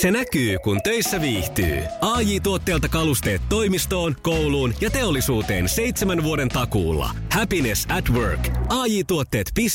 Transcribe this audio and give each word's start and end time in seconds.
Se 0.00 0.10
näkyy, 0.10 0.58
kun 0.58 0.82
töissä 0.82 1.20
viihtyy. 1.20 1.82
ai 2.00 2.40
tuotteelta 2.40 2.88
kalusteet 2.88 3.42
toimistoon, 3.48 4.16
kouluun 4.22 4.74
ja 4.80 4.90
teollisuuteen 4.90 5.68
seitsemän 5.68 6.22
vuoden 6.22 6.48
takuulla. 6.48 7.10
Happiness 7.32 7.86
at 7.88 8.10
work. 8.10 8.48
ai 8.68 9.04
tuotteetfi 9.04 9.66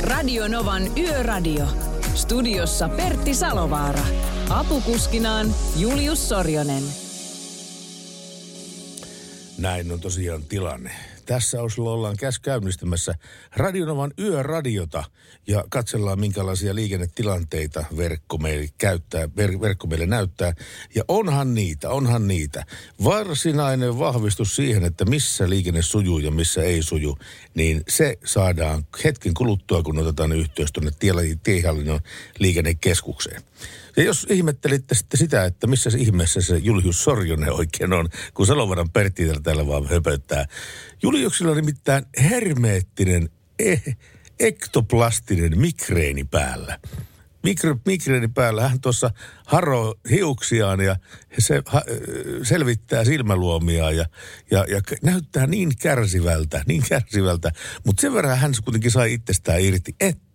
Radio 0.00 0.48
Novan 0.48 0.82
Yöradio. 0.98 1.66
Studiossa 2.14 2.88
Pertti 2.88 3.34
Salovaara. 3.34 4.04
Apukuskinaan 4.48 5.54
Julius 5.76 6.28
Sorjonen. 6.28 6.82
Näin 9.58 9.92
on 9.92 10.00
tosiaan 10.00 10.42
tilanne. 10.42 11.09
Tässä 11.26 11.62
Oslo 11.62 11.92
ollaan 11.92 12.16
käs 12.16 12.38
käynnistämässä 12.38 13.14
Radionovan 13.56 14.12
yöradiota 14.18 15.04
ja 15.46 15.64
katsellaan 15.70 16.20
minkälaisia 16.20 16.74
liikennetilanteita 16.74 17.84
verkko 17.96 18.38
meille, 18.38 18.68
käyttää, 18.78 19.28
ver, 19.36 19.60
verkko 19.60 19.86
meille 19.86 20.06
näyttää. 20.06 20.54
Ja 20.94 21.04
onhan 21.08 21.54
niitä, 21.54 21.90
onhan 21.90 22.28
niitä. 22.28 22.64
Varsinainen 23.04 23.98
vahvistus 23.98 24.56
siihen, 24.56 24.84
että 24.84 25.04
missä 25.04 25.48
liikenne 25.48 25.82
sujuu 25.82 26.18
ja 26.18 26.30
missä 26.30 26.62
ei 26.62 26.82
suju, 26.82 27.18
niin 27.54 27.82
se 27.88 28.18
saadaan 28.24 28.86
hetken 29.04 29.34
kuluttua, 29.34 29.82
kun 29.82 29.98
otetaan 29.98 30.32
yhteys 30.32 30.72
tuonne 30.72 30.90
tiehallinnon 31.42 32.00
liikennekeskukseen. 32.38 33.42
Ja 33.96 34.02
jos 34.02 34.26
ihmettelitte 34.30 34.94
sitten 34.94 35.18
sitä, 35.18 35.44
että 35.44 35.66
missä 35.66 35.90
se 35.90 35.98
ihmeessä 35.98 36.40
se 36.40 36.56
Julius 36.56 37.04
Sorjonen 37.04 37.52
oikein 37.52 37.92
on, 37.92 38.08
kun 38.34 38.46
Salovaran 38.46 38.90
Pertti 38.90 39.28
täällä 39.42 39.66
vaan 39.66 39.88
höpöttää. 39.88 40.46
Juliuksilla 41.02 41.50
on 41.50 41.56
nimittäin 41.56 42.04
hermeettinen, 42.30 43.28
eh, 43.58 43.96
ektoplastinen 44.40 45.58
mikreeni 45.58 46.24
päällä 46.24 46.78
mikro, 47.42 47.76
migreeni 47.86 48.28
päällä. 48.28 48.68
Hän 48.68 48.80
tuossa 48.80 49.10
haroo 49.46 49.94
hiuksiaan 50.10 50.80
ja 50.80 50.96
se 51.38 51.62
ha, 51.66 51.82
selvittää 52.42 53.04
silmäluomia 53.04 53.90
ja, 53.90 54.06
ja, 54.50 54.64
ja 54.68 54.80
näyttää 55.02 55.46
niin 55.46 55.72
kärsivältä, 55.82 56.62
niin 56.66 56.82
kärsivältä. 56.88 57.52
Mutta 57.86 58.00
sen 58.00 58.14
verran 58.14 58.38
hän 58.38 58.52
kuitenkin 58.64 58.90
sai 58.90 59.12
itsestään 59.12 59.60
irti, 59.60 59.94
että 60.00 60.29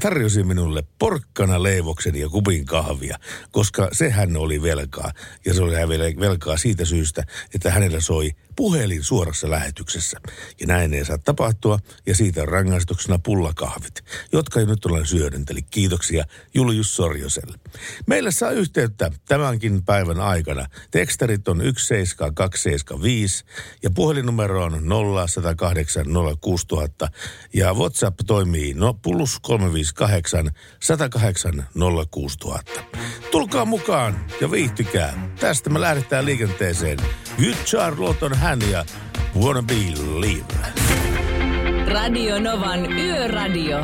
tarjosi 0.00 0.42
minulle 0.42 0.82
porkkana 0.98 1.62
leivoksen 1.62 2.16
ja 2.16 2.28
kupin 2.28 2.66
kahvia, 2.66 3.18
koska 3.50 3.88
se 3.92 4.10
hän 4.10 4.36
oli 4.36 4.62
velkaa. 4.62 5.12
Ja 5.46 5.54
se 5.54 5.62
oli 5.62 5.74
velkaa 6.20 6.56
siitä 6.56 6.84
syystä, 6.84 7.22
että 7.54 7.70
hänellä 7.70 8.00
soi 8.00 8.30
puhelin 8.56 9.04
suorassa 9.04 9.50
lähetyksessä. 9.50 10.20
Ja 10.60 10.66
näin 10.66 10.94
ei 10.94 11.04
saa 11.04 11.18
tapahtua, 11.18 11.78
ja 12.06 12.14
siitä 12.14 12.42
on 12.42 12.48
rangaistuksena 12.48 13.18
pullakahvit, 13.18 14.04
jotka 14.32 14.60
jo 14.60 14.66
nyt 14.66 14.84
olen 14.84 15.06
syönyt. 15.06 15.50
Eli 15.50 15.62
kiitoksia 15.62 16.24
Julius 16.54 16.96
Sorjoselle. 16.96 17.58
Meille 18.06 18.30
saa 18.30 18.50
yhteyttä 18.50 19.10
tämänkin 19.28 19.84
päivän 19.84 20.20
aikana. 20.20 20.66
Tekstarit 20.90 21.48
on 21.48 21.58
17275 21.58 23.44
ja 23.82 23.90
puhelinnumero 23.90 24.64
on 24.64 24.82
0108 25.16 26.06
06000 26.40 27.08
ja 27.54 27.74
WhatsApp 27.74 28.20
toimii 28.26 28.74
no 28.74 28.94
plus 29.12 29.40
358 29.40 30.50
108 30.80 31.66
06000. 32.10 32.84
Tulkaa 33.30 33.64
mukaan 33.64 34.26
ja 34.40 34.50
viihtykää. 34.50 35.32
Tästä 35.40 35.70
me 35.70 35.80
lähdetään 35.80 36.24
liikenteeseen. 36.24 36.98
Good 37.36 37.54
Charlotte 37.64 38.24
on 38.24 38.34
hän 38.34 38.58
ja 38.70 38.84
Wanna 39.40 39.62
Believe. 39.62 40.54
Radio 41.88 42.40
Novan 42.40 42.92
Yöradio. 42.92 43.78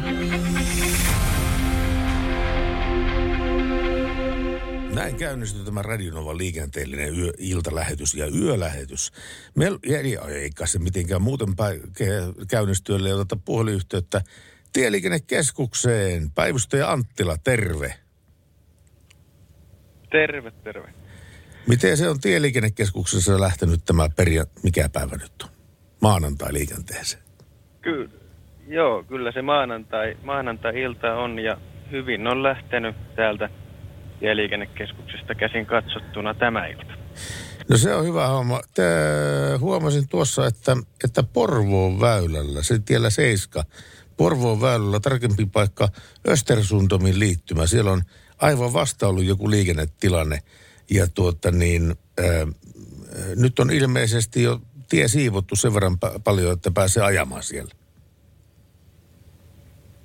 Näin 4.95 5.17
käynnistyi 5.17 5.64
tämä 5.64 5.83
Radionovan 5.83 6.39
liikenteellinen 6.39 7.19
yö, 7.19 7.33
iltalähetys 7.39 8.14
ja 8.14 8.27
yölähetys. 8.27 9.12
Meillä 9.55 9.78
ei 10.28 10.50
kai 10.50 10.69
se 10.69 10.78
mitenkään 10.78 11.22
muuten 11.22 11.56
päin 11.56 11.80
käynnistyä, 12.48 12.96
eli 12.96 13.12
oteta 13.12 13.36
puhelinyhteyttä 13.36 14.23
Tieliikennekeskukseen. 14.74 16.30
Päivystäjä 16.30 16.90
Anttila, 16.90 17.36
terve. 17.45 17.95
Terve, 20.11 20.51
terve. 20.51 20.95
Miten 21.67 21.96
se 21.96 22.08
on 22.08 22.20
Tieliikennekeskuksessa 22.20 23.40
lähtenyt 23.40 23.85
tämä 23.85 24.08
peria, 24.17 24.45
mikä 24.62 24.89
päivä 24.89 25.17
nyt 25.17 25.33
on? 25.42 25.48
Maanantai 26.02 26.52
liikenteeseen. 26.52 27.23
Kyllä, 27.80 28.11
joo, 28.68 29.02
kyllä 29.02 29.33
se 29.33 29.42
maanantai, 29.42 30.17
maanantai-ilta 30.23 31.14
on 31.14 31.39
ja 31.39 31.56
hyvin 31.91 32.27
on 32.27 32.42
lähtenyt 32.42 32.96
täältä 33.17 33.48
Tieliikennekeskuksesta 34.20 35.35
käsin 35.35 35.67
katsottuna 35.67 36.35
tämä 36.35 36.67
ilta. 36.67 36.95
No 37.70 37.77
se 37.77 37.95
on 37.95 38.05
hyvä 38.05 38.27
homma. 38.27 38.61
Te, 38.74 38.83
huomasin 39.61 40.08
tuossa, 40.08 40.46
että, 40.46 40.77
että 41.05 41.23
Porvoon 41.23 42.01
väylällä, 42.01 42.62
se 42.62 42.79
tiellä 42.79 43.11
seiska, 43.11 43.64
Porvoon 44.17 44.61
väylällä 44.61 45.01
tarkempi 45.01 45.47
paikka 45.47 45.89
Östersundomin 46.29 47.19
liittymä. 47.19 47.67
Siellä 47.67 47.92
on 47.92 48.02
aivan 48.39 48.73
vasta 48.73 49.08
ollut 49.08 49.25
joku 49.25 49.51
liikennetilanne. 49.51 50.39
Ja 50.91 51.07
tuota 51.14 51.51
niin, 51.51 51.95
ää, 52.19 52.47
nyt 53.36 53.58
on 53.58 53.70
ilmeisesti 53.70 54.42
jo 54.42 54.61
tie 54.89 55.08
siivottu 55.08 55.57
sen 55.57 55.74
verran 55.74 55.97
pa- 56.05 56.20
paljon, 56.24 56.53
että 56.53 56.70
pääsee 56.70 57.03
ajamaan 57.03 57.42
siellä. 57.42 57.74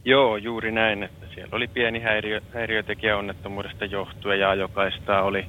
Joo, 0.06 0.38
juuri 0.38 0.72
näin, 0.72 1.03
että 1.03 1.25
siellä 1.34 1.56
oli 1.56 1.68
pieni 1.68 2.00
häiriö, 2.00 2.42
häiriötekijä 2.53 3.18
onnettomuudesta 3.18 3.86
johtuen 3.86 4.40
ja 4.40 4.56
jokaista 4.56 5.22
oli 5.22 5.46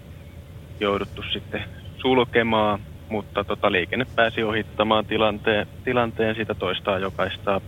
jouduttu 0.81 1.23
sitten 1.33 1.65
sulkemaan, 1.97 2.81
mutta 3.09 3.45
tota, 3.45 3.73
liikenne 3.73 4.07
pääsi 4.17 4.43
ohittamaan 4.43 5.07
tilanteen, 5.07 5.67
tilanteen 5.85 6.35
sitä 6.35 6.55
toistaa 6.55 6.99
jokaista 6.99 7.61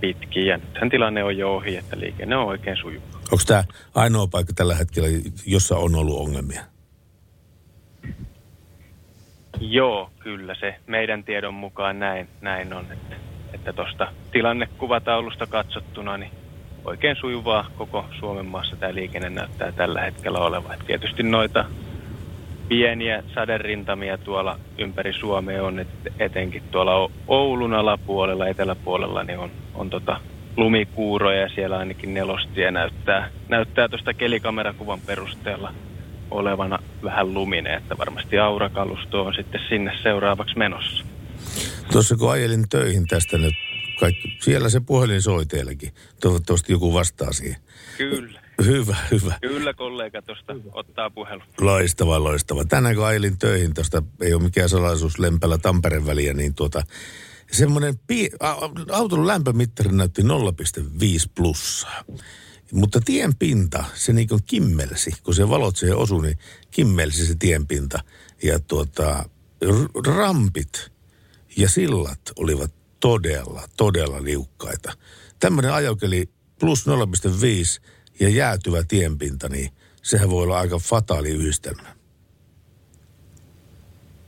pitkin 0.00 0.46
ja 0.46 0.56
nythän 0.56 0.90
tilanne 0.90 1.24
on 1.24 1.36
jo 1.36 1.54
ohi, 1.54 1.76
että 1.76 2.00
liikenne 2.00 2.36
on 2.36 2.46
oikein 2.46 2.76
sujuva. 2.76 3.04
Onko 3.14 3.44
tämä 3.46 3.64
ainoa 3.94 4.26
paikka 4.26 4.52
tällä 4.52 4.74
hetkellä, 4.74 5.08
jossa 5.46 5.76
on 5.76 5.94
ollut 5.94 6.18
ongelmia? 6.18 6.62
Joo, 9.60 10.10
kyllä 10.18 10.54
se 10.54 10.74
meidän 10.86 11.24
tiedon 11.24 11.54
mukaan 11.54 11.98
näin, 11.98 12.28
näin 12.40 12.72
on, 12.72 12.84
että 12.92 13.16
että 13.52 13.72
tuosta 13.72 14.12
tilannekuvataulusta 14.32 15.46
katsottuna 15.46 16.16
niin 16.16 16.30
oikein 16.84 17.16
sujuvaa 17.16 17.70
koko 17.76 18.04
Suomen 18.18 18.46
maassa 18.46 18.76
tämä 18.76 18.94
liikenne 18.94 19.30
näyttää 19.30 19.72
tällä 19.72 20.00
hetkellä 20.00 20.38
olevan. 20.38 20.74
Et 20.74 20.86
tietysti 20.86 21.22
noita 21.22 21.64
pieniä 22.68 23.22
saderintamia 23.34 24.18
tuolla 24.18 24.58
ympäri 24.78 25.12
Suomea 25.12 25.64
on, 25.64 25.78
että 25.78 26.10
etenkin 26.18 26.62
tuolla 26.70 27.10
Oulun 27.28 27.74
alapuolella, 27.74 28.46
eteläpuolella, 28.46 29.24
niin 29.24 29.38
on, 29.38 29.50
on 29.74 29.90
tota 29.90 30.20
lumikuuroja 30.56 31.40
ja 31.40 31.48
siellä 31.48 31.78
ainakin 31.78 32.14
nelostie 32.14 32.70
näyttää, 32.70 33.30
näyttää 33.48 33.88
tuosta 33.88 34.14
kelikamerakuvan 34.14 35.00
perusteella 35.00 35.74
olevana 36.30 36.78
vähän 37.02 37.34
luminen, 37.34 37.74
että 37.74 37.98
varmasti 37.98 38.38
aurakalusto 38.38 39.22
on 39.22 39.34
sitten 39.34 39.60
sinne 39.68 39.92
seuraavaksi 40.02 40.58
menossa. 40.58 41.04
Tuossa 41.92 42.16
kun 42.16 42.32
ajelin 42.32 42.68
töihin 42.68 43.06
tästä 43.06 43.38
nyt, 43.38 43.54
kaikki, 44.00 44.38
siellä 44.40 44.68
se 44.68 44.80
puhelin 44.80 45.22
soi 45.22 45.46
teilläkin. 45.46 45.92
Toivottavasti 46.20 46.72
joku 46.72 46.94
vastaa 46.94 47.32
siihen. 47.32 47.60
Kyllä. 47.98 48.40
Hyvä, 48.64 48.96
hyvä. 49.10 49.38
Kyllä 49.40 49.74
kollega 49.74 50.22
tuosta 50.22 50.54
ottaa 50.72 51.10
puhelu. 51.10 51.42
Loistava, 51.60 52.24
loistava. 52.24 52.64
Tänään 52.64 52.94
kun 52.94 53.06
ajelin 53.06 53.38
töihin 53.38 53.74
tuosta, 53.74 54.02
ei 54.20 54.34
ole 54.34 54.42
mikään 54.42 54.68
salaisuus 54.68 55.18
Lempälä 55.18 55.58
Tampereen 55.58 56.06
väliä, 56.06 56.34
niin 56.34 56.54
tuota, 56.54 56.82
semmoinen 57.52 57.94
pie- 58.06 58.36
auton 58.92 59.26
lämpömittari 59.26 59.92
näytti 59.92 60.22
0,5 60.22 60.28
plussaa. 61.34 62.04
Mutta 62.72 63.00
tien 63.00 63.36
pinta, 63.38 63.84
se 63.94 64.12
niin 64.12 64.28
kuin 64.28 64.42
kimmelsi, 64.46 65.10
kun 65.22 65.34
se 65.34 65.48
valot 65.48 65.76
siihen 65.76 65.96
osui, 65.96 66.22
niin 66.22 66.38
kimmelsi 66.70 67.26
se 67.26 67.34
tienpinta. 67.38 67.98
Ja 68.42 68.58
tuota, 68.58 69.28
rampit 70.06 70.90
ja 71.56 71.68
sillat 71.68 72.20
olivat 72.36 72.72
todella, 73.00 73.68
todella 73.76 74.24
liukkaita. 74.24 74.92
Tämmöinen 75.40 75.72
ajokeli 75.72 76.28
plus 76.60 76.86
0,5 76.86 76.92
ja 78.20 78.28
jäätyvä 78.28 78.82
tienpinta, 78.88 79.48
niin 79.48 79.70
sehän 80.02 80.30
voi 80.30 80.42
olla 80.42 80.58
aika 80.58 80.78
fataali 80.78 81.28
yhdistelmä. 81.28 81.88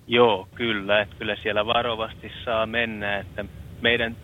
Joo, 0.06 0.48
kyllä. 0.54 1.00
Että 1.00 1.16
kyllä 1.18 1.36
siellä 1.42 1.66
varovasti 1.66 2.32
saa 2.44 2.66
mennä, 2.66 3.18
että 3.18 3.44
meidän 3.80 4.16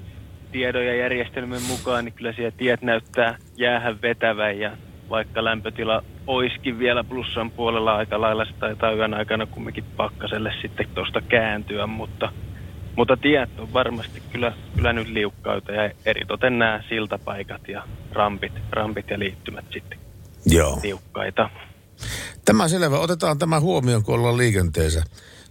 tiedon 0.53 0.87
ja 0.87 0.97
järjestelmän 0.97 1.63
mukaan, 1.63 2.05
niin 2.05 2.13
kyllä 2.13 2.33
siellä 2.33 2.57
tiet 2.57 2.83
näyttää 2.83 3.39
jäähän 3.57 4.03
vetävän 4.03 4.59
ja 4.59 4.77
vaikka 5.11 5.45
lämpötila 5.45 6.05
oiskin 6.27 6.79
vielä 6.79 7.05
plussan 7.05 7.51
puolella 7.51 7.97
aika 7.97 8.21
lailla, 8.21 8.45
se 8.45 8.53
taitaa 8.53 8.93
yön 8.93 9.15
aikana 9.15 9.47
kumminkin 9.47 9.85
pakkaselle 9.97 10.53
sitten 10.63 10.89
tuosta 10.95 11.21
kääntyä, 11.21 11.87
mutta, 11.87 12.33
mutta 12.97 13.17
tiet 13.17 13.59
on 13.59 13.73
varmasti 13.73 14.23
kyllä, 14.33 14.53
kyllä 14.75 14.93
nyt 14.93 15.09
liukkauta 15.09 15.73
ja 15.73 15.91
eritoten 16.05 16.59
nämä 16.59 16.83
siltapaikat 16.89 17.69
ja 17.69 17.83
rampit, 18.13 18.53
rampit 18.71 19.11
ja 19.11 19.19
liittymät 19.19 19.65
sitten. 19.73 19.99
Joo. 20.47 20.79
tiukkaita. 20.83 21.51
Tämä 22.45 22.69
selvä. 22.69 22.99
Otetaan 22.99 23.39
tämä 23.39 23.61
huomioon, 23.61 24.03
kun 24.03 24.15
ollaan 24.15 24.37
liikenteessä. 24.37 25.03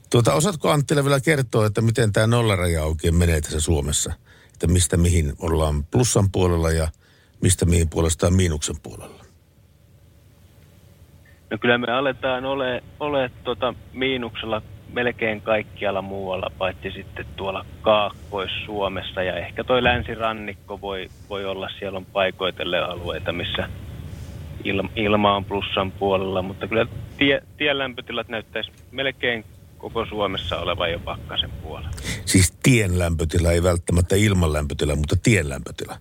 Tuota, 0.09 0.33
osaatko 0.33 0.71
Anttila 0.71 1.03
vielä 1.03 1.19
kertoa, 1.19 1.65
että 1.65 1.81
miten 1.81 2.13
tämä 2.13 2.27
nollaraja 2.27 2.83
oikein 2.83 3.15
menee 3.15 3.42
tässä 3.42 3.59
Suomessa? 3.59 4.13
Että 4.53 4.68
mistä 4.68 4.98
mihin 4.98 5.33
ollaan 5.39 5.83
plussan 5.83 6.31
puolella 6.31 6.71
ja 6.71 6.88
mistä 7.41 7.65
mihin 7.65 7.89
puolestaan 7.89 8.33
miinuksen 8.33 8.75
puolella? 8.83 9.25
No 11.51 11.57
kyllä 11.57 11.77
me 11.77 11.91
aletaan 11.91 12.45
ole, 12.45 12.83
ole 13.00 13.31
tuota 13.44 13.74
miinuksella 13.94 14.62
melkein 14.94 15.42
kaikkialla 15.42 16.02
muualla, 16.02 16.52
paitsi 16.58 16.92
sitten 16.92 17.26
tuolla 17.36 17.66
Kaakkois-Suomessa. 17.82 19.24
Ja 19.24 19.36
ehkä 19.36 19.64
toi 19.64 19.84
länsirannikko 19.84 20.82
voi, 20.82 21.10
voi 21.30 21.46
olla, 21.46 21.70
siellä 21.80 21.98
on 21.98 22.06
paikoitelle 22.06 22.80
alueita, 22.80 23.34
missä 23.34 23.70
ilma, 24.64 24.90
ilma 24.96 25.36
on 25.36 25.46
plussan 25.46 25.92
puolella. 25.92 26.42
Mutta 26.42 26.68
kyllä 26.68 26.86
tie, 27.18 27.42
tien 27.58 27.78
lämpötilat 27.78 28.28
näyttäisi 28.28 28.72
melkein 28.92 29.46
koko 29.78 30.06
Suomessa 30.06 30.58
olevan 30.60 30.92
jo 30.92 31.00
pakkasen 31.00 31.52
puolella. 31.64 31.92
Siis 32.26 32.54
tien 32.64 33.00
lämpötila, 33.00 33.52
ei 33.52 33.64
välttämättä 33.64 34.16
ilman 34.16 34.54
lämpötila, 34.54 34.96
mutta 34.96 35.16
tien 35.24 35.50
lämpötila. 35.50 35.98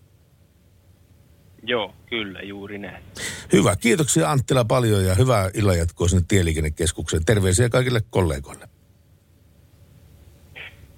Joo, 1.67 1.95
kyllä, 2.07 2.41
juuri 2.41 2.79
näin. 2.79 3.05
Hyvä. 3.53 3.77
Kiitoksia 3.77 4.31
Anttila 4.31 4.65
paljon 4.65 5.05
ja 5.05 5.15
hyvää 5.15 5.51
illanjatkoa 5.55 6.09
sinne 6.09 6.25
Tieliikennekeskukseen. 6.29 7.25
Terveisiä 7.25 7.69
kaikille 7.69 8.01
kollegoille. 8.11 8.69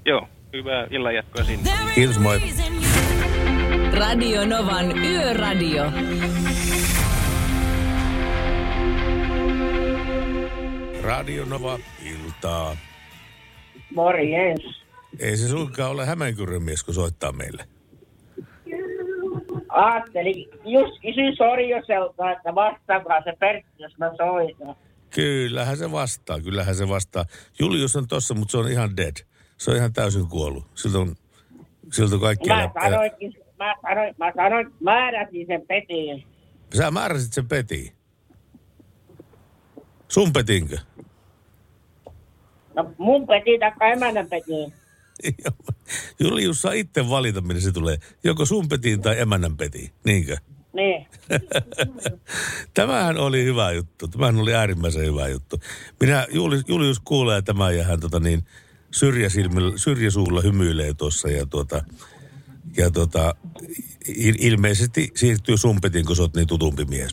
Joo, 0.06 0.29
hyvää 0.53 0.87
illanjatkoa 0.91 1.44
sinne. 1.44 1.70
Kiitos, 1.94 2.19
moi. 2.19 2.41
Radio 3.93 4.47
Novan 4.47 4.99
Yöradio. 4.99 5.85
Radio 11.03 11.44
Nova, 11.44 11.79
iltaa. 12.05 12.76
Morjens. 13.94 14.82
Ei 15.19 15.37
se 15.37 15.49
suinkaan 15.49 15.91
ole 15.91 16.06
Hämeenkyrön 16.06 16.62
mies, 16.62 16.85
kun 16.85 16.94
soittaa 16.94 17.32
meille. 17.32 17.64
Ajattelin, 19.69 20.49
just 20.64 21.02
kysyin 21.02 21.37
Sorjoselta, 21.37 22.32
että 22.32 22.55
vastaakohan 22.55 23.23
se 23.25 23.32
Pertti, 23.41 23.70
jos 23.79 23.99
mä 23.99 24.11
soitan. 24.17 24.76
Kyllähän 25.11 25.76
se 25.76 25.93
vastaa, 25.93 26.41
kyllähän 26.41 26.75
se 26.75 26.88
vastaa. 26.88 27.25
Julius 27.61 27.97
on 27.97 28.09
tossa, 28.09 28.35
mutta 28.35 28.52
se 28.52 28.59
on 28.59 28.70
ihan 28.70 28.97
dead. 28.97 29.36
Se 29.56 29.70
on 29.70 29.76
ihan 29.76 29.93
täysin 29.93 30.26
kuollut. 30.26 30.64
Siltä 30.75 30.99
on, 30.99 31.17
siltä 31.93 32.14
on 32.14 32.20
kaikki... 32.20 32.49
Mä 32.49 32.70
sanoinkin, 32.82 33.35
mä 33.58 33.75
sanoin, 33.82 34.14
mä 34.19 34.32
sanoin, 34.37 34.73
määräsin 34.81 35.47
sen 35.47 35.62
Petiin. 35.67 36.25
Sä 36.76 36.91
määräsit 36.91 37.32
sen 37.32 37.49
Petiin. 37.49 37.93
Sun 40.08 40.32
Petinkö? 40.32 40.79
No 42.75 42.91
mun 42.99 43.26
Peti 43.26 43.58
taikka 43.58 43.87
emännän 43.87 44.29
Peti. 44.29 44.73
Julius 46.20 46.62
saa 46.62 46.73
itse 46.73 47.09
valita, 47.09 47.41
minne 47.41 47.61
se 47.61 47.73
tulee. 47.73 47.97
Joko 48.25 48.44
sun 48.44 48.69
Petiin 48.69 49.02
tai 49.02 49.20
emännän 49.20 49.56
Petiin, 49.56 49.91
niinkö? 50.05 50.37
Niin. 50.73 51.06
Tämähän 52.75 53.19
oli 53.19 53.44
hyvä 53.44 53.73
juttu. 53.73 54.09
Tämähän 54.09 54.38
oli 54.38 54.55
äärimmäisen 54.55 55.05
hyvä 55.05 55.29
juttu. 55.29 55.61
Minä, 56.00 56.26
Julius, 56.31 56.64
Julius 56.69 57.00
kuulee 57.00 57.43
tämän 57.43 57.76
ja 57.76 57.85
hän 57.85 58.00
tota 58.00 58.20
niin, 58.20 58.44
syrjäsilmillä, 58.96 59.78
syrjäsuulla 59.78 60.40
hymyilee 60.40 60.94
tuossa 60.94 61.28
ja 61.28 61.46
tuota, 61.46 61.84
ja 62.76 62.90
tuota, 62.90 63.34
il- 64.08 64.38
ilmeisesti 64.40 65.10
siirtyy 65.14 65.56
sumpetiin, 65.56 66.06
kun 66.06 66.16
sä 66.16 66.22
oot 66.22 66.37
niin 66.37 66.46
tutumpi 66.46 66.84
mies. 66.84 67.10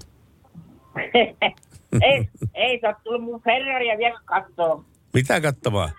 ei, 2.01 2.29
ei 2.53 2.79
sä 2.81 2.87
oot 2.87 2.97
tullut 3.03 3.23
mun 3.23 3.41
Ferraria 3.41 3.97
vielä 3.97 4.19
kattoo. 4.25 4.85
Mitä 5.13 5.41
kattamaan? 5.41 5.91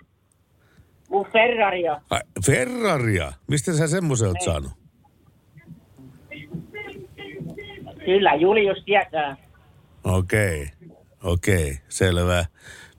Mun 1.09 1.25
Ferraria. 1.33 2.01
Ai, 2.09 2.19
Ferraria. 2.45 3.33
Mistä 3.47 3.73
sä 3.73 3.87
semmoisen 3.87 4.27
oot 4.27 4.41
saanut? 4.45 4.71
Kyllä, 8.05 8.35
Julius 8.35 8.83
tietää. 8.85 9.37
Okei, 10.03 10.67
okei, 11.23 11.77
selvä. 11.89 12.45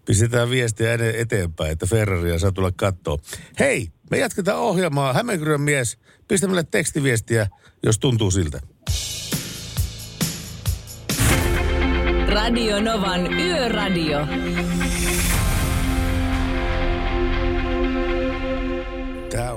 Pistetään 0.06 0.50
viestiä 0.50 0.98
eteenpäin, 1.16 1.72
että 1.72 1.86
Ferraria 1.86 2.38
saa 2.38 2.52
tulla 2.52 2.72
kattoo. 2.76 3.18
Hei, 3.58 3.88
me 4.10 4.18
jatketaan 4.18 4.58
ohjelmaa. 4.58 5.12
Hämeenkyrön 5.12 5.60
mies, 5.60 5.98
pistä 6.28 6.46
meille 6.46 6.64
tekstiviestiä, 6.70 7.46
jos 7.82 7.98
tuntuu 7.98 8.30
siltä. 8.30 8.60
Radio 12.28 12.80
Novan 12.80 13.32
Yöradio. 13.32 14.26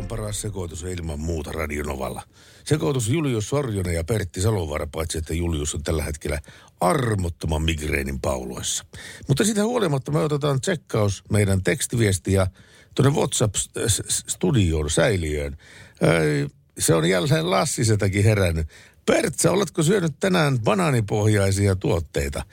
Paras 0.09 0.41
sekoitus 0.41 0.83
ilman 0.83 1.19
muuta 1.19 1.51
Radionovalla. 1.51 2.23
Sekoitus 2.65 3.09
Julius 3.09 3.49
Sorjonen 3.49 3.95
ja 3.95 4.03
Pertti 4.03 4.41
Salovaara, 4.41 4.87
paitsi 4.87 5.17
että 5.17 5.33
Julius 5.33 5.75
on 5.75 5.83
tällä 5.83 6.03
hetkellä 6.03 6.39
armottoman 6.81 7.61
migreenin 7.61 8.21
pauloissa. 8.21 8.85
Mutta 9.27 9.43
sitä 9.43 9.63
huolimatta 9.63 10.11
me 10.11 10.19
otetaan 10.19 10.61
tsekkaus 10.61 11.23
meidän 11.31 11.63
tekstiviestiä 11.63 12.47
tuonne 12.95 13.19
WhatsApp-studioon 13.19 14.89
säiliöön. 14.89 15.57
Öö, 16.03 16.47
Se 16.79 16.93
on 16.95 17.09
jälleen 17.09 17.49
Lassisetäkin 17.49 18.23
herännyt. 18.23 18.67
Pertsa, 19.05 19.51
oletko 19.51 19.83
syönyt 19.83 20.13
tänään 20.19 20.59
banaanipohjaisia 20.59 21.75
tuotteita? 21.75 22.45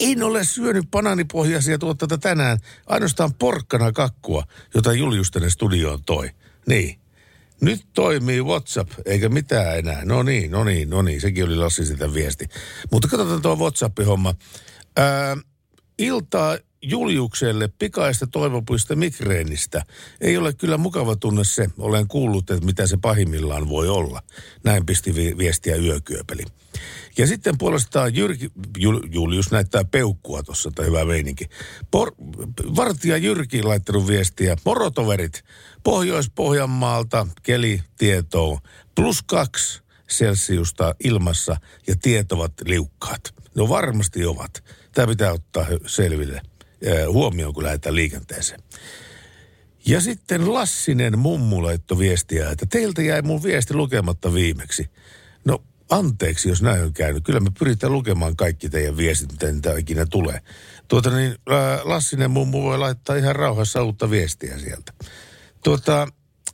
En 0.00 0.22
ole 0.22 0.44
syönyt 0.44 0.90
banaanipohjaisia 0.90 1.78
tuotteita 1.78 2.18
tänään, 2.18 2.58
ainoastaan 2.86 3.34
porkkana 3.34 3.92
kakkua, 3.92 4.44
jota 4.74 4.92
Julius 4.92 5.30
tänne 5.30 5.50
studioon 5.50 6.04
toi. 6.06 6.30
Niin. 6.68 6.98
Nyt 7.60 7.86
toimii 7.92 8.40
WhatsApp, 8.42 8.90
eikä 9.04 9.28
mitään 9.28 9.78
enää. 9.78 10.04
No 10.04 10.22
niin, 10.22 10.50
no 10.50 10.64
niin, 10.64 10.90
no 10.90 11.02
niin, 11.02 11.20
sekin 11.20 11.44
oli 11.44 11.56
Lassi 11.56 11.86
sitä 11.86 12.14
viesti. 12.14 12.48
Mutta 12.92 13.08
katsotaan 13.08 13.42
tuo 13.42 13.56
WhatsApp-homma. 13.56 14.34
Ää, 14.96 15.36
iltaa 15.98 16.58
Juliukselle 16.82 17.68
pikaista 17.78 18.26
toivopuista 18.26 18.96
migreenistä. 18.96 19.82
Ei 20.20 20.36
ole 20.36 20.52
kyllä 20.52 20.78
mukava 20.78 21.16
tunne 21.16 21.44
se. 21.44 21.70
Olen 21.78 22.08
kuullut, 22.08 22.50
että 22.50 22.66
mitä 22.66 22.86
se 22.86 22.96
pahimmillaan 23.02 23.68
voi 23.68 23.88
olla. 23.88 24.22
Näin 24.64 24.86
pisti 24.86 25.14
vi- 25.14 25.38
viestiä 25.38 25.76
yökyöpeli. 25.76 26.42
Ja 27.18 27.26
sitten 27.26 27.58
puolestaan 27.58 28.14
Jyrki, 28.14 28.50
Jul, 28.78 29.00
Julius 29.10 29.50
näyttää 29.50 29.84
peukkua 29.84 30.42
tuossa, 30.42 30.70
tai 30.74 30.86
hyvä 30.86 31.04
meininki. 31.04 31.44
Por, 31.90 32.12
vartija 32.76 33.16
Jyrki 33.16 33.62
laittanut 33.62 34.06
viestiä. 34.06 34.56
Morotoverit, 34.64 35.44
Pohjois-Pohjanmaalta, 35.82 37.26
keli 37.42 37.82
tietoon, 37.98 38.58
plus 38.94 39.22
kaksi 39.22 39.82
Celsiusta 40.08 40.94
ilmassa 41.04 41.56
ja 41.86 41.94
tiet 42.02 42.32
ovat 42.32 42.52
liukkaat. 42.64 43.34
No 43.54 43.68
varmasti 43.68 44.24
ovat. 44.24 44.64
Tämä 44.94 45.06
pitää 45.06 45.32
ottaa 45.32 45.66
selville 45.86 46.40
huomioon, 47.08 47.54
kun 47.54 47.62
lähdetään 47.64 47.94
liikenteeseen. 47.94 48.60
Ja 49.86 50.00
sitten 50.00 50.54
Lassinen 50.54 51.18
mummu 51.18 51.62
laittoi 51.62 51.98
viestiä, 51.98 52.50
että 52.50 52.66
teiltä 52.66 53.02
jäi 53.02 53.22
mun 53.22 53.42
viesti 53.42 53.74
lukematta 53.74 54.34
viimeksi. 54.34 54.90
No 55.44 55.62
anteeksi, 55.90 56.48
jos 56.48 56.62
näin 56.62 56.82
on 56.82 56.92
käynyt. 56.92 57.24
Kyllä 57.24 57.40
me 57.40 57.50
pyritään 57.58 57.92
lukemaan 57.92 58.36
kaikki 58.36 58.68
teidän 58.68 58.96
viestit, 58.96 59.32
mitä 59.32 59.52
niitä 59.52 59.78
ikinä 59.78 60.06
tulee. 60.06 60.40
Tuota 60.88 61.10
niin, 61.10 61.34
ää, 61.48 61.80
Lassinen 61.84 62.30
mummu 62.30 62.62
voi 62.62 62.78
laittaa 62.78 63.16
ihan 63.16 63.36
rauhassa 63.36 63.82
uutta 63.82 64.10
viestiä 64.10 64.58
sieltä. 64.58 64.92
Tuota, 65.64 66.08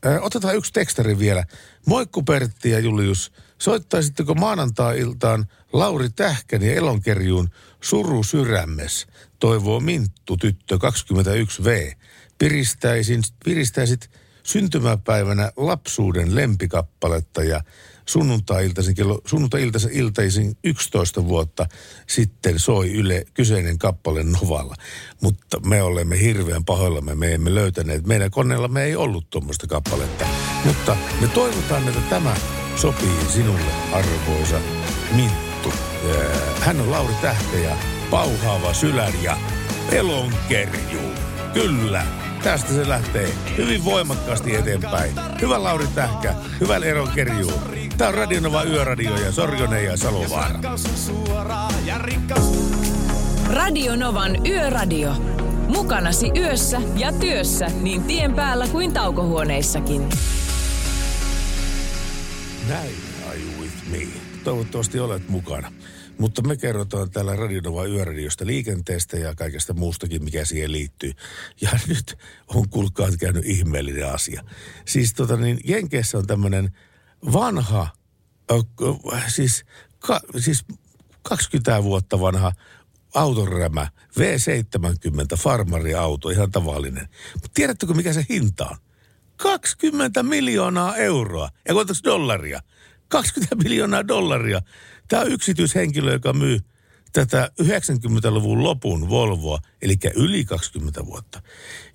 ää, 0.05 0.21
otetaan 0.21 0.57
yksi 0.57 0.73
tekstari 0.73 1.19
vielä. 1.19 1.45
Moikku 1.87 2.23
Pertti 2.23 2.71
ja 2.71 2.79
Julius. 2.79 3.33
Soittaisitteko 3.59 4.35
maanantai-iltaan 4.35 5.47
Lauri 5.73 6.11
Tähkän 6.11 6.62
ja 6.62 6.75
Elonkerjuun 6.75 7.49
Suru 7.81 8.23
sydämes, 8.23 9.07
toivoo 9.39 9.81
Minttu 9.81 10.37
tyttö 10.37 10.77
21V. 10.77 11.97
Piristäisin, 12.39 13.23
piristäisit 13.45 14.11
syntymäpäivänä 14.43 15.53
lapsuuden 15.57 16.35
lempikappaletta 16.35 17.45
ja 17.45 17.61
sunnuntai-iltaisin, 18.07 18.95
kello, 18.95 19.21
sunnuntai-iltaisin 19.27 19.91
iltaisin 19.93 20.57
11 20.65 21.29
vuotta 21.29 21.67
sitten 22.09 22.59
soi 22.59 22.93
Yle 22.93 23.25
kyseinen 23.35 23.79
kappale 23.79 24.23
Novalla. 24.23 24.75
Mutta 25.21 25.61
me 25.61 25.83
olemme 25.83 26.21
hirveän 26.21 26.65
pahoillamme, 26.65 27.15
me 27.15 27.35
emme 27.35 27.55
löytäneet. 27.55 28.07
Meidän 28.07 28.31
koneella 28.31 28.69
me 28.69 28.85
ei 28.85 28.97
ollut 28.97 29.31
tuommoista 29.31 29.67
kappaletta. 29.67 30.27
Mutta 30.65 30.97
me 31.21 31.29
toivotaan, 31.29 31.89
että 31.89 32.01
tämä 32.11 32.37
sopii 32.77 33.17
sinulle, 33.29 33.73
arvoisa 33.93 34.61
Minttu. 35.17 35.69
Ää, 35.69 36.61
Hän 36.61 36.81
on 36.81 36.91
Lauri 36.91 37.15
Tähkä 37.23 37.59
ja 37.59 37.77
pauhaava 38.11 38.75
sylän 38.75 39.23
ja 39.23 39.37
pelonkerju. 39.91 41.01
Kyllä, 41.53 42.07
tästä 42.43 42.73
se 42.73 42.89
lähtee 42.89 43.35
hyvin 43.57 43.85
voimakkaasti 43.85 44.55
eteenpäin. 44.55 45.13
Hyvä 45.41 45.63
Lauri 45.63 45.87
Tähkä, 45.95 46.35
hyvä 46.61 46.77
Eron 46.77 47.09
Kerju. 47.15 47.53
Tää 47.99 48.09
on 48.09 48.15
Radionova 48.15 48.65
Yöradio 48.65 49.17
ja 49.17 49.33
Sorjonen 49.33 49.85
ja 49.85 49.97
Salovaara. 49.97 50.61
Radio 53.47 53.97
Novan 53.97 54.47
Yöradio. 54.47 55.13
Mukanasi 55.69 56.31
yössä 56.37 56.81
ja 56.97 57.13
työssä 57.13 57.67
niin 57.67 58.03
tien 58.03 58.35
päällä 58.35 58.67
kuin 58.69 58.93
taukohuoneissakin. 58.93 60.09
Näin, 62.69 62.95
are 63.29 63.39
you 63.39 63.63
with 63.63 63.75
me? 63.91 64.21
Toivottavasti 64.45 65.01
olet 65.01 65.29
mukana. 65.29 65.73
Mutta 66.19 66.43
me 66.43 66.57
kerrotaan 66.57 67.11
täällä 67.11 67.37
Radionova 67.37 67.85
Yöradiosta 67.85 68.47
liikenteestä 68.47 69.17
ja 69.17 69.35
kaikesta 69.35 69.75
muustakin, 69.75 70.25
mikä 70.25 70.45
siihen 70.45 70.73
liittyy. 70.73 71.13
Ja 71.61 71.71
nyt 71.89 72.19
on 72.49 72.69
kuulkaa 72.69 73.09
käynyt 73.21 73.47
ihmeellinen 73.47 74.13
asia. 74.13 74.45
Siis 74.85 75.15
tota 75.15 75.37
niin, 75.37 75.61
Jenkeissä 75.65 76.19
on 76.19 76.27
tämmöinen 76.27 76.71
vanha, 77.33 77.88
siis, 79.29 79.64
ka, 79.99 80.21
siis 80.38 80.64
20 81.23 81.83
vuotta 81.83 82.21
vanha 82.21 82.52
autorämä, 83.14 83.88
V70 84.19 85.37
farmariauto, 85.38 86.31
ihan 86.31 86.50
tavallinen. 86.50 87.09
Mutta 87.35 87.50
tiedättekö 87.55 87.95
mikä 87.95 88.12
se 88.12 88.26
hinta 88.29 88.67
on? 88.67 88.76
20 89.37 90.23
miljoonaa 90.23 90.97
euroa, 90.97 91.49
ja 91.69 91.75
kuinka 91.75 91.95
dollaria. 92.05 92.61
20 93.09 93.55
miljoonaa 93.55 94.09
dollaria. 94.09 94.62
Tämä 95.09 95.23
on 95.23 95.33
yksityishenkilö, 95.33 96.12
joka 96.12 96.33
myy 96.33 96.61
tätä 97.12 97.50
90-luvun 97.62 98.64
lopun 98.64 99.09
Volvoa, 99.09 99.59
eli 99.83 99.97
yli 100.14 100.45
20 100.45 101.07
vuotta, 101.07 101.42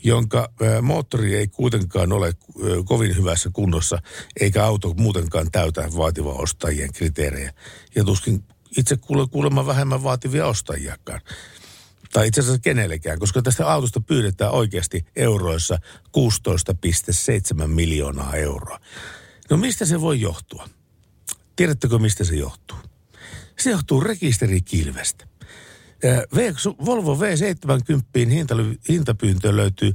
jonka 0.04 0.54
moottori 0.82 1.36
ei 1.36 1.48
kuitenkaan 1.48 2.12
ole 2.12 2.34
kovin 2.86 3.16
hyvässä 3.16 3.50
kunnossa, 3.54 4.00
eikä 4.40 4.66
auto 4.66 4.94
muutenkaan 4.94 5.52
täytä 5.52 5.90
vaativa 5.98 6.34
ostajien 6.34 6.94
kriteerejä. 6.94 7.54
Ja 7.96 8.04
tuskin 8.04 8.44
itse 8.78 8.98
kuulemma 9.32 9.66
vähemmän 9.66 10.04
vaativia 10.04 10.48
ostajiakaan. 10.48 11.22
Tai 12.14 12.28
itse 12.28 12.42
asiassa 12.42 12.62
kenellekään, 12.62 13.20
koska 13.20 13.42
tästä 13.42 13.72
autosta 13.72 14.02
pyydetään 14.02 14.52
oikeasti 14.52 15.06
euroissa 15.16 15.80
16,7 17.62 17.68
miljoonaa 17.68 18.36
euroa. 18.36 18.80
No 19.50 19.58
mistä 19.58 19.86
se 19.86 20.02
voi 20.02 20.22
johtua? 20.22 20.70
Tiedättekö, 21.56 22.00
mistä 22.00 22.24
se 22.24 22.36
johtuu? 22.36 22.78
Se 23.60 23.72
johtuu 23.72 24.02
rekisterikilvestä. 24.02 25.28
Volvo 26.86 27.16
V70 27.16 28.80
hintapyyntöön 28.90 29.58
löytyy 29.58 29.94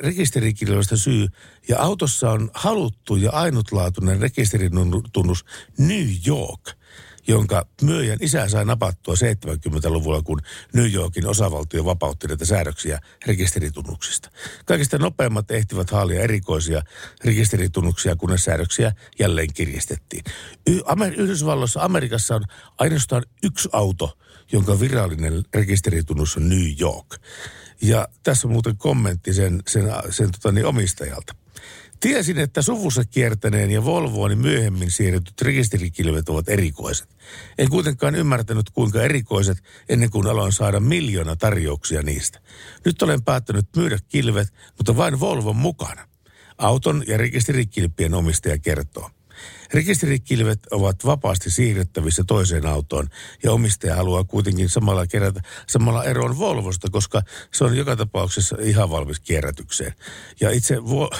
rekisterikilvestä 0.00 0.96
syy, 0.96 1.28
ja 1.68 1.78
autossa 1.78 2.30
on 2.30 2.50
haluttu 2.54 3.16
ja 3.16 3.30
ainutlaatuinen 3.30 4.20
rekisteritunnus 4.20 5.44
New 5.78 6.08
York– 6.26 6.70
jonka 7.28 7.66
myöjän 7.82 8.18
isä 8.20 8.48
sai 8.48 8.64
napattua 8.64 9.14
70-luvulla, 9.14 10.22
kun 10.22 10.40
New 10.72 10.92
Yorkin 10.92 11.26
osavaltio 11.26 11.84
vapautti 11.84 12.26
näitä 12.26 12.44
säädöksiä 12.44 13.00
rekisteritunnuksista. 13.26 14.30
Kaikista 14.64 14.98
nopeimmat 14.98 15.50
ehtivät 15.50 15.90
haalia 15.90 16.20
erikoisia 16.20 16.82
rekisteritunnuksia, 17.24 18.16
kunnes 18.16 18.44
säädöksiä 18.44 18.92
jälleen 19.18 19.52
kirjastettiin. 19.54 20.24
Y- 20.66 20.80
Amer- 20.84 21.14
Yhdysvalloissa 21.16 21.82
Amerikassa 21.82 22.34
on 22.34 22.44
ainoastaan 22.78 23.22
yksi 23.42 23.68
auto, 23.72 24.18
jonka 24.52 24.80
virallinen 24.80 25.44
rekisteritunnus 25.54 26.36
on 26.36 26.48
New 26.48 26.80
York. 26.80 27.16
Ja 27.82 28.08
tässä 28.22 28.48
on 28.48 28.52
muuten 28.52 28.76
kommentti 28.76 29.32
sen, 29.32 29.62
sen, 29.68 29.84
sen 30.10 30.30
tota 30.32 30.52
niin, 30.52 30.66
omistajalta. 30.66 31.43
Tiesin, 32.04 32.38
että 32.38 32.62
suvussa 32.62 33.04
kiertäneen 33.04 33.70
ja 33.70 33.84
Volvooni 33.84 34.36
myöhemmin 34.36 34.90
siirretyt 34.90 35.42
rekisterikilvet 35.42 36.28
ovat 36.28 36.48
erikoiset. 36.48 37.08
En 37.58 37.68
kuitenkaan 37.68 38.14
ymmärtänyt, 38.14 38.70
kuinka 38.70 39.02
erikoiset 39.02 39.58
ennen 39.88 40.10
kuin 40.10 40.26
aloin 40.26 40.52
saada 40.52 40.80
miljoona 40.80 41.36
tarjouksia 41.36 42.02
niistä. 42.02 42.40
Nyt 42.84 43.02
olen 43.02 43.22
päättänyt 43.22 43.66
myydä 43.76 43.98
kilvet, 44.08 44.48
mutta 44.78 44.96
vain 44.96 45.20
Volvon 45.20 45.56
mukana. 45.56 46.08
Auton 46.58 47.04
ja 47.06 47.16
rekisterikilpien 47.16 48.14
omistaja 48.14 48.58
kertoo. 48.58 49.10
Rekisterikilvet 49.74 50.60
ovat 50.70 51.04
vapaasti 51.04 51.50
siirrettävissä 51.50 52.24
toiseen 52.26 52.66
autoon 52.66 53.08
ja 53.42 53.52
omistaja 53.52 53.96
haluaa 53.96 54.24
kuitenkin 54.24 54.68
samalla 54.68 55.06
kerätä 55.06 55.40
samalla 55.68 56.04
eroon 56.04 56.38
Volvosta, 56.38 56.88
koska 56.90 57.22
se 57.52 57.64
on 57.64 57.76
joka 57.76 57.96
tapauksessa 57.96 58.56
ihan 58.60 58.90
valmis 58.90 59.20
kierrätykseen. 59.20 59.94
Ja 60.40 60.50
itse 60.50 60.76
vo- 60.76 61.16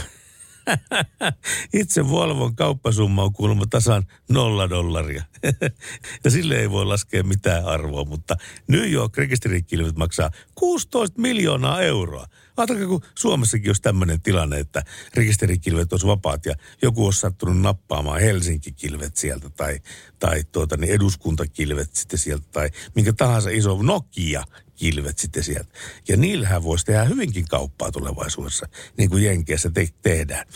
Itse 1.81 2.09
Volvon 2.09 2.57
kauppasumma 2.57 3.23
on 3.23 3.33
kuulemma 3.33 3.65
tasan 3.71 4.07
nolla 4.31 4.71
dollaria. 4.71 5.25
ja 6.25 6.31
sille 6.31 6.57
ei 6.61 6.71
voi 6.71 6.87
laskea 6.87 7.23
mitään 7.23 7.65
arvoa, 7.65 8.05
mutta 8.05 8.37
New 8.69 8.91
York 8.91 9.17
rekisterikilvet 9.17 9.97
maksaa 9.97 10.31
16 10.55 11.21
miljoonaa 11.21 11.83
euroa. 11.83 12.27
Ajatelkaa, 12.57 12.87
kun 12.87 13.03
Suomessakin 13.15 13.69
olisi 13.69 13.83
tämmöinen 13.83 14.21
tilanne, 14.21 14.59
että 14.59 14.83
rekisterikilvet 15.15 15.93
olisi 15.93 16.07
vapaat 16.07 16.47
ja 16.47 16.55
joku 16.83 17.05
olisi 17.05 17.21
sattunut 17.21 17.61
nappaamaan 17.61 18.21
Helsinki-kilvet 18.21 19.17
sieltä 19.17 19.51
tai, 19.51 19.81
tai 20.19 20.45
tuota, 20.53 20.77
niin 20.77 20.93
eduskuntakilvet 20.93 21.95
sitten 21.95 22.19
sieltä 22.19 22.47
tai 22.53 22.71
minkä 22.95 23.13
tahansa 23.13 23.51
iso 23.51 23.83
Nokia 23.83 24.45
kilvet 24.77 25.19
sitten 25.19 25.43
sieltä. 25.45 25.75
Ja 26.09 26.17
niillähän 26.17 26.63
voisi 26.63 26.85
tehdä 26.85 27.05
hyvinkin 27.05 27.45
kauppaa 27.49 27.93
tulevaisuudessa, 27.93 28.67
niin 28.99 29.11
kuin 29.11 29.25
Jenkeissä 29.25 29.71
te- 29.71 29.89
tehdään. 30.03 30.47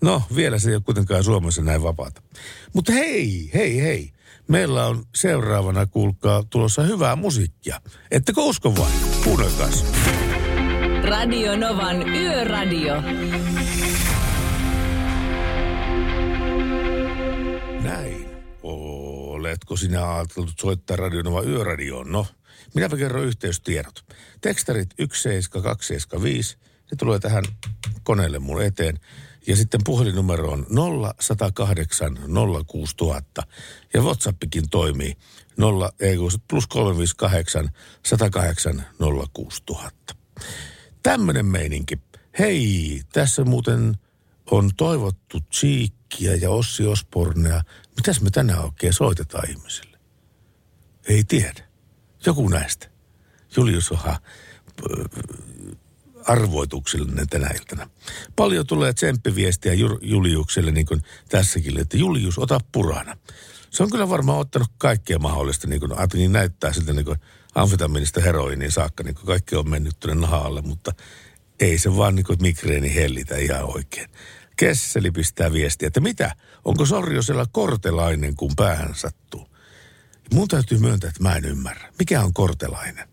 No, 0.00 0.22
vielä 0.36 0.58
se 0.58 0.68
ei 0.68 0.74
ole 0.74 0.82
kuitenkaan 0.82 1.24
Suomessa 1.24 1.62
näin 1.62 1.82
vapaata. 1.82 2.22
Mutta 2.72 2.92
hei, 2.92 3.50
hei, 3.54 3.82
hei. 3.82 4.12
Meillä 4.48 4.86
on 4.86 5.04
seuraavana, 5.14 5.86
kuulkaa, 5.86 6.44
tulossa 6.50 6.82
hyvää 6.82 7.16
musiikkia. 7.16 7.80
Ettekö 8.10 8.40
usko 8.40 8.76
vain? 8.76 8.92
Kuunnelkaas. 9.24 9.84
Radio 11.02 11.56
Novan 11.56 12.08
Yöradio. 12.08 12.94
Näin. 17.82 18.26
Oletko 18.62 19.76
sinä 19.76 20.14
ajatellut 20.14 20.58
soittaa 20.60 20.96
Radionova 20.96 21.42
Yöradioon? 21.42 22.12
No, 22.12 22.26
minäpä 22.74 22.96
kerron 22.96 23.24
yhteystiedot. 23.24 24.04
Tekstarit 24.40 24.94
17275, 24.98 26.56
ne 26.90 26.96
tulee 26.98 27.18
tähän 27.18 27.44
koneelle 28.02 28.38
mun 28.38 28.62
eteen. 28.62 29.00
Ja 29.46 29.56
sitten 29.56 29.80
puhelinnumero 29.84 30.50
on 30.50 30.66
0108 31.28 32.18
06000. 32.66 33.42
Ja 33.94 34.02
WhatsAppikin 34.02 34.68
toimii 34.70 35.16
0, 35.56 35.90
ei, 36.00 36.16
plus 36.48 36.66
358 36.66 37.70
108 38.04 38.84
06000. 39.32 40.14
Tämmönen 41.02 41.46
meininki. 41.46 41.98
Hei, 42.38 43.02
tässä 43.12 43.44
muuten 43.44 43.94
on 44.50 44.70
toivottu 44.76 45.40
Cheekkiä 45.40 46.34
ja 46.34 46.50
Ossi 46.50 46.86
Osbornea. 46.86 47.62
Mitäs 47.96 48.20
me 48.20 48.30
tänään 48.30 48.64
oikein 48.64 48.92
soitetaan 48.92 49.50
ihmisille? 49.50 49.98
Ei 51.08 51.24
tiedä. 51.24 51.65
Joku 52.26 52.48
näistä. 52.48 52.88
Julius 53.56 53.92
Oha 53.92 54.20
arvoituksellinen 56.24 57.28
tänä 57.28 57.50
iltana. 57.58 57.90
Paljon 58.36 58.66
tulee 58.66 58.92
tsemppiviestiä 58.92 59.72
Juliukselle, 60.02 60.70
niin 60.70 60.86
kuin 60.86 61.02
tässäkin, 61.28 61.80
että 61.80 61.96
Julius, 61.96 62.38
ota 62.38 62.60
purana. 62.72 63.16
Se 63.70 63.82
on 63.82 63.90
kyllä 63.90 64.08
varmaan 64.08 64.38
ottanut 64.38 64.68
kaikkea 64.78 65.18
mahdollista, 65.18 65.68
niin 65.68 65.80
kuin 65.80 65.92
niin 66.14 66.32
näyttää 66.32 66.72
siltä 66.72 66.92
niin 66.92 67.04
kuin 67.04 67.18
amfetamiinista 67.54 68.20
heroiniin 68.20 68.72
saakka, 68.72 69.02
niin 69.02 69.14
kuin 69.14 69.26
kaikki 69.26 69.56
on 69.56 69.70
mennyt 69.70 70.00
tuonne 70.00 70.20
nahalle, 70.20 70.62
mutta 70.62 70.92
ei 71.60 71.78
se 71.78 71.96
vaan 71.96 72.14
niin 72.14 72.26
kuin 72.26 72.38
migreeni 72.42 72.94
hellitä 72.94 73.36
ihan 73.36 73.64
oikein. 73.64 74.10
Kesseli 74.56 75.10
pistää 75.10 75.52
viestiä, 75.52 75.86
että 75.86 76.00
mitä, 76.00 76.34
onko 76.64 76.86
Sorjosella 76.86 77.46
kortelainen, 77.52 78.34
kun 78.34 78.52
päähän 78.56 78.94
sattuu? 78.94 79.55
Mun 80.34 80.48
täytyy 80.48 80.78
myöntää, 80.78 81.08
että 81.08 81.22
mä 81.22 81.36
en 81.36 81.44
ymmärrä. 81.44 81.92
Mikä 81.98 82.22
on 82.22 82.32
kortelainen? 82.32 83.08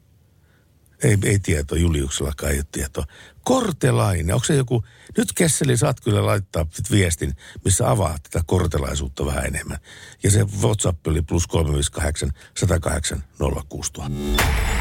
Ei, 1.03 1.17
ei 1.23 1.39
tietoa, 1.39 1.77
Juliuksellakaan 1.77 2.51
ei 2.51 2.57
ole 2.57 2.65
tietoa. 2.71 3.05
Kortelainen, 3.43 4.35
onko 4.35 4.45
se 4.45 4.55
joku, 4.55 4.83
nyt 5.17 5.33
Kesseli 5.33 5.77
saat 5.77 6.01
kyllä 6.01 6.25
laittaa 6.25 6.65
viestin, 6.91 7.33
missä 7.65 7.89
avaat 7.89 8.23
tätä 8.23 8.43
kortelaisuutta 8.47 9.25
vähän 9.25 9.45
enemmän. 9.45 9.77
Ja 10.23 10.31
se 10.31 10.45
WhatsApp 10.61 11.07
oli 11.07 11.21
plus 11.21 11.47
358 11.47 12.29
108 12.57 13.23
06000. 13.69 14.11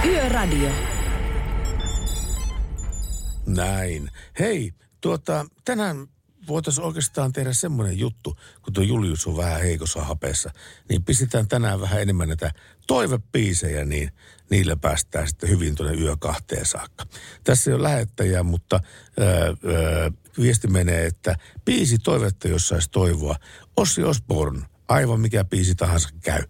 Yöradio. 0.05 0.71
Näin. 3.47 4.11
Hei, 4.39 4.73
tuota, 5.01 5.47
tänään 5.65 6.09
voitaisiin 6.49 6.87
oikeastaan 6.87 7.33
tehdä 7.33 7.53
semmoinen 7.53 7.99
juttu, 7.99 8.37
kun 8.63 8.73
tuo 8.73 8.85
Julius 8.85 9.27
on 9.27 9.37
vähän 9.37 9.61
heikossa 9.61 10.05
hapeessa, 10.05 10.51
niin 10.89 11.05
pistetään 11.05 11.49
tänään 11.49 11.81
vähän 11.81 12.03
enemmän 12.03 12.29
näitä 12.29 12.51
toivepiisejä, 12.87 13.85
niin 13.85 14.13
niillä 14.51 14.77
päästään 14.77 15.29
sitten 15.29 15.51
hyvin 15.51 15.75
tuonne 15.75 16.01
yö 16.01 16.17
kahteen 16.17 16.67
saakka. 16.67 17.05
Tässä 17.45 17.71
ei 17.71 17.75
ole 17.75 17.83
lähettäjää, 17.83 18.43
mutta 18.43 18.81
ää, 19.21 19.29
ää, 19.37 20.13
viesti 20.41 20.69
menee, 20.69 21.07
että 21.07 21.37
biisi 21.65 21.99
toivetta, 21.99 22.49
jos 22.49 22.69
saisi 22.69 22.91
toivoa. 22.91 23.37
Ossi 23.77 24.03
Osborn, 24.03 24.63
aivan 24.89 25.21
mikä 25.21 25.45
biisi 25.45 25.75
tahansa 25.75 26.09
käy. 26.21 26.43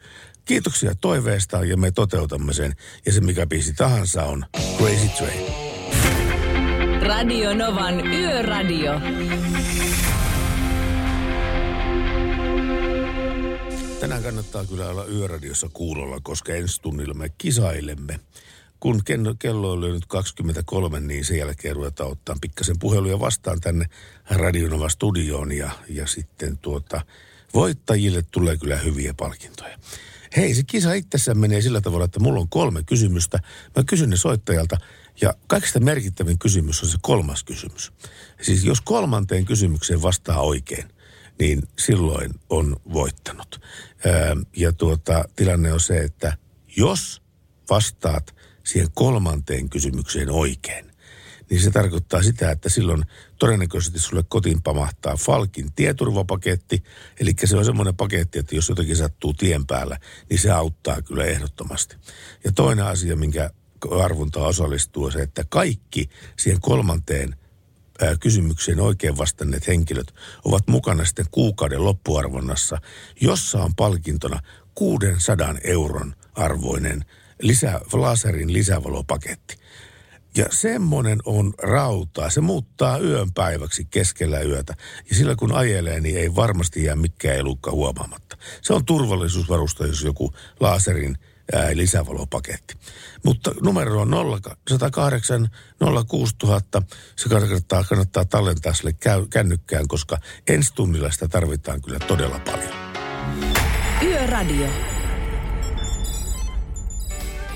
Kiitoksia 0.44 0.94
toiveesta 0.94 1.64
ja 1.64 1.76
me 1.76 1.90
toteutamme 1.90 2.52
sen. 2.52 2.72
Ja 3.06 3.12
se 3.12 3.20
mikä 3.20 3.46
biisi 3.46 3.72
tahansa 3.74 4.24
on 4.24 4.44
Crazy 4.78 5.08
Train. 5.08 5.71
Radio 7.06 7.54
Novan 7.54 8.06
Yöradio. 8.06 9.00
Tänään 14.00 14.22
kannattaa 14.22 14.64
kyllä 14.64 14.88
olla 14.88 15.06
yöradiossa 15.06 15.68
kuulolla, 15.72 16.20
koska 16.22 16.54
ensi 16.54 16.82
tunnilla 16.82 17.14
me 17.14 17.28
kisailemme. 17.38 18.20
Kun 18.80 19.02
kello 19.38 19.72
on 19.72 19.80
lyönyt 19.80 20.06
23, 20.06 21.00
niin 21.00 21.24
sen 21.24 21.38
jälkeen 21.38 21.76
ruvetaan 21.76 22.10
ottaa 22.10 22.36
pikkasen 22.40 22.78
puheluja 22.78 23.20
vastaan 23.20 23.60
tänne 23.60 23.86
Radionova 24.30 24.88
studioon 24.88 25.52
ja, 25.52 25.70
ja 25.88 26.06
sitten 26.06 26.58
tuota, 26.58 27.00
voittajille 27.54 28.24
tulee 28.30 28.56
kyllä 28.56 28.76
hyviä 28.76 29.14
palkintoja. 29.14 29.78
Hei, 30.36 30.54
se 30.54 30.62
kisa 30.62 30.92
itsessään 30.92 31.38
menee 31.38 31.60
sillä 31.60 31.80
tavalla, 31.80 32.04
että 32.04 32.20
mulla 32.20 32.40
on 32.40 32.48
kolme 32.48 32.82
kysymystä. 32.82 33.38
Mä 33.76 33.84
kysyn 33.86 34.10
ne 34.10 34.16
soittajalta 34.16 34.76
ja 35.20 35.34
kaikista 35.46 35.80
merkittävin 35.80 36.38
kysymys 36.38 36.82
on 36.82 36.88
se 36.88 36.98
kolmas 37.02 37.44
kysymys. 37.44 37.92
Siis 38.42 38.64
jos 38.64 38.80
kolmanteen 38.80 39.44
kysymykseen 39.44 40.02
vastaa 40.02 40.40
oikein, 40.40 40.88
niin 41.40 41.62
silloin 41.78 42.30
on 42.50 42.76
voittanut. 42.92 43.60
Ja 44.56 44.72
tuota, 44.72 45.24
tilanne 45.36 45.72
on 45.72 45.80
se, 45.80 45.98
että 45.98 46.36
jos 46.76 47.22
vastaat 47.70 48.34
siihen 48.64 48.88
kolmanteen 48.94 49.70
kysymykseen 49.70 50.30
oikein, 50.30 50.92
niin 51.50 51.60
se 51.60 51.70
tarkoittaa 51.70 52.22
sitä, 52.22 52.50
että 52.50 52.68
silloin 52.68 53.02
todennäköisesti 53.38 53.98
sulle 53.98 54.24
kotiin 54.28 54.62
pamahtaa 54.62 55.16
Falkin 55.16 55.72
tieturvapaketti. 55.72 56.82
Eli 57.20 57.34
se 57.44 57.56
on 57.56 57.64
semmoinen 57.64 57.96
paketti, 57.96 58.38
että 58.38 58.56
jos 58.56 58.68
jotakin 58.68 58.96
sattuu 58.96 59.34
tien 59.34 59.66
päällä, 59.66 59.98
niin 60.30 60.38
se 60.40 60.50
auttaa 60.50 61.02
kyllä 61.02 61.24
ehdottomasti. 61.24 61.96
Ja 62.44 62.52
toinen 62.52 62.84
asia, 62.84 63.16
minkä 63.16 63.50
arvonta 63.90 64.40
osallistuu, 64.40 65.10
se, 65.10 65.22
että 65.22 65.44
kaikki 65.48 66.08
siihen 66.38 66.60
kolmanteen 66.60 67.36
kysymykseen 68.20 68.80
oikein 68.80 69.18
vastanneet 69.18 69.66
henkilöt 69.66 70.14
ovat 70.44 70.68
mukana 70.68 71.04
sitten 71.04 71.26
kuukauden 71.30 71.84
loppuarvonnassa, 71.84 72.78
jossa 73.20 73.62
on 73.62 73.74
palkintona 73.74 74.40
600 74.74 75.54
euron 75.64 76.14
arvoinen 76.34 77.04
lisä, 77.42 77.80
laserin 77.92 78.52
lisävalopaketti. 78.52 79.56
Ja 80.36 80.46
semmoinen 80.50 81.18
on 81.24 81.54
rautaa. 81.62 82.30
Se 82.30 82.40
muuttaa 82.40 82.98
yön 82.98 83.32
päiväksi 83.32 83.84
keskellä 83.84 84.40
yötä. 84.40 84.74
Ja 85.10 85.16
sillä 85.16 85.36
kun 85.36 85.52
ajelee, 85.52 86.00
niin 86.00 86.18
ei 86.18 86.34
varmasti 86.34 86.84
jää 86.84 86.96
mikään 86.96 87.36
elukka 87.36 87.70
huomaamatta. 87.70 88.36
Se 88.62 88.72
on 88.72 88.84
turvallisuusvarusta, 88.84 89.86
jos 89.86 90.02
joku 90.02 90.34
laserin 90.60 91.18
ää, 91.18 91.31
lisävalopaketti. 91.74 92.74
Mutta 93.24 93.54
numero 93.62 94.00
on 94.00 94.40
108 94.68 95.48
06000. 96.08 96.82
Se 97.16 97.28
kannattaa, 97.28 97.84
kannattaa 97.84 98.24
tallentaa 98.24 98.74
sille 98.74 98.92
käy, 98.92 99.26
kännykkään, 99.30 99.88
koska 99.88 100.18
ensi 100.48 100.74
tunnilla 100.74 101.10
sitä 101.10 101.28
tarvitaan 101.28 101.82
kyllä 101.82 101.98
todella 101.98 102.38
paljon. 102.38 102.72
Yöradio. 104.02 104.68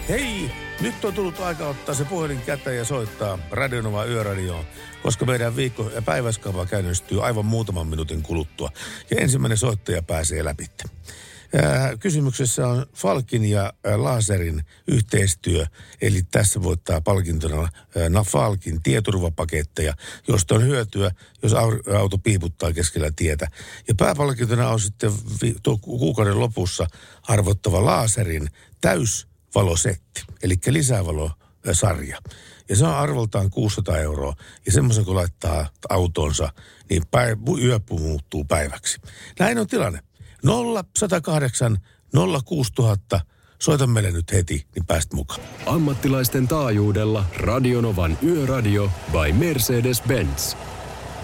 Hei, 0.08 0.50
nyt 0.80 1.04
on 1.04 1.14
tullut 1.14 1.40
aika 1.40 1.68
ottaa 1.68 1.94
se 1.94 2.04
puhelin 2.04 2.40
käteen 2.40 2.76
ja 2.76 2.84
soittaa 2.84 3.38
Radionova 3.50 4.04
Yöradioon, 4.04 4.64
koska 5.02 5.24
meidän 5.24 5.56
viikko- 5.56 5.90
ja 5.94 6.02
päiväskava 6.02 6.66
käynnistyy 6.66 7.24
aivan 7.26 7.46
muutaman 7.46 7.86
minuutin 7.86 8.22
kuluttua. 8.22 8.70
Ja 9.10 9.16
ensimmäinen 9.20 9.58
soittaja 9.58 10.02
pääsee 10.02 10.44
läpi. 10.44 10.66
Kysymyksessä 12.00 12.68
on 12.68 12.86
Falkin 12.94 13.44
ja 13.44 13.72
Laserin 13.96 14.64
yhteistyö, 14.88 15.66
eli 16.00 16.22
tässä 16.22 16.62
voittaa 16.62 17.00
palkintona 17.00 17.68
Falkin 18.26 18.82
tieturvapaketteja, 18.82 19.94
josta 20.28 20.54
on 20.54 20.62
hyötyä, 20.62 21.10
jos 21.42 21.52
auto 21.98 22.18
piiputtaa 22.18 22.72
keskellä 22.72 23.10
tietä. 23.16 23.48
Ja 23.88 23.94
pääpalkintona 23.94 24.68
on 24.68 24.80
sitten 24.80 25.12
kuukauden 25.80 26.40
lopussa 26.40 26.86
arvottava 27.22 27.84
Laserin 27.84 28.50
täysvalosetti, 28.80 30.22
eli 30.42 30.54
lisävalosarja. 30.66 32.18
Ja 32.68 32.76
se 32.76 32.84
on 32.84 32.94
arvoltaan 32.94 33.50
600 33.50 33.98
euroa. 33.98 34.34
Ja 34.66 34.72
semmoisen 34.72 35.04
kun 35.04 35.16
laittaa 35.16 35.68
autonsa, 35.88 36.52
niin 36.90 37.02
päiv- 37.02 37.64
yöpuu 37.64 37.98
muuttuu 37.98 38.44
päiväksi. 38.44 39.00
Näin 39.38 39.58
on 39.58 39.66
tilanne. 39.66 40.05
0108 40.44 41.76
06000. 42.44 43.20
Soita 43.58 43.86
meille 43.86 44.10
nyt 44.10 44.32
heti, 44.32 44.66
niin 44.74 44.86
pääst 44.86 45.12
mukaan. 45.12 45.40
Ammattilaisten 45.66 46.48
taajuudella 46.48 47.24
Radionovan 47.36 48.18
Yöradio 48.22 48.90
by 49.12 49.32
Mercedes-Benz. 49.32 50.56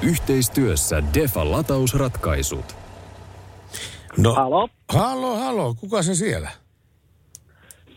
Yhteistyössä 0.03 1.03
Defa 1.15 1.51
latausratkaisut. 1.51 2.77
No, 4.17 4.35
Halo? 4.35 4.69
halo, 4.89 5.37
halo, 5.37 5.75
kuka 5.75 6.03
se 6.03 6.15
siellä? 6.15 6.51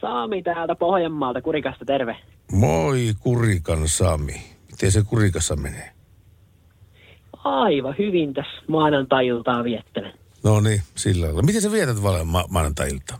Saami 0.01 0.43
täältä 0.43 0.75
Pohjanmaalta, 0.75 1.41
Kurikasta, 1.41 1.85
terve. 1.85 2.17
Moi 2.51 3.13
Kurikan 3.19 3.87
Sami. 3.87 4.41
Miten 4.71 4.91
se 4.91 5.03
Kurikassa 5.03 5.55
menee? 5.55 5.91
Aivan 7.43 7.95
hyvin 7.97 8.33
tässä 8.33 8.61
maanantai-iltaa 8.67 9.63
viettelen. 9.63 10.13
No 10.45 10.59
niin, 10.59 10.81
sillä 10.95 11.25
lailla. 11.25 11.41
Miten 11.41 11.61
sä 11.61 11.71
vietät 11.71 12.03
vale 12.03 12.23
ma- 12.23 12.45
maanantai-ilta? 12.49 13.19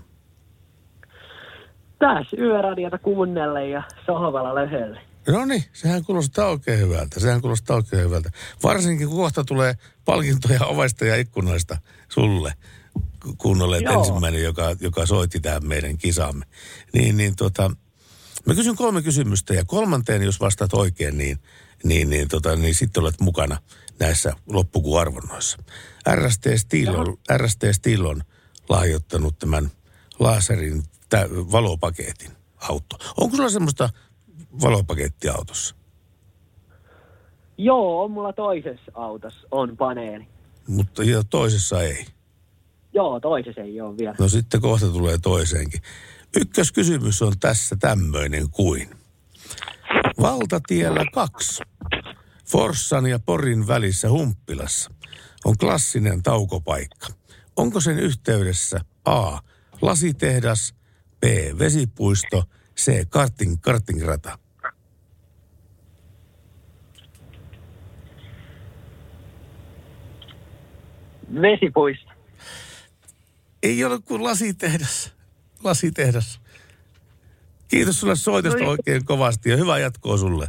Tässä 1.99 2.37
yöradiota 2.39 2.97
kuunnelle 2.97 3.69
ja 3.69 3.83
sohvalla 4.05 4.55
löhölle. 4.55 5.01
No 5.27 5.45
niin, 5.45 5.63
sehän 5.73 6.05
kuulostaa 6.05 6.47
oikein 6.47 6.79
hyvältä. 6.79 7.19
Sehän 7.19 7.41
kuulostaa 7.41 7.75
oikein 7.75 8.03
hyvältä. 8.03 8.29
Varsinkin 8.63 9.07
kun 9.07 9.17
kohta 9.17 9.43
tulee 9.43 9.73
palkintoja 10.05 10.65
ovesta 10.65 11.05
ja 11.05 11.15
ikkunoista 11.15 11.77
sulle, 12.09 12.53
kun 13.37 13.61
olet 13.61 13.81
Joo. 13.81 13.99
ensimmäinen, 13.99 14.43
joka, 14.43 14.75
joka 14.79 15.05
soitti 15.05 15.39
tähän 15.39 15.67
meidän 15.67 15.97
kisaamme. 15.97 16.45
Niin, 16.93 17.17
niin 17.17 17.35
tota, 17.35 17.71
mä 18.45 18.55
kysyn 18.55 18.75
kolme 18.75 19.01
kysymystä 19.01 19.53
ja 19.53 19.65
kolmanteen, 19.65 20.23
jos 20.23 20.39
vastaat 20.39 20.73
oikein, 20.73 21.17
niin, 21.17 21.39
niin, 21.83 22.09
niin, 22.09 22.27
tota, 22.27 22.55
niin 22.55 22.75
sitten 22.75 23.03
olet 23.03 23.19
mukana 23.21 23.57
näissä 23.99 24.33
loppukuun 24.47 25.01
arvonnoissa. 25.01 25.57
RST 26.15 26.43
Steel 26.55 26.95
on, 26.95 27.17
RST 27.37 27.61
Steel 27.71 28.05
on 28.05 28.21
lahjoittanut 28.69 29.39
tämän 29.39 29.71
laserin 30.19 30.83
tä- 31.09 31.29
valopaketin 31.29 32.31
auto. 32.69 32.97
Onko 33.17 33.35
sulla 33.35 33.49
semmoista 33.49 33.89
valopakettia 34.61 35.33
autossa? 35.33 35.75
Joo, 37.57 38.03
on 38.03 38.11
mulla 38.11 38.33
toisessa 38.33 38.91
autossa 38.93 39.47
on 39.51 39.77
paneeli. 39.77 40.27
Mutta 40.67 41.03
ja 41.03 41.23
toisessa 41.23 41.81
ei. 41.81 42.05
Joo, 42.93 43.19
toisessa 43.19 43.61
ei 43.61 43.81
ole 43.81 43.97
vielä. 43.97 44.15
No 44.19 44.29
sitten 44.29 44.61
kohta 44.61 44.87
tulee 44.87 45.17
toiseenkin. 45.17 45.81
Ykköskysymys 46.35 47.21
on 47.21 47.33
tässä 47.39 47.75
tämmöinen 47.79 48.49
kuin. 48.51 48.89
Valtatiellä 50.21 51.05
kaksi. 51.13 51.63
Forssan 52.45 53.05
ja 53.05 53.19
Porin 53.19 53.67
välissä 53.67 54.09
Humppilassa 54.09 54.91
on 55.45 55.57
klassinen 55.57 56.23
taukopaikka. 56.23 57.07
Onko 57.55 57.79
sen 57.79 57.99
yhteydessä 57.99 58.79
A. 59.05 59.39
Lasitehdas, 59.81 60.75
B. 61.19 61.23
Vesipuisto, 61.59 62.43
C. 62.77 63.09
Karting, 63.09 63.57
kartingrata? 63.61 64.39
Vesipuisto. 71.41 72.11
Ei 73.63 73.83
ole 73.83 73.99
kuin 73.99 74.23
lasitehdas. 74.23 75.13
Lasitehdas. 75.63 76.41
Kiitos 77.67 77.99
sulle 77.99 78.15
soitosta 78.15 78.59
No 78.59 78.59
niin. 78.59 78.69
oikein 78.69 79.05
kovasti 79.05 79.49
ja 79.49 79.57
hyvää 79.57 79.79
jatkoa 79.79 80.17
sulle. 80.17 80.47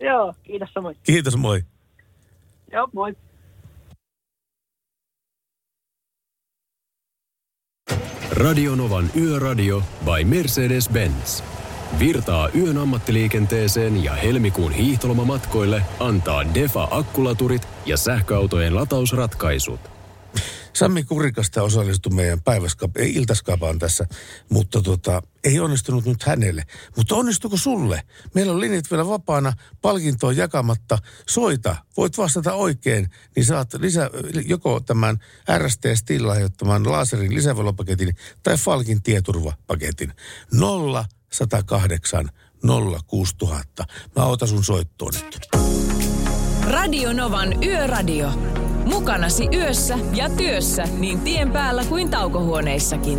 Joo, 0.00 0.34
kiitos 0.42 0.68
samoin. 0.74 0.96
Kiitos, 1.02 1.36
moi. 1.36 1.64
Joo, 2.72 2.88
moi. 2.92 3.16
Radionovan 8.32 9.10
Yöradio 9.16 9.82
by 10.04 10.24
Mercedes-Benz. 10.24 11.42
Virtaa 11.98 12.48
yön 12.48 12.78
ammattiliikenteeseen 12.78 14.04
ja 14.04 14.12
helmikuun 14.14 14.72
hiihtolomamatkoille 14.72 15.82
antaa 16.00 16.54
Defa 16.54 16.88
akkulaturit 16.90 17.68
ja 17.86 17.96
sähköautojen 17.96 18.74
latausratkaisut. 18.74 19.99
Sami 20.72 21.04
Kurikasta 21.04 21.62
osallistui 21.62 22.12
meidän 22.12 22.38
päiväskap- 22.38 23.00
ei 23.00 23.14
iltaskapaan 23.14 23.78
tässä, 23.78 24.06
mutta 24.48 24.82
tota, 24.82 25.22
ei 25.44 25.60
onnistunut 25.60 26.04
nyt 26.04 26.22
hänelle. 26.22 26.64
Mutta 26.96 27.14
onnistuko 27.14 27.56
sulle? 27.56 28.02
Meillä 28.34 28.52
on 28.52 28.60
linjat 28.60 28.90
vielä 28.90 29.06
vapaana, 29.06 29.52
palkintoa 29.82 30.32
jakamatta. 30.32 30.98
Soita, 31.28 31.76
voit 31.96 32.18
vastata 32.18 32.54
oikein, 32.54 33.10
niin 33.36 33.44
saat 33.44 33.74
lisä, 33.74 34.10
joko 34.46 34.80
tämän 34.80 35.18
RST 35.58 35.84
Still 35.94 36.28
laserin 36.86 37.34
lisävalopaketin 37.34 38.16
tai 38.42 38.56
Falkin 38.56 39.02
tieturvapaketin. 39.02 40.12
0 40.52 41.04
108 41.32 42.30
06000. 43.06 43.84
Mä 44.16 44.24
otan 44.24 44.48
sun 44.48 44.64
soittoon 44.64 45.12
nyt. 45.24 45.48
Radio 46.70 47.12
Novan 47.12 47.64
Yöradio. 47.64 48.59
Mukanasi 48.90 49.48
yössä 49.56 49.98
ja 50.14 50.30
työssä 50.36 50.84
niin 50.98 51.20
tien 51.20 51.52
päällä 51.52 51.82
kuin 51.88 52.10
taukohuoneissakin. 52.10 53.18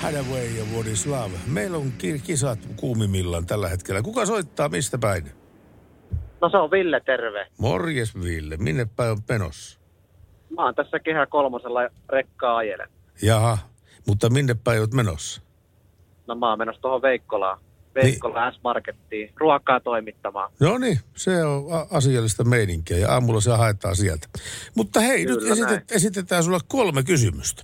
Hadaway 0.00 0.44
ja 0.46 0.64
What 0.74 0.86
is 0.86 1.06
Love. 1.06 1.30
Meillä 1.46 1.76
on 1.76 1.92
ki- 1.98 2.18
kisat 2.18 2.58
kuumimmillaan 2.76 3.46
tällä 3.46 3.68
hetkellä. 3.68 4.02
Kuka 4.02 4.26
soittaa 4.26 4.68
mistä 4.68 4.98
päin? 4.98 5.24
No 6.40 6.48
se 6.50 6.56
on 6.56 6.70
Ville, 6.70 7.00
terve. 7.00 7.46
Morjes 7.58 8.14
Ville, 8.22 8.56
minne 8.56 8.86
päin 8.96 9.10
on 9.10 9.22
penossa? 9.22 9.80
Mä 10.56 10.64
oon 10.64 10.74
tässä 10.74 10.98
kehä 10.98 11.26
kolmosella 11.26 11.80
rekkaa 12.08 12.56
ajelen. 12.56 12.88
Jaha, 13.22 13.58
mutta 14.06 14.30
minne 14.30 14.56
päin 14.64 14.80
oot 14.80 14.92
menossa? 14.94 15.42
No 16.26 16.34
mä 16.34 16.48
oon 16.50 16.58
menossa 16.58 16.82
tuohon 16.82 17.02
Veikkolaan. 17.02 17.58
Veikkola 18.02 18.50
S-Markettiin 18.52 19.32
ruokaa 19.36 19.80
toimittamaan. 19.80 20.52
No 20.60 20.78
niin, 20.78 21.00
se 21.16 21.44
on 21.44 21.66
asiallista 21.90 22.44
meininkiä 22.44 22.98
ja 22.98 23.12
aamulla 23.12 23.40
se 23.40 23.50
haetaan 23.50 23.96
sieltä. 23.96 24.28
Mutta 24.74 25.00
hei, 25.00 25.26
Kyllä 25.26 25.40
nyt 25.40 25.50
esitet, 25.52 25.70
näin. 25.70 25.82
esitetään 25.90 26.44
sulle 26.44 26.58
kolme 26.68 27.02
kysymystä. 27.02 27.62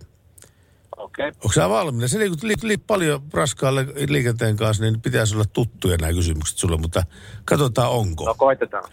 Okei. 0.96 1.28
Okay. 1.28 1.38
Onko 1.44 1.52
sä 1.52 1.68
valmiina? 1.68 2.08
Se 2.08 2.18
liikut 2.18 2.42
li, 2.42 2.54
li, 2.62 2.76
paljon 2.76 3.22
raskaan 3.32 3.74
li- 3.74 4.12
liikenteen 4.12 4.56
kanssa, 4.56 4.82
niin 4.84 5.00
pitäisi 5.00 5.34
olla 5.34 5.44
tuttuja 5.44 5.96
nämä 5.96 6.12
kysymykset 6.12 6.58
sulle, 6.58 6.76
mutta 6.76 7.02
katsotaan 7.44 7.90
onko. 7.90 8.24
No 8.24 8.34
koitetaan. 8.34 8.90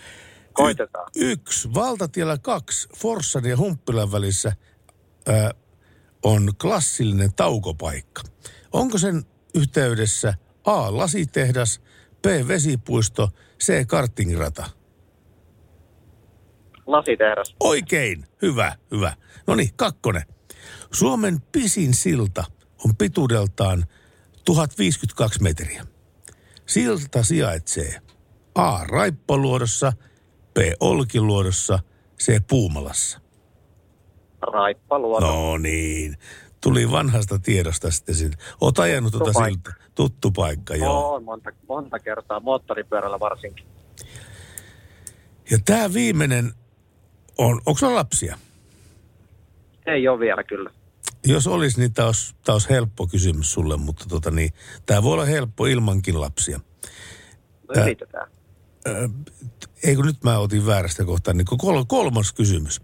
Koitetaan. 0.53 1.07
Y- 1.15 1.31
yksi. 1.31 1.73
Valtatiellä 1.73 2.37
kaksi. 2.37 2.89
Forssan 2.97 3.45
ja 3.45 3.57
Humppilan 3.57 4.11
välissä 4.11 4.53
ää, 5.27 5.51
on 6.23 6.49
klassillinen 6.61 7.33
taukopaikka. 7.33 8.21
Onko 8.73 8.97
sen 8.97 9.23
yhteydessä 9.55 10.33
A. 10.69 10.97
Lasitehdas, 10.97 11.81
B. 12.21 12.47
Vesipuisto, 12.47 13.29
C. 13.63 13.87
Kartingrata? 13.87 14.69
Lasitehdas. 16.85 17.55
Oikein. 17.59 18.25
Hyvä, 18.41 18.75
hyvä. 18.91 19.13
No 19.47 19.55
niin, 19.55 19.69
kakkonen. 19.75 20.23
Suomen 20.93 21.41
pisin 21.51 21.93
silta 21.93 22.43
on 22.85 22.95
pituudeltaan 22.95 23.85
1052 24.45 25.43
metriä. 25.43 25.85
Silta 26.65 27.23
sijaitsee 27.23 28.01
A. 28.55 28.83
Raippaluodossa, 28.83 29.93
B. 30.53 30.57
Olkiluodossa, 30.79 31.79
C. 32.23 32.41
Puumalassa. 32.49 33.19
Raippaluoto. 34.41 35.25
No 35.27 35.57
niin. 35.57 36.17
Tuli 36.61 36.91
vanhasta 36.91 37.39
tiedosta 37.39 37.91
sitten 37.91 38.15
siltä. 38.15 38.37
Oot 38.61 38.79
ajanut 38.79 39.11
tuota 39.11 39.31
Tuttu 39.33 39.45
siltä. 39.45 39.73
Tuttu 39.95 40.31
paikka, 40.31 40.75
joo. 40.75 41.13
On 41.13 41.23
monta, 41.23 41.49
monta 41.67 41.99
kertaa, 41.99 42.39
moottoripyörällä 42.39 43.19
varsinkin. 43.19 43.65
Ja 45.51 45.57
tämä 45.65 45.93
viimeinen 45.93 46.53
on, 47.37 47.61
onko 47.65 47.77
sulla 47.77 47.95
lapsia? 47.95 48.37
Ei 49.85 50.07
ole 50.07 50.19
vielä 50.19 50.43
kyllä. 50.43 50.71
Jos 51.25 51.47
olisi, 51.47 51.79
niin 51.79 51.93
tämä 51.93 52.05
olisi, 52.05 52.35
tää 52.45 52.55
olisi 52.55 52.69
helppo 52.69 53.07
kysymys 53.07 53.53
sulle, 53.53 53.77
mutta 53.77 54.05
tota 54.09 54.31
niin, 54.31 54.53
tämä 54.85 55.03
voi 55.03 55.13
olla 55.13 55.25
helppo 55.25 55.65
ilmankin 55.65 56.21
lapsia. 56.21 56.59
No 57.67 57.75
Ää. 57.75 57.83
yritetään. 57.83 58.27
Ö, 58.87 59.09
ei 59.83 59.95
kun 59.95 60.05
nyt 60.05 60.23
mä 60.23 60.39
otin 60.39 60.65
väärästä 60.65 61.05
kohtaa, 61.05 61.33
niin 61.33 61.45
kol, 61.45 61.83
kolmas 61.87 62.33
kysymys. 62.33 62.81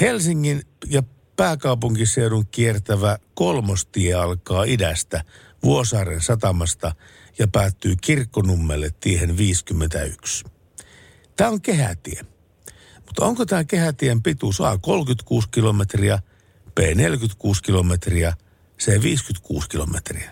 Helsingin 0.00 0.62
ja 0.86 1.02
pääkaupunkiseudun 1.36 2.46
kiertävä 2.50 3.18
kolmostie 3.34 4.14
alkaa 4.14 4.64
idästä 4.64 5.24
Vuosaaren 5.62 6.20
satamasta 6.20 6.92
ja 7.38 7.48
päättyy 7.48 7.94
Kirkkonummelle 8.00 8.90
tiehen 9.00 9.36
51. 9.36 10.44
Tämä 11.36 11.50
on 11.50 11.62
kehätie. 11.62 12.20
Mutta 13.06 13.24
onko 13.24 13.46
tämä 13.46 13.64
kehätien 13.64 14.22
pituus 14.22 14.60
A 14.60 14.78
36 14.78 15.48
kilometriä, 15.50 16.18
B 16.74 16.78
46 16.78 17.62
kilometriä, 17.62 18.32
C 18.78 19.02
56 19.02 19.68
kilometriä? 19.68 20.30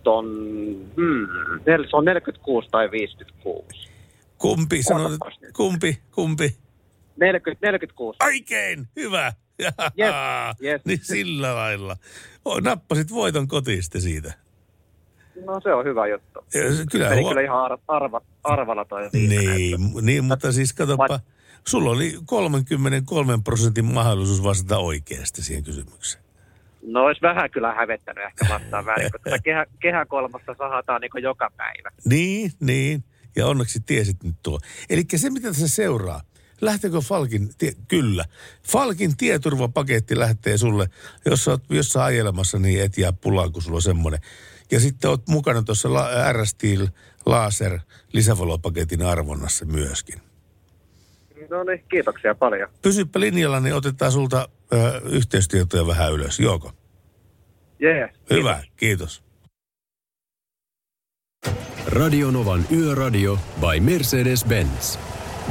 Nyt 0.00 0.06
on... 0.06 0.26
Hmm, 0.96 1.26
se 1.90 1.96
on 1.96 2.04
46 2.04 2.68
tai 2.70 2.90
56. 2.90 3.90
Kumpi 4.38 4.76
nyt. 4.76 5.52
kumpi, 5.56 6.02
kumpi? 6.10 6.56
40, 7.16 7.66
46. 7.66 8.16
Oikein, 8.24 8.88
hyvä. 8.96 9.32
Yes, 9.98 10.14
yes. 10.62 10.82
Niin 10.84 10.98
sillä 11.02 11.54
lailla. 11.54 11.96
O, 12.44 12.60
nappasit 12.60 13.10
voiton 13.10 13.48
kotiin 13.48 13.82
sitten 13.82 14.00
siitä. 14.02 14.32
No 15.46 15.60
se 15.62 15.74
on 15.74 15.84
hyvä 15.84 16.06
juttu. 16.06 16.40
Ja 16.54 16.74
se- 16.76 16.84
Kyllä, 16.90 17.08
Meni 17.08 17.20
huo- 17.22 17.30
kyllä 17.30 17.42
ihan 17.42 17.58
ar- 17.64 17.78
arva, 17.88 18.20
arvalla 18.44 18.84
toi 18.84 19.08
niin, 19.12 19.32
että- 19.32 20.00
niin, 20.02 20.24
mutta 20.24 20.52
siis 20.52 20.72
katsoppa, 20.72 21.08
Va- 21.08 21.20
sulla 21.66 21.90
oli 21.90 22.14
33 22.24 23.38
prosentin 23.44 23.84
mahdollisuus 23.84 24.42
vastata 24.42 24.78
oikeasti 24.78 25.42
siihen 25.42 25.64
kysymykseen. 25.64 26.24
No 26.82 27.04
olisi 27.04 27.20
vähän 27.22 27.50
kyllä 27.50 27.74
hävettänyt 27.74 28.24
ehkä 28.24 28.46
vastaan 28.54 28.86
väärin, 28.86 29.12
koska 29.12 29.30
tätä 29.30 29.42
kehä, 29.42 29.66
kehä 29.80 30.06
kolmassa 30.06 30.54
sahataan 30.58 31.00
niin 31.00 31.22
joka 31.22 31.50
päivä. 31.56 31.90
Niin, 32.04 32.52
niin. 32.60 33.04
Ja 33.36 33.46
onneksi 33.46 33.80
tiesit 33.80 34.22
nyt 34.22 34.36
tuo. 34.42 34.58
Eli 34.90 35.02
se, 35.16 35.30
mitä 35.30 35.48
tässä 35.48 35.68
seuraa, 35.68 36.20
lähteekö 36.60 37.00
Falkin, 37.00 37.50
tie, 37.58 37.72
kyllä. 37.88 38.24
Falkin 38.68 39.16
tieturvapaketti 39.16 40.18
lähtee 40.18 40.58
sulle, 40.58 40.90
jos 41.24 41.44
sä 41.44 41.50
oot 41.50 41.62
jossain 41.70 42.06
ajelemassa, 42.06 42.58
niin 42.58 42.82
et 42.82 42.98
jää 42.98 43.12
pulaan, 43.12 43.52
kun 43.52 43.62
sulla 43.62 43.76
on 43.76 43.82
semmoinen. 43.82 44.20
Ja 44.70 44.80
sitten 44.80 45.10
oot 45.10 45.28
mukana 45.28 45.62
tuossa 45.62 45.92
la, 45.92 46.32
R-Steel 46.32 46.88
Laser 47.26 47.78
lisävalopaketin 48.12 49.02
arvonnassa 49.02 49.64
myöskin. 49.64 50.20
No 51.50 51.64
niin, 51.64 51.84
kiitoksia 51.90 52.34
paljon. 52.34 52.68
Pysyppä 52.82 53.20
linjalla, 53.20 53.60
niin 53.60 53.74
otetaan 53.74 54.12
sulta 54.12 54.48
ö, 54.72 55.00
yhteystietoja 55.04 55.86
vähän 55.86 56.12
ylös. 56.12 56.40
Joko? 56.40 56.72
Jees. 57.78 58.10
Hyvä, 58.30 58.62
kiitos. 58.76 59.22
Radionovan 61.86 62.64
Yöradio 62.72 63.38
by 63.60 63.80
Mercedes-Benz. 63.80 64.98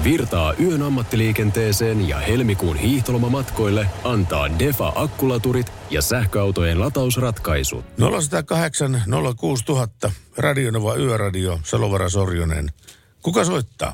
Virtaa 0.04 0.54
yön 0.54 0.82
ammattiliikenteeseen 0.82 2.10
ja 2.10 2.18
helmikuun 2.18 2.78
hiihtolomamatkoille 2.78 3.86
antaa 4.04 4.60
Defa 4.60 4.94
akkulaturit 4.96 5.74
ja 5.90 6.02
sähköautojen 6.02 6.80
latausratkaisut. 6.80 7.86
0108 7.98 9.02
06000, 9.38 10.12
Radionova 10.38 10.96
Yöradio, 10.96 11.60
Salovara 11.64 12.10
Sorjonen. 12.10 12.70
Kuka 13.22 13.44
soittaa? 13.44 13.94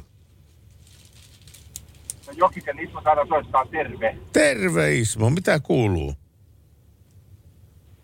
No 2.28 2.34
Jokisen 2.36 2.80
Ismo 2.80 3.02
saada 3.02 3.26
soittaa 3.30 3.66
terve. 3.66 4.18
Terve 4.34 4.96
Ismo, 4.96 5.30
mitä 5.30 5.60
kuuluu? 5.60 6.14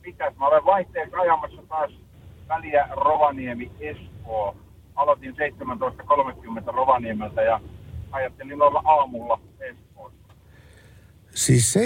Mitäs, 0.05 0.35
mä 0.37 0.47
olen 0.47 0.65
vaihteeksi 0.65 1.15
ajamassa 1.15 1.61
taas 1.69 1.91
väliä 2.47 2.87
Rovaniemi-Espoo. 2.91 4.55
Aloitin 4.95 5.35
17.30 5.35 6.73
Rovaniemeltä 6.73 7.41
ja 7.41 7.61
ajattelin 8.11 8.61
olla 8.61 8.81
aamulla 8.85 9.39
Espoossa. 9.59 10.33
Siis 11.35 11.75
17.30 11.75 11.81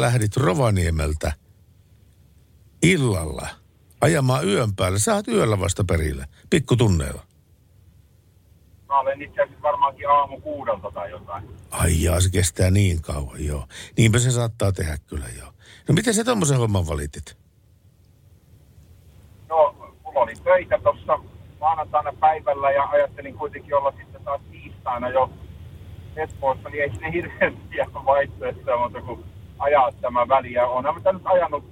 lähdit 0.00 0.36
Rovaniemeltä 0.36 1.32
illalla 2.82 3.48
ajamaan 4.00 4.48
yön 4.48 4.74
päälle. 4.74 4.98
Sä 4.98 5.14
oot 5.14 5.28
yöllä 5.28 5.60
vasta 5.60 5.84
perillä, 5.84 6.26
pikkutunneilla. 6.50 7.22
Mä 8.88 9.00
olen 9.00 9.22
itse 9.22 9.42
asiassa 9.42 9.62
varmaankin 9.62 10.10
aamu 10.10 10.40
kuudelta 10.40 10.90
tai 10.90 11.10
jotain. 11.10 11.48
Ai 11.70 12.02
jaa, 12.02 12.20
se 12.20 12.30
kestää 12.30 12.70
niin 12.70 13.02
kauan, 13.02 13.44
joo. 13.44 13.66
Niinpä 13.96 14.18
se 14.18 14.30
saattaa 14.30 14.72
tehdä 14.72 14.96
kyllä, 15.06 15.26
joo. 15.38 15.52
No 15.88 15.94
miten 15.94 16.14
sä 16.14 16.24
tommosen 16.24 16.58
homman 16.58 16.86
valitit? 16.86 17.36
No, 19.48 19.74
mulla 20.04 20.20
oli 20.20 20.34
töitä 20.44 20.78
tuossa 20.82 21.18
maanantaina 21.64 22.12
päivällä 22.20 22.70
ja 22.70 22.84
ajattelin 22.84 23.34
kuitenkin 23.34 23.74
olla 23.74 23.92
sitten 23.92 24.24
taas 24.24 24.40
tiistaina 24.50 25.08
jo 25.08 25.30
Espoossa, 26.16 26.68
niin 26.68 26.82
ei 26.82 26.90
sinne 26.90 27.12
hirveästi 27.12 28.04
vaihtoehtoja 28.04 28.76
muuta 28.76 29.00
kuin 29.02 29.24
ajaa 29.58 29.92
tämä 30.00 30.28
väli. 30.28 30.52
Ja 30.52 30.66
onhan 30.66 30.94
mä 30.94 31.12
nyt 31.12 31.22
ajanut 31.24 31.64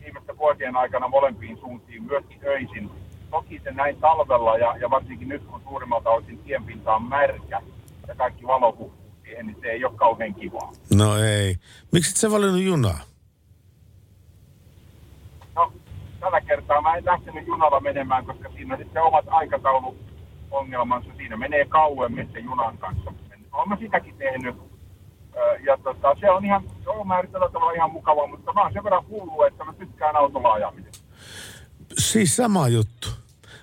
viimeisten 0.00 0.38
vuosien 0.38 0.76
aikana 0.76 1.08
molempiin 1.08 1.58
suuntiin, 1.58 2.02
myöskin 2.02 2.40
öisin 2.44 2.90
toki 3.30 3.60
se 3.64 3.70
näin 3.70 3.96
talvella 3.96 4.58
ja, 4.58 4.76
ja 4.76 4.90
varsinkin 4.90 5.28
nyt 5.28 5.42
kun 5.44 5.60
suurimmalta 5.68 6.10
osin 6.10 6.38
tienpinta 6.38 6.94
on 6.94 7.02
märkä 7.02 7.60
ja 8.08 8.14
kaikki 8.14 8.46
valo 8.46 8.90
siihen, 9.22 9.46
niin 9.46 9.56
se 9.60 9.66
ei 9.68 9.84
ole 9.84 9.92
kauhean 9.96 10.34
kivaa. 10.34 10.72
No 10.94 11.16
ei. 11.16 11.56
Miksi 11.92 12.10
et 12.10 12.16
sä 12.16 12.30
valinnut 12.30 12.62
junaa? 12.62 13.00
No, 15.56 15.72
tällä 16.30 16.40
kertaa 16.40 16.80
mä 16.80 16.94
en 16.94 17.04
lähtenyt 17.04 17.46
junalla 17.46 17.80
menemään, 17.80 18.26
koska 18.26 18.48
siinä 18.48 18.74
on 18.74 18.80
sitten 18.80 19.02
omat 19.02 19.24
aikatauluongelmansa. 19.28 21.10
Siinä 21.16 21.36
menee 21.36 21.64
kauemmin 21.64 22.28
se 22.32 22.38
junan 22.38 22.78
kanssa. 22.78 23.12
Olen 23.52 23.68
mä 23.68 23.76
sitäkin 23.76 24.14
tehnyt. 24.18 24.56
Ja 25.66 25.78
tota, 25.82 26.14
se 26.20 26.30
on 26.30 26.44
ihan, 26.44 26.62
se 26.84 26.90
on 26.90 27.08
määritellä 27.08 27.48
tavalla 27.48 27.72
ihan 27.72 27.92
mukavaa, 27.92 28.26
mutta 28.26 28.52
mä 28.52 28.62
oon 28.62 28.72
sen 28.72 28.84
verran 28.84 29.08
hullu, 29.08 29.42
että 29.42 29.64
mä 29.64 29.72
tykkään 29.72 30.16
autolla 30.16 30.52
ajamisesta. 30.52 31.04
Siis 31.98 32.36
sama 32.36 32.68
juttu. 32.68 33.08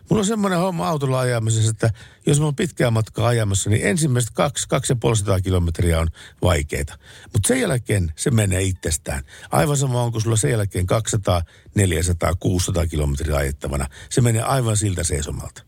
Mulla 0.10 0.22
on 0.22 0.26
semmoinen 0.26 0.60
homma 0.60 0.88
autolla 0.88 1.20
ajamisessa, 1.20 1.72
että 1.72 1.90
jos 2.28 2.40
mä 2.40 2.46
oon 2.46 2.56
pitkää 2.56 2.92
matkaa 2.92 3.28
ajamassa, 3.28 3.70
niin 3.70 3.88
ensimmäiset 3.88 4.32
kaksi, 4.34 4.70
kaksi 4.70 4.94
ja 4.94 4.98
puolisataa 5.02 5.42
kilometriä 5.42 6.00
on 6.00 6.08
vaikeita. 6.42 6.94
Mutta 7.34 7.48
sen 7.48 7.62
jälkeen 7.62 8.14
se 8.16 8.32
menee 8.32 8.62
itsestään. 8.62 9.24
Aivan 9.52 9.78
sama 9.78 10.02
on, 10.02 10.12
kun 10.12 10.22
sulla 10.22 10.36
sen 10.36 10.52
jälkeen 10.52 10.86
200, 10.86 11.42
400, 11.76 12.36
600 12.40 12.88
kilometriä 12.88 13.36
ajettavana. 13.36 13.86
Se 14.10 14.22
menee 14.22 14.42
aivan 14.42 14.78
siltä 14.78 15.04
seisomalta. 15.04 15.64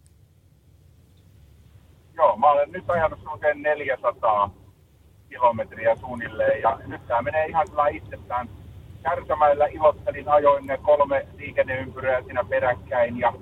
Joo, 2.15 2.38
mä 2.38 2.52
olen 2.52 2.71
nyt 2.71 2.89
ajanut 2.89 3.19
suunnilleen 3.23 3.62
400 3.62 4.52
kilometriä 5.30 5.95
suunnilleen 5.95 6.62
ja 6.62 6.80
nyt 6.88 7.08
tämä 7.08 7.21
menee 7.21 7.45
ihan 7.45 7.69
kyllä 7.69 7.88
itsestään. 7.88 8.50
Kärsämäillä 9.04 9.65
ilottelin, 9.65 10.30
ajoin 10.30 10.65
ne 10.67 10.78
kolme 10.78 11.28
liikenneympyrää 11.38 12.21
siinä 12.21 12.43
peräkkäin 12.43 13.19
ja 13.19 13.34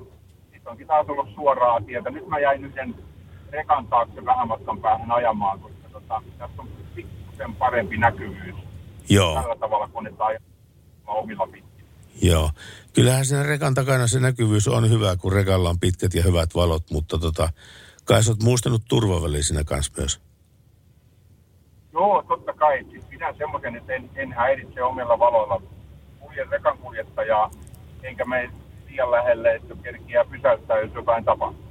onkin 0.69 0.87
taas 0.87 1.09
ollut 1.09 1.35
suoraa 1.35 1.81
tietä. 1.81 2.09
Nyt 2.09 2.27
mä 2.27 2.39
jäin 2.39 2.65
yhden 2.65 2.95
rekan 3.51 3.87
taakse 3.87 4.25
vähän 4.25 4.47
matkan 4.47 4.81
päähän 4.81 5.11
ajamaan, 5.11 5.59
koska 5.59 5.89
tota, 5.91 6.21
tässä 6.37 6.61
on 6.61 6.67
pikkusen 6.95 7.55
parempi 7.55 7.97
näkyvyys 7.97 8.55
Joo, 9.09 9.41
tällä 9.41 9.55
tavalla, 9.55 9.87
kun 9.87 10.03
ne 10.03 10.11
omilla 11.07 11.47
pitkin. 11.47 11.85
joo. 12.21 12.49
Kyllähän 12.93 13.25
sen 13.25 13.45
rekan 13.45 13.73
takana 13.73 14.07
se 14.07 14.19
näkyvyys 14.19 14.67
on 14.67 14.89
hyvä, 14.89 15.15
kun 15.15 15.33
rekalla 15.33 15.69
on 15.69 15.79
pitkät 15.79 16.13
ja 16.13 16.23
hyvät 16.23 16.49
valot, 16.55 16.83
mutta 16.91 17.17
tota, 17.17 17.49
kai 18.05 18.23
sä 18.23 18.31
oot 18.31 18.43
muistanut 18.43 18.81
turvaväliä 18.87 19.43
siinä 19.43 19.63
kanssa 19.63 19.93
myös. 19.97 20.21
Joo, 21.93 22.23
totta 22.27 22.53
kai. 22.53 22.85
Siis 22.91 23.05
pidän 23.05 23.35
semmoisen, 23.37 23.75
että 23.75 23.93
en, 23.93 24.09
en 24.15 24.33
häiritse 24.33 24.83
omilla 24.83 25.19
valoilla. 25.19 25.61
Kuljen 26.19 26.49
rekan 26.49 26.77
kuljettajaa, 26.77 27.51
enkä 28.03 28.25
mene 28.25 28.51
liian 28.95 29.11
lähelle, 29.11 29.55
että 29.55 29.75
kerkiää 29.83 30.25
pysäyttää, 30.25 30.79
jos 30.79 30.93
jotain 30.93 31.25
tapahtuu. 31.25 31.65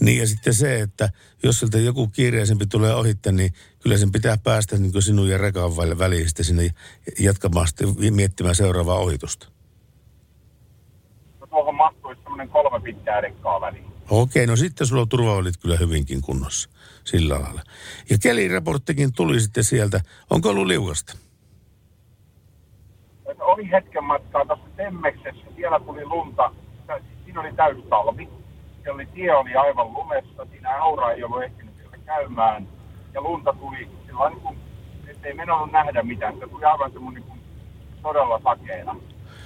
Niin 0.00 0.18
ja 0.18 0.26
sitten 0.26 0.54
se, 0.54 0.80
että 0.80 1.08
jos 1.42 1.58
sieltä 1.58 1.78
joku 1.78 2.08
kiireisempi 2.08 2.66
tulee 2.66 2.94
ohitte, 2.94 3.32
niin 3.32 3.52
kyllä 3.82 3.96
sen 3.96 4.12
pitää 4.12 4.36
päästä 4.44 4.76
niin 4.76 5.02
sinun 5.02 5.28
ja 5.28 5.38
rekan 5.38 5.76
väliin 5.76 6.28
sitten 6.28 6.44
sinne 6.44 6.70
jatkamaan 7.18 7.68
sitten 7.68 8.14
miettimään 8.14 8.54
seuraavaa 8.54 8.98
ohitusta. 8.98 9.48
No 11.40 11.46
tuohon 11.46 11.74
mahtuisi 11.74 12.22
semmoinen 12.22 12.48
kolme 12.48 12.80
pitkää 12.80 13.20
rekkaa 13.20 13.60
väliin. 13.60 13.84
Okei, 14.10 14.46
no 14.46 14.56
sitten 14.56 14.86
sulla 14.86 15.02
on 15.02 15.08
turvavälit 15.08 15.56
kyllä 15.56 15.76
hyvinkin 15.76 16.22
kunnossa 16.22 16.70
sillä 17.04 17.40
lailla. 17.40 17.62
Ja 18.10 18.18
keliraporttikin 18.22 19.12
tuli 19.12 19.40
sitten 19.40 19.64
sieltä. 19.64 20.00
Onko 20.30 20.48
ollut 20.48 20.66
liukasta? 20.66 21.16
Oli 23.40 23.70
hetken 23.70 24.04
matkaa 24.04 24.44
tuossa 24.44 24.64
Temmeksessä, 24.76 25.46
siellä 25.56 25.80
tuli 25.80 26.04
lunta, 26.04 26.52
Tä- 27.58 27.64
siinä 27.64 27.76
oli 27.76 27.82
täystalvi. 27.82 28.28
Siellä 28.82 28.94
oli, 28.94 29.06
tie 29.06 29.36
oli 29.36 29.54
aivan 29.54 29.92
lumessa, 29.94 30.46
siinä 30.50 30.82
aura 30.82 31.12
ei 31.12 31.24
ollut 31.24 31.42
ehtinyt 31.42 31.76
vielä 31.78 31.96
käymään. 32.06 32.68
Ja 33.14 33.20
lunta 33.20 33.52
tuli 33.52 33.88
sillä 34.06 34.28
niin 34.30 34.40
kuin, 34.40 34.58
ettei 35.08 35.34
mennyt 35.34 35.72
nähdä 35.72 36.02
mitään, 36.02 36.38
se 36.38 36.46
tuli 36.48 36.64
aivan 36.64 36.92
semmoinen 36.92 37.22
niin 37.22 37.30
kuin 37.30 37.40
todella 38.02 38.40
sakeena. 38.44 38.96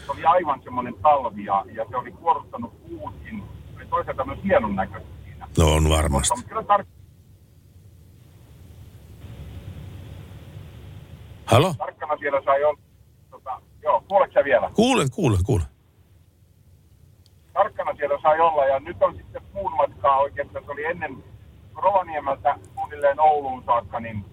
Se 0.06 0.12
oli 0.12 0.24
aivan 0.24 0.60
semmoinen 0.64 0.94
talvi 1.02 1.44
ja, 1.44 1.64
ja 1.74 1.84
se 1.90 1.96
oli 1.96 2.12
kuoruttanut 2.12 2.72
puutkin. 2.88 3.42
Se 3.70 3.76
oli 3.76 3.86
toisaalta 3.86 4.24
myös 4.24 4.38
hienon 4.44 4.76
näköistä 4.76 5.08
siinä. 5.24 5.48
No 5.58 5.72
on 5.72 5.88
varmasti. 5.88 6.36
Mutta 6.36 6.48
kyllä 6.48 6.62
tar- 6.76 6.86
Halo? 11.46 11.74
tarkkana 11.78 12.16
siellä 12.16 12.42
sai 12.44 12.64
olla. 12.64 12.78
Tota, 13.30 13.60
joo, 13.82 14.02
kuuleeko 14.08 14.32
sä 14.34 14.44
vielä? 14.44 14.70
Kuulen, 14.74 15.08
kuulen, 15.10 15.44
kuulen. 15.46 15.66
Tarkkana 17.52 17.94
siellä 17.96 18.18
sai 18.22 18.40
olla 18.40 18.64
ja 18.64 18.80
nyt 18.80 19.02
on 19.02 19.16
sitten 19.16 19.42
muun 19.52 19.76
matkaa 19.76 20.18
oikeastaan, 20.18 20.64
se 20.64 20.70
oli 20.70 20.84
ennen 20.84 21.24
Rovaniemeltä 21.76 22.54
suunnilleen 22.74 23.20
Ouluun 23.20 23.64
saakka, 23.64 24.00
niin 24.00 24.24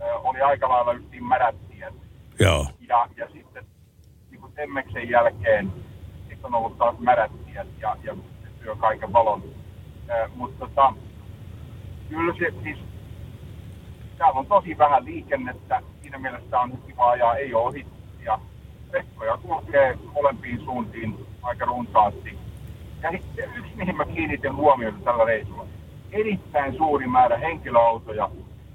oli 0.00 0.40
aika 0.40 0.68
lailla 0.68 0.92
yksin 0.92 1.24
märät 1.24 1.56
tiet. 1.68 1.94
Joo. 2.40 2.66
Ja, 2.88 3.08
ja 3.16 3.28
sitten 3.32 3.64
niin 4.30 4.40
kuin 4.40 4.52
Temmeksen 4.52 5.10
jälkeen 5.10 5.72
sitten 6.28 6.46
on 6.46 6.54
ollut 6.54 6.78
taas 6.78 6.98
märät 6.98 7.32
tiet 7.44 7.68
ja, 7.80 7.96
ja 8.02 8.16
syö 8.62 8.76
kaiken 8.76 9.12
valon. 9.12 9.42
Mutta 10.34 10.66
tota, 10.66 10.92
kyllä 12.08 12.34
se 12.38 12.62
siis, 12.62 12.78
täällä 14.18 14.38
on 14.38 14.46
tosi 14.46 14.78
vähän 14.78 15.04
liikennettä, 15.04 15.82
siinä 16.02 16.18
mielessä 16.18 16.60
on 16.60 16.78
kiva 16.86 17.10
ajaa, 17.10 17.36
ei 17.36 17.54
ole 17.54 17.64
ohituksia. 17.64 18.38
Rekkoja 18.92 19.36
kulkee 19.36 19.98
molempiin 20.12 20.60
suuntiin 20.64 21.26
aika 21.42 21.64
runsaasti. 21.64 22.38
Ja 23.02 23.10
sitten 23.10 23.54
yksi, 23.56 23.72
mihin 23.76 23.96
mä 23.96 24.04
kiinnitin 24.04 24.56
huomiota 24.56 24.98
tällä 25.04 25.24
reissulla, 25.24 25.66
erittäin 26.12 26.76
suuri 26.76 27.06
määrä 27.06 27.38
henkilöautoja, 27.38 28.30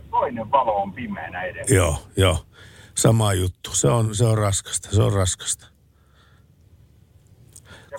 toinen 0.09 0.51
valo 0.51 0.81
on 0.81 0.93
pimeänä 0.93 1.41
edessä. 1.41 1.75
Joo, 1.75 1.97
joo. 2.17 2.45
Sama 2.95 3.33
juttu. 3.33 3.75
Se 3.75 3.87
on, 3.87 4.15
se 4.15 4.25
on 4.25 4.37
raskasta, 4.37 4.89
se 4.91 5.01
on 5.01 5.13
raskasta. 5.13 5.67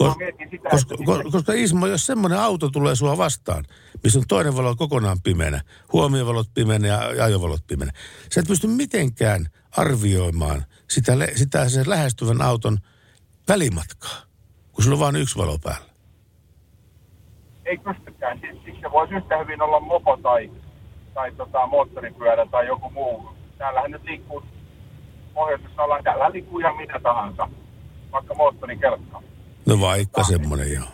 Kos- 0.03 0.51
sitä, 0.51 0.69
Koska, 0.71 0.95
että 0.95 1.13
ko- 1.13 1.31
koska 1.33 1.53
Ismo, 1.53 1.87
jos 1.87 2.07
semmoinen 2.07 2.39
auto 2.39 2.69
tulee 2.69 2.95
sua 2.97 3.17
vastaan, 3.17 3.65
missä 4.03 4.19
on 4.19 4.25
toinen 4.29 4.57
valo 4.57 4.77
kokonaan 4.77 5.23
pimeänä, 5.23 5.61
huomiovalot 5.93 6.47
pimeänä 6.55 6.89
ja 6.89 6.99
ajovalot 7.25 7.67
pimeänä, 7.67 7.93
sä 8.33 8.41
et 8.41 8.47
pysty 8.47 8.67
mitenkään 8.67 9.47
arvioimaan 9.77 10.65
sitä, 10.89 11.13
sitä 11.35 11.69
sen 11.69 11.91
lähestyvän 11.91 12.43
auton 12.43 12.79
välimatkaa, 13.49 14.23
kun 14.73 14.85
sulla 14.85 14.95
on 14.95 15.01
vain 15.01 15.17
yksi 15.17 15.37
valo 15.37 15.59
päällä. 15.59 15.86
Ei 17.67 17.79
pystykään. 17.79 18.41
Siis, 18.41 18.81
se 18.81 18.91
voisi 18.93 19.15
yhtä 19.15 19.39
hyvin 19.39 19.63
olla 19.63 19.81
mopo 19.81 20.17
tai, 20.23 20.51
tai 21.15 21.33
tota, 21.33 21.67
moottoripyörä 21.67 22.47
tai 22.51 22.67
joku 22.67 22.91
muu. 22.91 23.29
Täällähän 23.59 23.91
nyt 23.91 24.05
liikkuu 24.05 24.43
pohjoisessa 25.35 25.83
ollaan, 25.83 26.05
täällä 26.05 26.33
liikkuu 26.33 26.59
ihan 26.59 26.77
mitä 26.77 27.01
tahansa, 27.03 27.49
vaikka 28.13 28.35
moottorikelkka. 28.35 29.23
No 29.67 29.81
vaikka 29.81 30.25
semmoinen, 30.25 30.73
joo. 30.73 30.87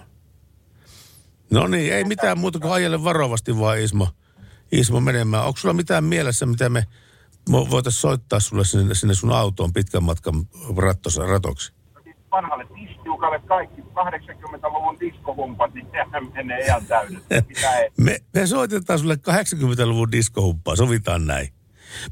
No 1.50 1.66
niin, 1.66 1.92
ei 1.92 2.04
mitään 2.04 2.38
muuta 2.38 2.58
kuin 2.58 2.72
ajele 2.72 3.04
varovasti 3.04 3.58
vaan 3.58 3.78
Ismo, 3.78 4.08
Ismo 4.72 5.00
menemään. 5.00 5.46
Onko 5.46 5.56
sulla 5.56 5.74
mitään 5.74 6.04
mielessä, 6.04 6.46
mitä 6.46 6.68
me 6.68 6.86
voitaisiin 7.48 8.00
soittaa 8.00 8.40
sulle 8.40 8.64
sinne, 8.64 8.94
sinne 8.94 9.14
sun 9.14 9.32
autoon 9.32 9.72
pitkän 9.72 10.02
matkan 10.02 10.34
rattosa, 10.76 11.26
ratoksi? 11.26 11.72
Vanhalle 12.32 12.66
tistiukalle 12.74 13.40
kaikki 13.46 13.80
80-luvun 13.80 15.00
diskohumpat, 15.00 15.74
niin 15.74 15.86
sehän 15.90 16.32
menee 16.34 16.58
ihan 16.58 16.86
täydet. 16.86 17.22
Me, 18.04 18.18
me 18.34 18.46
soitetaan 18.46 18.98
sulle 18.98 19.14
80-luvun 19.14 20.12
diskohumppaa, 20.12 20.76
sovitaan 20.76 21.26
näin. 21.26 21.48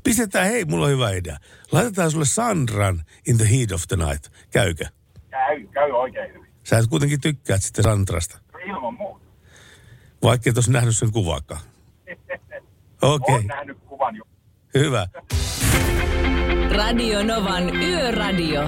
Pistetään, 0.04 0.46
hei, 0.46 0.64
mulla 0.64 0.84
on 0.86 0.90
hyvä 0.92 1.10
idea. 1.10 1.36
Laitetaan 1.72 2.10
sulle 2.10 2.24
Sandran 2.24 3.02
In 3.28 3.36
the 3.36 3.48
Heat 3.50 3.72
of 3.72 3.82
the 3.88 3.96
Night. 3.96 4.32
Käykö? 4.50 4.84
Käy, 5.30 5.66
käy 5.66 5.90
oikein 5.90 6.34
hyvin. 6.34 6.50
Sä 6.64 6.78
et 6.78 6.86
kuitenkin 6.86 7.20
tykkäät 7.20 7.62
sitten 7.62 7.84
Sandrasta, 7.84 8.38
Ilman 8.66 8.94
muuta. 8.94 9.24
vaikka 10.22 10.50
et 10.50 10.56
olisi 10.56 10.72
nähnyt 10.72 10.96
sen 10.96 11.12
kuvaakaan. 11.12 11.60
Okei, 13.02 13.34
Olen 13.34 13.46
nähnyt 13.46 13.78
kuvan 13.86 14.16
jo. 14.16 14.24
hyvä. 14.74 15.06
Radio 16.76 17.22
Novan 17.22 17.76
Yöradio. 17.76 18.60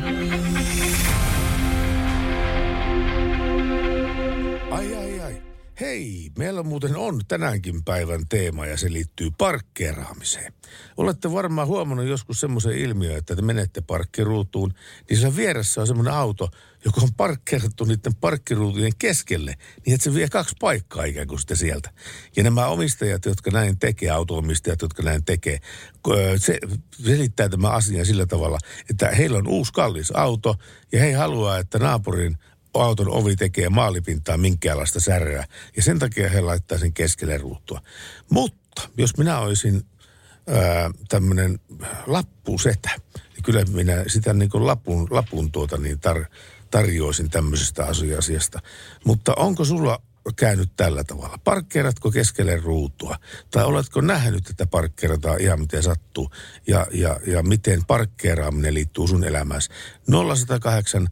Ai, 4.72 4.94
ai, 4.94 5.20
ai. 5.20 5.42
Hei, 5.80 6.30
meillä 6.38 6.62
muuten 6.62 6.96
on 6.96 7.20
tänäänkin 7.28 7.84
päivän 7.84 8.28
teema 8.28 8.66
ja 8.66 8.76
se 8.76 8.92
liittyy 8.92 9.30
parkkeeraamiseen. 9.38 10.52
Olette 10.96 11.32
varmaan 11.32 11.68
huomannut 11.68 12.06
joskus 12.06 12.40
semmoisen 12.40 12.72
ilmiön, 12.72 13.16
että 13.16 13.36
te 13.36 13.42
menette 13.42 13.80
parkkiruutuun, 13.80 14.74
niin 15.10 15.16
siellä 15.16 15.36
vieressä 15.36 15.80
on 15.80 15.86
semmoinen 15.86 16.14
auto, 16.14 16.48
joka 16.84 17.00
on 17.00 17.14
parkkeerattu 17.16 17.84
niiden 17.84 18.14
parkkiruutujen 18.14 18.92
keskelle, 18.98 19.54
niin 19.86 19.94
että 19.94 20.04
se 20.04 20.14
vie 20.14 20.28
kaksi 20.28 20.56
paikkaa 20.60 21.04
ikään 21.04 21.26
kuin 21.26 21.38
sitten 21.38 21.56
sieltä. 21.56 21.90
Ja 22.36 22.42
nämä 22.42 22.66
omistajat, 22.66 23.24
jotka 23.24 23.50
näin 23.50 23.78
tekee, 23.78 24.10
autoomistajat, 24.10 24.82
jotka 24.82 25.02
näin 25.02 25.24
tekee, 25.24 25.58
se 26.36 26.58
selittää 27.04 27.48
tämä 27.48 27.68
asia 27.68 28.04
sillä 28.04 28.26
tavalla, 28.26 28.58
että 28.90 29.08
heillä 29.08 29.38
on 29.38 29.48
uusi 29.48 29.72
kallis 29.72 30.12
auto 30.14 30.54
ja 30.92 31.00
he 31.00 31.12
haluaa, 31.12 31.58
että 31.58 31.78
naapurin 31.78 32.36
auton 32.74 33.08
ovi 33.08 33.36
tekee 33.36 33.68
maalipintaa 33.68 34.36
minkäänlaista 34.36 35.00
säröä. 35.00 35.44
Ja 35.76 35.82
sen 35.82 35.98
takia 35.98 36.30
he 36.30 36.40
laittaa 36.40 36.78
sen 36.78 36.92
keskelle 36.92 37.38
ruutua. 37.38 37.82
Mutta 38.30 38.88
jos 38.96 39.16
minä 39.16 39.38
olisin 39.38 39.82
tämmöinen 41.08 41.60
lappusetä, 42.06 42.90
niin 43.14 43.42
kyllä 43.44 43.64
minä 43.64 44.04
sitä 44.06 44.32
niin 44.32 44.50
kuin 44.50 44.66
lapun, 44.66 45.08
lapun 45.10 45.52
tuota 45.52 45.76
niin 45.76 46.00
tar, 46.00 46.24
tarjoisin 46.70 47.30
tämmöisestä 47.30 47.86
asiasta. 48.18 48.60
Mutta 49.04 49.32
onko 49.36 49.64
sulla 49.64 50.02
käynyt 50.36 50.76
tällä 50.76 51.04
tavalla? 51.04 51.38
Parkkeeratko 51.44 52.10
keskelle 52.10 52.56
ruutua? 52.56 53.16
Tai 53.50 53.64
oletko 53.64 54.00
nähnyt, 54.00 54.50
että 54.50 54.66
parkkeerataan 54.66 55.40
ihan 55.40 55.60
miten 55.60 55.82
sattuu? 55.82 56.30
Ja, 56.66 56.86
ja, 56.90 57.20
ja 57.26 57.42
miten 57.42 57.84
parkkeeraaminen 57.84 58.74
liittyy 58.74 59.08
sun 59.08 59.24
elämässä? 59.24 59.72
0108 60.10 61.08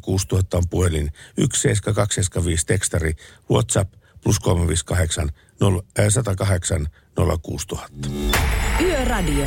06000 0.00 0.56
on 0.56 0.68
puhelin, 0.68 1.12
17275 1.36 2.66
tekstari, 2.66 3.14
WhatsApp 3.50 3.94
plus 4.22 4.40
358 4.40 5.30
0, 5.60 5.82
äh, 5.98 6.06
108 6.08 6.88
06000. 7.42 8.08
Yöradio. 8.80 9.46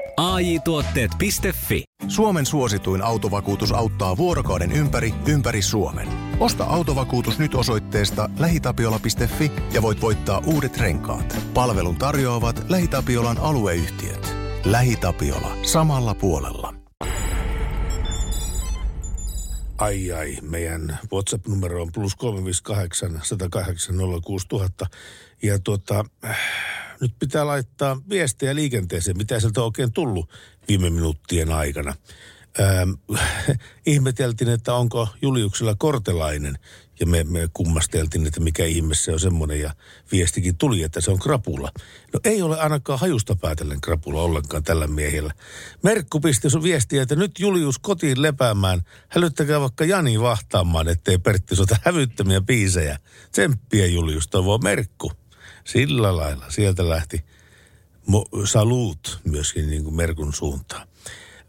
AJ-tuotteet.fi. 0.17 1.83
Suomen 2.07 2.45
suosituin 2.45 3.01
autovakuutus 3.01 3.71
auttaa 3.71 4.17
vuorokauden 4.17 4.71
ympäri, 4.71 5.13
ympäri 5.27 5.61
Suomen. 5.61 6.07
Osta 6.39 6.63
autovakuutus 6.63 7.39
nyt 7.39 7.55
osoitteesta 7.55 8.29
lähitapiola.fi 8.39 9.51
ja 9.73 9.81
voit 9.81 10.01
voittaa 10.01 10.41
uudet 10.45 10.77
renkaat. 10.77 11.37
Palvelun 11.53 11.95
tarjoavat 11.95 12.65
LähiTapiolan 12.69 13.37
alueyhtiöt. 13.37 14.35
LähiTapiola. 14.65 15.57
Samalla 15.61 16.15
puolella. 16.15 16.73
Ai 19.77 20.11
ai, 20.11 20.37
meidän 20.41 20.99
WhatsApp-numero 21.13 21.81
on 21.81 21.91
plus 21.91 22.15
358 22.15 23.19
108 23.23 23.95
06000. 24.25 24.85
Ja 25.43 25.59
tuota, 25.59 26.05
nyt 27.01 27.15
pitää 27.19 27.47
laittaa 27.47 27.97
viestejä 28.09 28.55
liikenteeseen, 28.55 29.17
mitä 29.17 29.39
sieltä 29.39 29.61
on 29.61 29.65
oikein 29.65 29.93
tullut 29.93 30.29
viime 30.67 30.89
minuuttien 30.89 31.51
aikana. 31.51 31.95
Ähm, 32.59 32.91
ihmeteltiin, 33.85 34.49
että 34.49 34.73
onko 34.73 35.07
Juliuksella 35.21 35.75
kortelainen, 35.75 36.57
ja 36.99 37.05
me, 37.05 37.23
me 37.23 37.49
kummasteltiin, 37.53 38.27
että 38.27 38.39
mikä 38.39 38.65
ihme 38.65 38.95
se 38.95 39.11
on 39.13 39.19
semmoinen, 39.19 39.59
ja 39.59 39.75
viestikin 40.11 40.57
tuli, 40.57 40.83
että 40.83 41.01
se 41.01 41.11
on 41.11 41.19
krapula. 41.19 41.71
No 42.13 42.19
ei 42.23 42.41
ole 42.41 42.59
ainakaan 42.59 42.99
hajusta 42.99 43.35
päätellen 43.35 43.81
krapula 43.81 44.21
ollenkaan 44.21 44.63
tällä 44.63 44.87
miehellä. 44.87 45.33
Merkku 45.83 46.19
pisti 46.19 46.49
sun 46.49 46.63
viestiä, 46.63 47.01
että 47.01 47.15
nyt 47.15 47.31
Julius 47.39 47.79
kotiin 47.79 48.21
lepäämään. 48.21 48.81
Hälyttäkää 49.09 49.61
vaikka 49.61 49.85
Jani 49.85 50.21
vahtaamaan, 50.21 50.87
ettei 50.87 51.17
Pertti 51.17 51.55
sota 51.55 51.77
hävyttömiä 51.81 52.41
biisejä. 52.41 52.99
Tsemppiä 53.31 53.85
Julius, 53.85 54.27
toivoo 54.27 54.57
Merkku. 54.57 55.11
Sillä 55.65 56.17
lailla 56.17 56.45
sieltä 56.49 56.89
lähti 56.89 57.25
mo- 58.07 58.47
saluut 58.47 59.19
myöskin 59.23 59.69
niin 59.69 59.83
kuin 59.83 59.95
Merkun 59.95 60.33
suuntaan. 60.33 60.87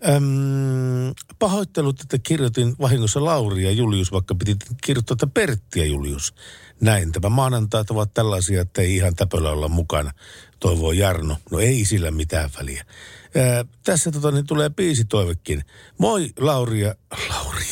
Öm, 0.09 1.15
pahoittelut, 1.39 2.01
että 2.01 2.19
kirjoitin 2.19 2.75
vahingossa 2.81 3.25
Lauri 3.25 3.65
ja 3.65 3.71
Julius, 3.71 4.13
vaikka 4.13 4.35
piti 4.35 4.57
kirjoittaa, 4.85 5.15
että 5.15 5.27
Pertti 5.27 5.81
ja 5.81 5.87
Julius. 5.87 6.35
Näin. 6.81 7.13
Tämä 7.13 7.29
maanantaat 7.29 7.91
ovat 7.91 8.15
tällaisia, 8.15 8.63
että 8.63 8.83
ei 8.83 8.97
ihan 8.97 9.15
täpöllä 9.15 9.51
olla 9.51 9.69
mukana, 9.69 10.13
toivoo 10.61 10.93
Jarno. 10.93 11.37
No 11.51 11.59
ei 11.59 11.85
sillä 11.85 12.11
mitään 12.11 12.51
väliä. 12.59 12.85
Ää, 13.37 13.65
tässä 13.85 14.11
tota, 14.11 14.31
niin 14.31 14.47
tulee 14.47 14.71
toivekin. 15.09 15.65
Moi 15.99 16.31
Lauri 16.39 16.81
ja... 16.81 16.95
Lauri. 17.31 17.65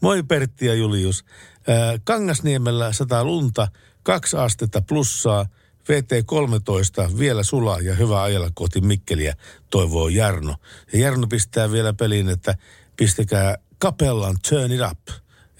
Moi 0.00 0.22
Pertti 0.22 0.66
ja 0.66 0.74
Julius. 0.74 1.24
Ää, 1.68 1.98
Kangasniemellä 2.04 2.92
sataa 2.92 3.24
lunta, 3.24 3.68
kaksi 4.02 4.36
astetta 4.36 4.82
plussaa– 4.82 5.46
VT13 5.82 7.18
vielä 7.18 7.42
sulaa 7.42 7.80
ja 7.80 7.94
hyvä 7.94 8.22
ajella 8.22 8.50
kohti 8.54 8.80
Mikkeliä, 8.80 9.36
toivoo 9.70 10.08
Jarno. 10.08 10.56
Ja 10.92 10.98
Jarno 10.98 11.26
pistää 11.26 11.72
vielä 11.72 11.92
peliin, 11.92 12.28
että 12.28 12.54
pistäkää 12.96 13.56
Kapellan 13.78 14.36
Turn 14.48 14.72
It 14.72 14.80
Up. 14.90 14.98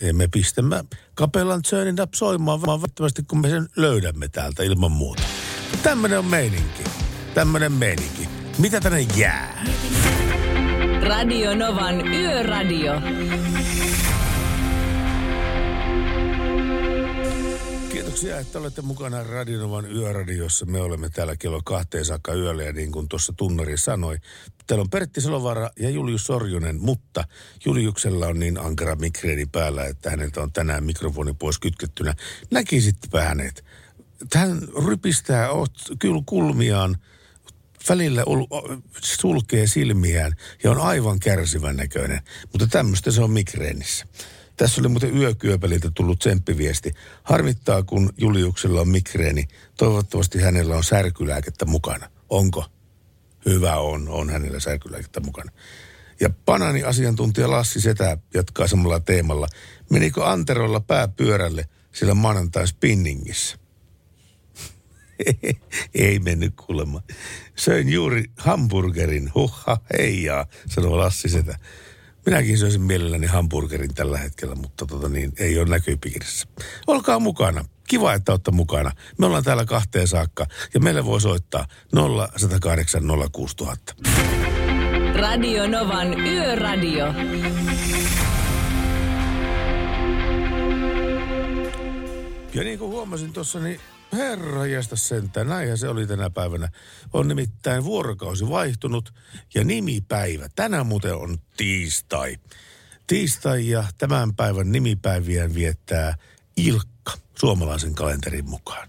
Ja 0.00 0.14
me 0.14 0.28
pistämme 0.28 0.84
Kapellan 1.14 1.62
Turn 1.70 1.88
It 1.88 2.00
Up 2.00 2.14
soimaan 2.14 2.62
vaan 2.62 2.82
välttämättä, 2.82 3.22
kun 3.28 3.40
me 3.40 3.48
sen 3.48 3.68
löydämme 3.76 4.28
täältä 4.28 4.62
ilman 4.62 4.92
muuta. 4.92 5.22
Tämmönen 5.82 6.18
on 6.18 6.26
meininki. 6.26 6.84
Tämmönen 7.34 7.72
meininki. 7.72 8.28
Mitä 8.58 8.80
tänne 8.80 9.00
jää? 9.00 9.64
Radio 11.02 11.54
Novan 11.54 12.06
Yöradio. 12.06 12.92
Kiitoksia, 18.12 18.38
että 18.38 18.58
olette 18.58 18.82
mukana 18.82 19.22
Radionovan 19.22 19.92
yöradiossa. 19.92 20.66
Me 20.66 20.80
olemme 20.80 21.10
täällä 21.10 21.36
kello 21.36 21.60
kahteen 21.64 22.04
saakka 22.04 22.34
yöllä 22.34 22.62
ja 22.62 22.72
niin 22.72 22.92
kuin 22.92 23.08
tuossa 23.08 23.32
tunnari 23.36 23.78
sanoi, 23.78 24.18
täällä 24.66 24.82
on 24.82 24.90
Pertti 24.90 25.20
Salovara 25.20 25.70
ja 25.78 25.90
Julius 25.90 26.24
Sorjonen, 26.24 26.80
mutta 26.80 27.24
Juliuksella 27.64 28.26
on 28.26 28.38
niin 28.38 28.58
ankara 28.58 28.96
mikreeni 28.96 29.46
päällä, 29.46 29.86
että 29.86 30.10
häneltä 30.10 30.42
on 30.42 30.52
tänään 30.52 30.84
mikrofoni 30.84 31.34
pois 31.34 31.58
kytkettynä. 31.58 32.14
Näkisittepä 32.50 33.22
hänet. 33.24 33.64
Hän 34.34 34.62
rypistää 34.86 35.48
kyllä 35.98 36.22
kulmiaan, 36.26 36.96
välillä 37.88 38.24
sulkee 39.02 39.66
silmiään 39.66 40.32
ja 40.64 40.70
on 40.70 40.80
aivan 40.80 41.20
kärsivän 41.20 41.76
näköinen, 41.76 42.20
mutta 42.52 42.66
tämmöistä 42.66 43.10
se 43.10 43.22
on 43.22 43.30
mikreenissä. 43.30 44.06
Tässä 44.62 44.80
oli 44.80 44.88
muuten 44.88 45.16
yökyöpeliltä 45.16 45.90
tullut 45.94 46.18
tsemppiviesti. 46.18 46.94
Harmittaa, 47.22 47.82
kun 47.82 48.12
Juliuksella 48.18 48.80
on 48.80 48.88
mikreeni. 48.88 49.48
Toivottavasti 49.76 50.40
hänellä 50.40 50.76
on 50.76 50.84
särkylääkettä 50.84 51.64
mukana. 51.64 52.10
Onko? 52.28 52.64
Hyvä 53.46 53.76
on, 53.76 54.08
on 54.08 54.30
hänellä 54.30 54.60
särkylääkettä 54.60 55.20
mukana. 55.20 55.52
Ja 56.20 56.30
Panani 56.44 56.82
asiantuntija 56.82 57.50
Lassi 57.50 57.80
Setä 57.80 58.18
jatkaa 58.34 58.68
samalla 58.68 59.00
teemalla. 59.00 59.46
Menikö 59.90 60.26
Anterolla 60.26 60.80
pää 60.80 61.08
pyörälle 61.08 61.68
sillä 61.92 62.14
maanantain 62.14 62.66
spinningissä? 62.66 63.58
Ei 65.94 66.18
mennyt 66.18 66.54
kuulemma. 66.66 67.02
Söin 67.56 67.88
juuri 67.88 68.24
hamburgerin. 68.36 69.32
Huhha, 69.34 69.78
heijaa, 69.98 70.46
sanoo 70.68 70.98
Lassi 70.98 71.28
Setä. 71.28 71.58
Minäkin 72.26 72.58
syöisin 72.58 72.82
mielelläni 72.82 73.26
hamburgerin 73.26 73.94
tällä 73.94 74.18
hetkellä, 74.18 74.54
mutta 74.54 74.86
tota 74.86 75.08
niin, 75.08 75.32
ei 75.38 75.58
ole 75.58 75.68
näköpiirissä. 75.68 76.48
Olkaa 76.86 77.18
mukana. 77.18 77.64
Kiva, 77.88 78.12
että 78.14 78.32
olette 78.32 78.50
mukana. 78.50 78.92
Me 79.18 79.26
ollaan 79.26 79.44
täällä 79.44 79.64
kahteen 79.64 80.08
saakka 80.08 80.46
ja 80.74 80.80
meille 80.80 81.04
voi 81.04 81.20
soittaa 81.20 81.66
0108 81.94 83.02
06000. 83.32 83.94
Radio 85.14 85.66
Novan 85.66 86.20
Yöradio. 86.20 87.06
Ja 92.54 92.64
niin 92.64 92.78
kuin 92.78 92.90
huomasin 92.90 93.32
tuossa, 93.32 93.60
niin 93.60 93.80
Herra 94.12 94.66
jästä 94.66 94.96
sentään, 94.96 95.48
näinhän 95.48 95.78
se 95.78 95.88
oli 95.88 96.06
tänä 96.06 96.30
päivänä. 96.30 96.68
On 97.12 97.28
nimittäin 97.28 97.84
vuorokausi 97.84 98.48
vaihtunut 98.48 99.14
ja 99.54 99.64
nimipäivä. 99.64 100.48
Tänään 100.56 100.86
muuten 100.86 101.14
on 101.14 101.38
tiistai. 101.56 102.36
Tiistai 103.06 103.68
ja 103.68 103.84
tämän 103.98 104.34
päivän 104.34 104.72
nimipäiviä 104.72 105.54
viettää 105.54 106.14
Ilkka 106.56 107.12
suomalaisen 107.38 107.94
kalenterin 107.94 108.50
mukaan. 108.50 108.88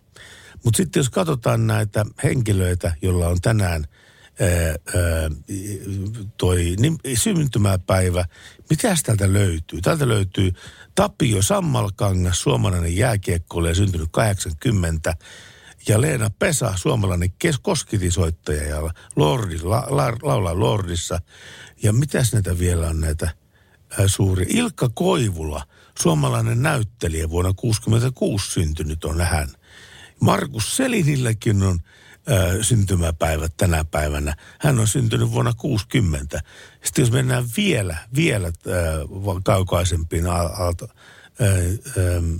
Mutta 0.63 0.77
sitten 0.77 0.99
jos 0.99 1.09
katsotaan 1.09 1.67
näitä 1.67 2.05
henkilöitä, 2.23 2.93
joilla 3.01 3.27
on 3.27 3.41
tänään 3.41 3.83
ää, 3.83 3.89
ää, 3.89 4.02
toi 6.37 6.75
syntymäpäivä, 7.15 8.25
mitä 8.69 8.95
täältä 9.03 9.33
löytyy? 9.33 9.81
Täältä 9.81 10.07
löytyy 10.07 10.51
Tapio 10.95 11.41
Sammalkangas, 11.41 12.41
suomalainen 12.41 12.97
jääkiekkoilija, 12.97 13.75
syntynyt 13.75 14.09
80. 14.11 15.15
Ja 15.87 16.01
Leena 16.01 16.29
Pesa, 16.39 16.73
suomalainen 16.75 17.31
kes- 17.39 17.59
koskitisoittaja 17.59 18.63
ja 18.63 18.93
Lordi, 19.15 19.59
la, 19.61 19.87
la, 19.89 20.17
laulaa 20.21 20.59
Lordissa. 20.59 21.19
Ja 21.83 21.93
mitäs 21.93 22.33
näitä 22.33 22.59
vielä 22.59 22.87
on 22.87 22.99
näitä 22.99 23.31
suuri. 24.07 24.45
Ilkka 24.49 24.89
Koivula, 24.93 25.63
suomalainen 25.99 26.63
näyttelijä, 26.63 27.29
vuonna 27.29 27.53
66 27.55 28.51
syntynyt 28.51 29.03
on 29.03 29.21
hän. 29.21 29.49
Markus 30.19 30.77
Selinilläkin 30.77 31.63
on 31.63 31.79
ää, 32.29 32.63
syntymäpäivä 32.63 33.49
tänä 33.57 33.85
päivänä. 33.85 34.35
Hän 34.59 34.79
on 34.79 34.87
syntynyt 34.87 35.31
vuonna 35.31 35.53
60. 35.53 36.41
Sitten 36.83 37.01
jos 37.01 37.11
mennään 37.11 37.45
vielä, 37.57 37.97
vielä 38.15 38.47
ää, 38.47 38.53
kaukaisempiin 39.43 40.27
aalto, 40.27 40.87
ää, 41.39 41.49
ää, 41.49 42.39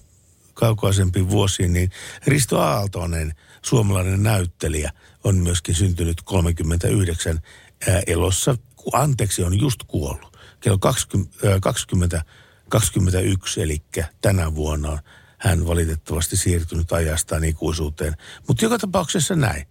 kaukaisempiin 0.54 1.30
vuosiin, 1.30 1.74
niin 1.74 1.92
Risto 2.28 2.60
Aaltonen, 2.60 3.34
suomalainen 3.62 4.24
näyttelijä, 4.24 4.92
on 5.24 5.36
myöskin 5.36 5.76
syntynyt 5.76 6.22
39 6.22 7.40
ää, 7.88 8.02
elossa. 8.08 8.56
Anteeksi, 8.94 9.44
on 9.44 9.60
just 9.60 9.80
kuollut. 9.88 10.38
Kello 10.60 10.78
20, 10.78 11.48
ää, 11.48 11.60
20 11.60 12.24
21, 12.70 13.62
eli 13.62 13.84
tänä 14.22 14.56
vuonna 14.56 14.92
on 14.92 15.00
hän 15.44 15.68
valitettavasti 15.68 16.38
siirtynyt 16.38 16.92
ajastaan 16.92 17.44
ikuisuuteen. 17.44 18.14
Mutta 18.48 18.66
joka 18.66 18.78
tapauksessa 18.78 19.36
näin. 19.36 19.68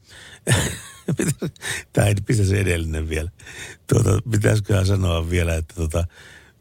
Tämä 1.92 2.06
ei 2.06 2.14
pitäisi 2.26 2.58
edellinen 2.58 3.08
vielä. 3.08 3.30
Tuota, 3.86 4.10
pitäisiköhän 4.30 4.86
sanoa 4.86 5.30
vielä, 5.30 5.54
että 5.54 5.74
tuota, 5.74 6.04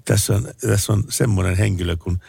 tässä, 0.05 0.33
on, 0.33 0.47
tässä 0.61 0.93
on 0.93 1.03
semmoinen 1.09 1.57
henkilö 1.57 1.97
kuin 1.97 2.19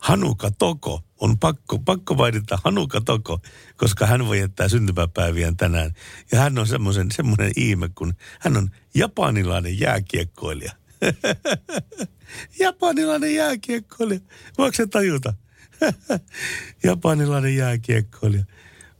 Hanuka 0.00 0.50
Toko. 0.50 1.04
On 1.20 1.38
pakko, 1.38 1.78
pakko 1.78 2.14
mainita 2.14 2.58
Hanuka 2.64 3.00
Toko, 3.00 3.40
koska 3.76 4.06
hän 4.06 4.26
voi 4.26 4.38
jättää 4.38 4.68
syntymäpäiviään 4.68 5.56
tänään. 5.56 5.90
Ja 6.32 6.40
hän 6.40 6.58
on 6.58 6.66
semmoisen, 6.66 7.10
semmoinen 7.12 7.52
ihme, 7.56 7.90
kun 7.94 8.14
hän 8.40 8.56
on 8.56 8.70
japanilainen 8.94 9.80
jääkiekkoilija. 9.80 10.72
japanilainen 12.60 13.34
jääkiekkoilija. 13.34 14.20
Voiko 14.58 14.76
se 14.76 14.86
tajuta? 14.86 15.34
japanilainen 16.84 17.56
jääkiekkoilija. 17.56 18.44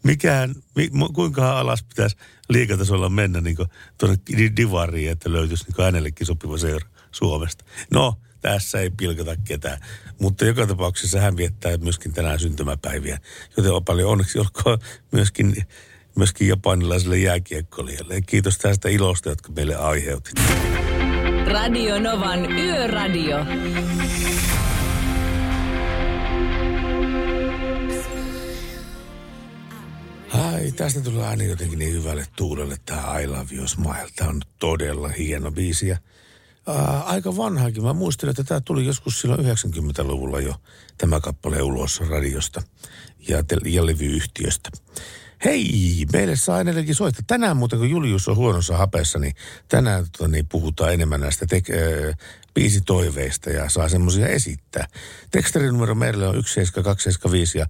Mikään, 0.03 0.55
mi, 0.77 0.91
kuinka 1.15 1.59
alas 1.59 1.83
pitäisi 1.83 2.17
liikatasolla 2.49 3.09
mennä 3.09 3.41
niin 3.41 3.57
tuonne 3.99 4.17
divariin, 4.57 5.11
että 5.11 5.33
löytyisi 5.33 5.65
niin 5.65 5.85
hänellekin 5.85 6.27
sopiva 6.27 6.59
seura 6.59 6.89
Suomesta. 7.11 7.65
No, 7.91 8.15
tässä 8.41 8.81
ei 8.81 8.91
pilkata 8.91 9.37
ketään. 9.45 9.79
Mutta 10.19 10.45
joka 10.45 10.67
tapauksessa 10.67 11.21
hän 11.21 11.37
viettää 11.37 11.77
myöskin 11.77 12.13
tänään 12.13 12.41
syntymäpäiviä. 12.41 13.19
Joten 13.57 13.73
on 13.73 13.85
paljon 13.85 14.11
onneksi 14.11 14.39
olkoon 14.39 14.79
myöskin, 15.13 15.57
myöskin 16.17 16.49
japanilaiselle 16.49 17.19
jääkiekkoilijalle. 17.19 18.21
Kiitos 18.21 18.59
tästä 18.59 18.89
ilosta, 18.89 19.29
jotka 19.29 19.53
meille 19.53 19.75
aiheutit. 19.75 20.35
Radio 21.47 22.01
Novan 22.01 22.53
Yöradio. 22.53 23.39
Ai, 30.61 30.73
tästä 30.73 31.01
tulee 31.01 31.27
aina 31.27 31.45
jotenkin 31.45 31.79
niin 31.79 31.93
hyvälle 31.93 32.27
tuulelle 32.37 32.77
tämä 32.87 33.19
I 33.19 33.27
Love 33.27 33.55
You 33.55 33.69
Smile. 33.69 34.09
Tämä 34.17 34.31
on 34.31 34.43
todella 34.59 35.09
hieno 35.09 35.51
biisi 35.51 35.89
ja 35.89 35.97
ää, 36.67 37.03
aika 37.03 37.37
vanhakin. 37.37 37.83
Mä 37.83 37.93
muistelin, 37.93 38.31
että 38.31 38.45
tämä 38.45 38.61
tuli 38.61 38.87
joskus 38.87 39.21
silloin 39.21 39.41
90-luvulla 39.41 40.41
jo 40.41 40.55
tämä 40.99 41.21
kappale 41.21 41.63
ulos 41.63 42.01
radiosta 42.01 42.63
ja, 43.29 43.45
te- 43.45 43.57
ja 43.65 43.87
levyyhtiöstä. 43.87 44.71
Hei, 45.45 46.07
meille 46.13 46.37
saa 46.37 46.61
edelleenkin 46.61 46.95
soittaa. 46.95 47.25
Tänään 47.27 47.57
muuten, 47.57 47.79
kun 47.79 47.91
Julius 47.91 48.29
on 48.29 48.37
huonossa 48.37 48.77
hapessa, 48.77 49.19
niin 49.19 49.35
tänään 49.69 50.07
tota, 50.13 50.29
niin 50.29 50.47
puhutaan 50.49 50.93
enemmän 50.95 51.21
näistä 51.21 51.47
tek- 51.55 52.09
äh, 52.09 52.17
biisitoiveista 52.55 53.51
ja 53.51 53.69
saa 53.69 53.89
semmoisia 53.89 54.29
esittää. 54.29 54.89
Tekstarinumero 55.31 55.95
meille 55.95 56.27
on 56.27 56.35
17275 56.35 57.59
ja 57.59 57.67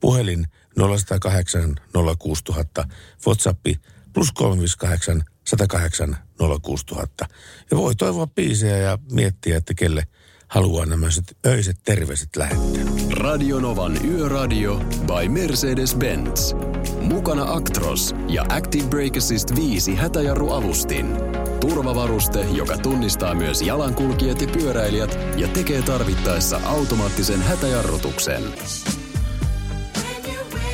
puhelin 0.00 0.46
0108 0.76 1.74
06000, 2.18 2.84
WhatsAppi 3.26 3.80
plus 4.12 4.32
358 4.32 5.24
108 5.44 6.16
06000. 6.62 7.26
Ja 7.70 7.76
voi 7.76 7.94
toivoa 7.94 8.26
biisejä 8.26 8.76
ja 8.76 8.98
miettiä, 9.12 9.56
että 9.56 9.74
kelle 9.74 10.06
haluaa 10.48 10.86
nämä 10.86 11.06
öiset 11.46 11.76
terveiset 11.84 12.36
lähettää. 12.36 12.84
Radionovan 13.10 14.06
Yöradio 14.06 14.76
by 15.06 15.28
Mercedes-Benz. 15.28 16.54
Mukana 17.00 17.52
Actros 17.52 18.14
ja 18.28 18.44
Active 18.48 18.88
Brake 18.88 19.18
Assist 19.18 19.54
5 19.56 19.94
hätäjarruavustin. 19.94 21.06
Turvavaruste, 21.60 22.40
joka 22.40 22.78
tunnistaa 22.78 23.34
myös 23.34 23.62
jalankulkijat 23.62 24.40
ja 24.40 24.48
pyöräilijät 24.48 25.18
ja 25.36 25.48
tekee 25.48 25.82
tarvittaessa 25.82 26.60
automaattisen 26.64 27.42
hätäjarrutuksen. 27.42 28.42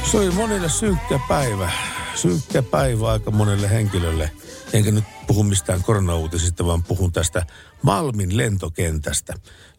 Se 0.05 0.17
oli 0.17 0.31
monille 0.31 0.69
synkkä 0.69 1.21
päivä. 1.29 1.71
Synkkä 2.15 2.63
päivä 2.63 3.11
aika 3.11 3.31
monelle 3.31 3.71
henkilölle. 3.71 4.31
Enkä 4.73 4.91
nyt 4.91 5.05
puhu 5.27 5.43
mistään 5.43 5.83
koronauutisista, 5.83 6.67
vaan 6.67 6.83
puhun 6.83 7.13
tästä 7.13 7.47
Malmin 7.83 8.37
lentokentästä, 8.37 9.35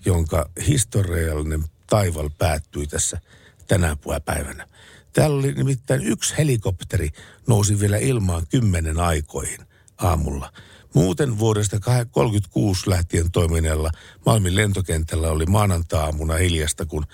jonka 0.05 0.49
historiallinen 0.67 1.63
taival 1.89 2.29
päättyi 2.37 2.87
tässä 2.87 3.21
tänä 3.67 3.97
päivänä. 4.25 4.67
Täällä 5.13 5.39
oli 5.39 5.51
nimittäin 5.51 6.01
yksi 6.01 6.37
helikopteri 6.37 7.09
nousi 7.47 7.79
vielä 7.79 7.97
ilmaan 7.97 8.47
kymmenen 8.49 8.99
aikoihin 8.99 9.59
aamulla. 9.97 10.53
Muuten 10.93 11.39
vuodesta 11.39 11.79
1936 11.79 12.89
lähtien 12.89 13.31
toimineella 13.31 13.91
Malmin 14.25 14.55
lentokentällä 14.55 15.31
oli 15.31 15.45
maanantaamuna 15.45 16.33
hiljasta, 16.33 16.85
kun 16.85 17.05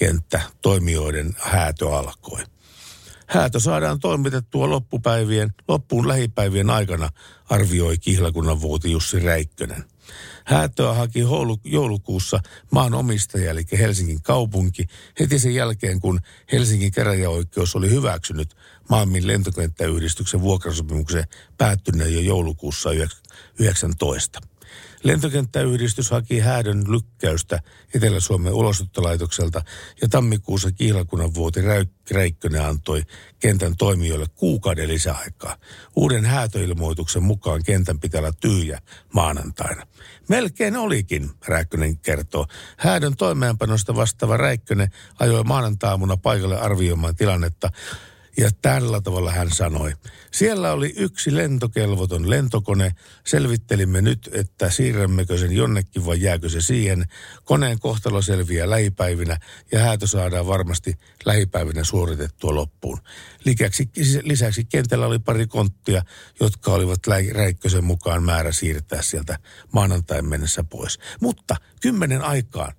lentokenttä 0.00 0.40
toimijoiden 0.62 1.36
häätö 1.38 1.96
alkoi. 1.96 2.42
Häätö 3.26 3.60
saadaan 3.60 4.00
toimitettua 4.00 4.70
loppupäivien, 4.70 5.54
loppuun 5.68 6.08
lähipäivien 6.08 6.70
aikana, 6.70 7.08
arvioi 7.50 7.98
kihlakunnan 7.98 8.60
vuoti 8.60 8.90
Jussi 8.90 9.18
Räikkönen. 9.20 9.84
Häätöä 10.44 10.94
haki 10.94 11.24
joulukuussa 11.64 12.40
maan 12.70 12.94
omistaja, 12.94 13.50
eli 13.50 13.64
Helsingin 13.78 14.22
kaupunki, 14.22 14.86
heti 15.20 15.38
sen 15.38 15.54
jälkeen, 15.54 16.00
kun 16.00 16.20
Helsingin 16.52 16.92
käräjäoikeus 16.92 17.76
oli 17.76 17.90
hyväksynyt 17.90 18.56
Malmin 18.90 19.26
lentokenttäyhdistyksen 19.26 20.40
vuokrasopimuksen 20.40 21.24
päättyneen 21.58 22.14
jo 22.14 22.20
joulukuussa 22.20 22.90
19. 23.58 24.40
Lentokenttäyhdistys 25.06 26.10
haki 26.10 26.40
häädön 26.40 26.84
lykkäystä 26.88 27.60
Etelä-Suomen 27.94 28.52
ulosottolaitokselta 28.52 29.62
ja 30.02 30.08
tammikuussa 30.08 30.72
kihlakunnan 30.72 31.34
vuoti 31.34 31.60
Räikkönen 32.10 32.64
antoi 32.64 33.02
kentän 33.38 33.76
toimijoille 33.76 34.26
kuukauden 34.34 34.88
lisäaikaa. 34.88 35.56
Uuden 35.96 36.24
häätöilmoituksen 36.24 37.22
mukaan 37.22 37.62
kentän 37.64 38.00
pitää 38.00 38.18
olla 38.18 38.32
tyhjä 38.40 38.80
maanantaina. 39.14 39.86
Melkein 40.28 40.76
olikin, 40.76 41.30
Räikkönen 41.48 41.98
kertoo. 41.98 42.46
Häädön 42.76 43.16
toimeenpanosta 43.16 43.96
vastaava 43.96 44.36
Räikkönen 44.36 44.90
ajoi 45.18 45.44
maanantaamuna 45.44 46.16
paikalle 46.16 46.60
arvioimaan 46.60 47.16
tilannetta 47.16 47.70
ja 48.38 48.50
tällä 48.62 49.00
tavalla 49.00 49.32
hän 49.32 49.50
sanoi. 49.50 49.92
Siellä 50.32 50.72
oli 50.72 50.92
yksi 50.96 51.36
lentokelvoton 51.36 52.30
lentokone. 52.30 52.92
Selvittelimme 53.26 54.02
nyt, 54.02 54.30
että 54.32 54.70
siirrämmekö 54.70 55.38
sen 55.38 55.52
jonnekin 55.52 56.06
vai 56.06 56.20
jääkö 56.20 56.48
se 56.48 56.60
siihen. 56.60 57.04
Koneen 57.44 57.80
kohtalo 57.80 58.22
selviää 58.22 58.70
lähipäivinä 58.70 59.38
ja 59.72 59.80
häätö 59.80 60.06
saadaan 60.06 60.46
varmasti 60.46 60.98
lähipäivinä 61.24 61.84
suoritettua 61.84 62.54
loppuun. 62.54 62.98
Lisäksi, 63.44 63.90
lisäksi 64.22 64.64
kentällä 64.64 65.06
oli 65.06 65.18
pari 65.18 65.46
konttia, 65.46 66.02
jotka 66.40 66.72
olivat 66.72 67.06
Räikkösen 67.32 67.84
mukaan 67.84 68.22
määrä 68.22 68.52
siirtää 68.52 69.02
sieltä 69.02 69.38
maanantain 69.72 70.28
mennessä 70.28 70.64
pois. 70.64 70.98
Mutta 71.20 71.56
kymmenen 71.80 72.22
aikaan 72.22 72.74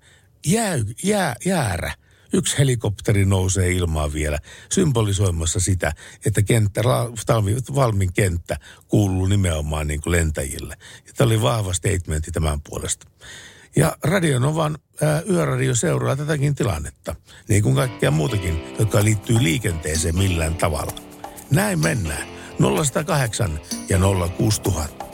jää, 0.45 0.75
jää, 1.03 1.35
jäärä– 1.45 1.93
yksi 2.33 2.57
helikopteri 2.57 3.25
nousee 3.25 3.71
ilmaan 3.71 4.13
vielä 4.13 4.39
symbolisoimassa 4.71 5.59
sitä, 5.59 5.91
että 6.25 6.41
kenttä, 6.41 6.81
Valmin 7.75 8.13
kenttä 8.13 8.59
kuuluu 8.87 9.25
nimenomaan 9.25 9.87
niin 9.87 10.01
kuin 10.01 10.11
lentäjille. 10.11 10.77
Ja 11.07 11.13
tämä 11.13 11.25
oli 11.25 11.41
vahva 11.41 11.73
statementti 11.73 12.31
tämän 12.31 12.61
puolesta. 12.69 13.07
Ja 13.75 13.97
Radionovan 14.03 14.77
ää, 15.01 15.21
yöradio 15.29 15.75
seuraa 15.75 16.15
tätäkin 16.15 16.55
tilannetta, 16.55 17.15
niin 17.47 17.63
kuin 17.63 17.75
kaikkea 17.75 18.11
muutakin, 18.11 18.63
joka 18.79 19.03
liittyy 19.03 19.43
liikenteeseen 19.43 20.17
millään 20.17 20.55
tavalla. 20.55 20.93
Näin 21.51 21.79
mennään. 21.79 22.27
0108 22.59 23.59
ja 23.89 23.99
06000. 24.37 25.05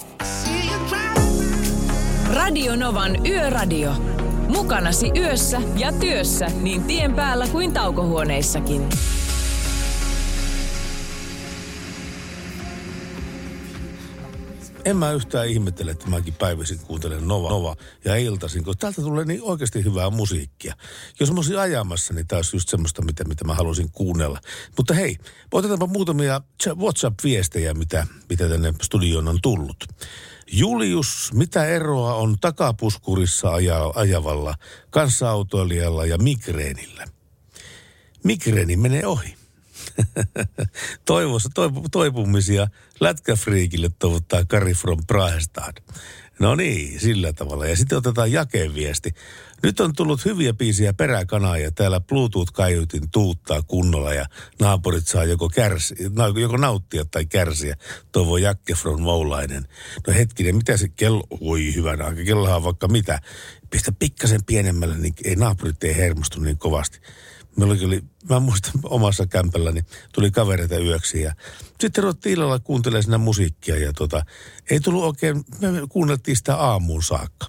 Radio 2.34 2.76
Novan 2.76 3.28
Yöradio. 3.28 4.23
Mukanasi 4.48 5.12
yössä 5.18 5.62
ja 5.78 5.92
työssä 5.92 6.48
niin 6.62 6.84
tien 6.84 7.14
päällä 7.16 7.48
kuin 7.48 7.74
taukohuoneissakin. 7.74 8.90
en 14.86 14.98
mä 14.98 15.12
yhtään 15.12 15.48
ihmettele, 15.48 15.92
että 15.92 16.10
mäkin 16.10 16.34
päivisin 16.34 16.80
kuuntelen 16.80 17.28
Nova, 17.28 17.50
Nova 17.50 17.76
ja 18.06 18.16
iltaisin, 18.16 18.64
kun 18.64 18.78
täältä 18.78 19.02
tulee 19.02 19.26
niin 19.26 19.44
oikeasti 19.44 19.84
hyvää 19.84 20.10
musiikkia. 20.10 20.76
Jos 21.20 21.32
mä 21.32 21.36
olisin 21.36 21.60
ajamassa, 21.60 22.14
niin 22.14 22.28
tämä 22.28 22.38
olisi 22.38 22.56
just 22.56 22.70
semmoista, 22.70 23.02
mitä, 23.02 23.24
mitä 23.24 23.46
mä 23.46 23.54
halusin 23.54 23.92
kuunnella. 23.92 24.40
Mutta 24.78 24.94
hei, 24.94 25.18
otetaanpa 25.52 25.88
muutamia 25.88 26.42
WhatsApp-viestejä, 26.76 27.74
mitä, 27.74 28.08
mitä 28.30 28.50
tänne 28.50 28.74
studioon 28.82 29.28
on 29.28 29.40
tullut. 29.42 29.86
Julius, 30.56 31.32
mitä 31.34 31.66
eroa 31.66 32.16
on 32.16 32.38
takapuskurissa 32.42 33.50
aja, 33.50 33.92
ajavalla, 33.96 34.56
kanssaautoilijalla 34.90 36.06
ja 36.06 36.18
migreenillä? 36.18 37.08
Migreeni 38.24 38.78
menee 38.78 39.08
ohi. 39.08 39.36
Toivossa 41.06 41.50
toipu, 41.54 41.86
toipumisia 41.92 42.68
lätkäfriikille 43.00 43.90
toivottaa 44.00 44.46
Kari 44.46 44.74
from 44.74 45.00
Prahestad. 45.08 45.78
No 46.40 46.56
niin, 46.56 47.00
sillä 47.00 47.34
tavalla. 47.34 47.66
Ja 47.66 47.76
sitten 47.76 47.98
otetaan 47.98 48.32
jakeen 48.32 48.76
viesti. 48.76 49.14
Nyt 49.64 49.80
on 49.80 49.94
tullut 49.94 50.26
hyviä 50.26 50.54
biisiä 50.54 50.94
peräkanaa 50.94 51.58
ja 51.58 51.72
täällä 51.72 52.00
Bluetooth-kaiutin 52.00 53.10
tuuttaa 53.12 53.62
kunnolla 53.62 54.14
ja 54.14 54.26
naapurit 54.60 55.08
saa 55.08 55.24
joko, 55.24 55.50
kärsi, 55.50 55.96
joko 56.42 56.58
nauttia 56.58 57.06
tai 57.06 57.26
kärsiä. 57.26 57.76
Toivo 58.12 58.38
Jakke 58.38 58.76
from 58.76 59.02
Moulainen. 59.02 59.68
No 60.08 60.14
hetkinen, 60.14 60.56
mitä 60.56 60.78
se 60.78 60.88
kello, 60.88 61.24
voi 61.42 61.76
hyvänä 61.76 62.06
aika, 62.06 62.24
kellohan 62.24 62.64
vaikka 62.64 62.88
mitä. 62.88 63.20
Pistä 63.70 63.92
pikkasen 64.00 64.44
pienemmälle, 64.46 64.98
niin 64.98 65.14
ei 65.24 65.36
naapurit 65.36 65.84
ei 65.84 65.96
hermostu 65.96 66.40
niin 66.40 66.58
kovasti. 66.58 67.00
Meillä 67.58 67.88
oli, 67.88 68.04
mä 68.30 68.40
muistan 68.40 68.72
omassa 68.84 69.28
kämpälläni, 69.28 69.82
tuli 70.14 70.32
kavereita 70.32 70.78
yöksi 70.78 71.22
ja 71.22 71.36
sitten 71.82 72.04
ruvettiin 72.04 72.34
illalla 72.34 72.60
kuuntelemaan 72.60 73.04
siinä 73.04 73.18
musiikkia 73.18 73.78
ja 73.78 73.94
tota, 73.94 74.26
ei 74.70 74.80
tullut 74.80 75.04
oikein, 75.04 75.44
me 75.60 75.70
kuunneltiin 75.90 76.38
sitä 76.38 76.56
aamuun 76.56 77.04
saakka. 77.04 77.48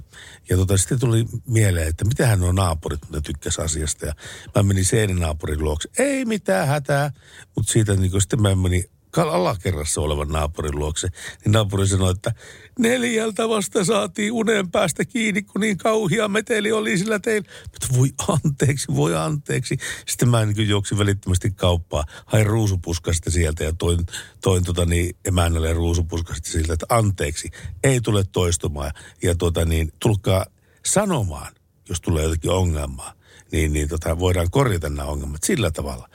Ja 0.49 0.57
tota, 0.57 0.77
sitten 0.77 1.01
tuli 1.01 1.25
mieleen, 1.47 1.89
että 1.89 2.05
mitähän 2.05 2.41
nuo 2.41 2.53
naapurit, 2.53 3.01
mitä 3.09 3.21
tykkäs 3.21 3.59
asiasta 3.59 4.07
ja 4.07 4.13
mä 4.55 4.63
menin 4.63 4.85
seinänaapurin 4.85 5.65
luokse. 5.65 5.89
Ei 5.99 6.25
mitään 6.25 6.69
hätää, 6.69 7.11
mutta 7.57 7.73
siitä 7.73 7.97
niin 7.97 8.21
sitten 8.21 8.43
mä 8.43 8.55
menin 8.55 8.85
alakerrassa 9.23 10.01
olevan 10.01 10.29
naapurin 10.29 10.79
luokse, 10.79 11.09
niin 11.45 11.53
naapuri 11.53 11.87
sanoi, 11.87 12.11
että 12.11 12.33
neljältä 12.79 13.49
vasta 13.49 13.85
saatiin 13.85 14.33
unen 14.33 14.71
päästä 14.71 15.05
kiinni, 15.05 15.43
kun 15.43 15.61
niin 15.61 15.79
kauhia 15.79 16.29
meteli 16.29 16.73
oli 16.73 16.99
sillä 16.99 17.19
teillä. 17.19 17.49
Mutta 17.63 17.99
voi 17.99 18.09
anteeksi, 18.29 18.87
voi 18.95 19.17
anteeksi. 19.17 19.77
Sitten 20.07 20.29
mä 20.29 20.47
niin 20.47 20.69
juoksin 20.69 20.99
välittömästi 20.99 21.51
kauppaa, 21.51 22.05
hain 22.27 22.47
ruusupuskasta 22.47 23.31
sieltä 23.31 23.65
ja 23.65 23.73
toin, 23.73 24.07
toin 24.43 24.65
tota 24.65 24.85
niin, 24.85 25.17
emännälle 25.25 25.73
ruusupuskasta 25.73 26.51
siltä, 26.51 26.73
että 26.73 26.87
anteeksi, 26.89 27.51
ei 27.85 28.01
tule 28.01 28.25
toistumaan. 28.33 28.91
Ja 29.23 29.35
tota 29.35 29.65
niin, 29.65 29.93
tulkaa 30.01 30.47
sanomaan, 30.87 31.55
jos 31.89 32.01
tulee 32.01 32.25
jotakin 32.25 32.51
ongelmaa, 32.51 33.13
niin, 33.53 33.73
niin 33.73 33.89
tota, 33.89 34.19
voidaan 34.19 34.51
korjata 34.51 34.89
nämä 34.89 35.09
ongelmat 35.09 35.43
sillä 35.43 35.71
tavalla 35.71 36.09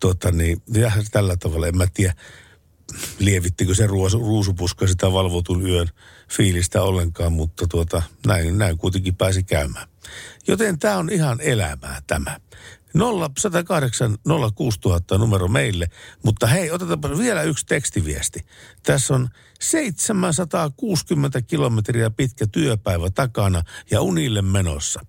tota 0.00 0.30
niin, 0.30 0.62
ja 0.74 0.92
tällä 1.10 1.36
tavalla, 1.36 1.66
en 1.66 1.76
mä 1.76 1.86
tiedä, 1.94 2.14
lievittikö 3.18 3.74
se 3.74 3.86
ruusu, 3.86 4.18
ruusupuska 4.18 4.86
sitä 4.86 5.12
valvotun 5.12 5.68
yön 5.68 5.88
fiilistä 6.28 6.82
ollenkaan, 6.82 7.32
mutta 7.32 7.66
tuota, 7.66 8.02
näin, 8.26 8.58
näin 8.58 8.78
kuitenkin 8.78 9.16
pääsi 9.16 9.42
käymään. 9.42 9.88
Joten 10.48 10.78
tämä 10.78 10.96
on 10.96 11.10
ihan 11.10 11.40
elämää 11.40 12.02
tämä. 12.06 12.40
0108 12.98 14.16
06000 14.54 15.18
numero 15.18 15.48
meille. 15.48 15.86
Mutta 16.24 16.46
hei, 16.46 16.70
otetaanpa 16.70 17.18
vielä 17.18 17.42
yksi 17.42 17.66
tekstiviesti. 17.66 18.46
Tässä 18.82 19.14
on 19.14 19.28
760 19.60 21.42
kilometriä 21.42 22.10
pitkä 22.10 22.46
työpäivä 22.46 23.10
takana 23.10 23.62
ja 23.90 24.00
unille 24.00 24.42
menossa. 24.42 25.00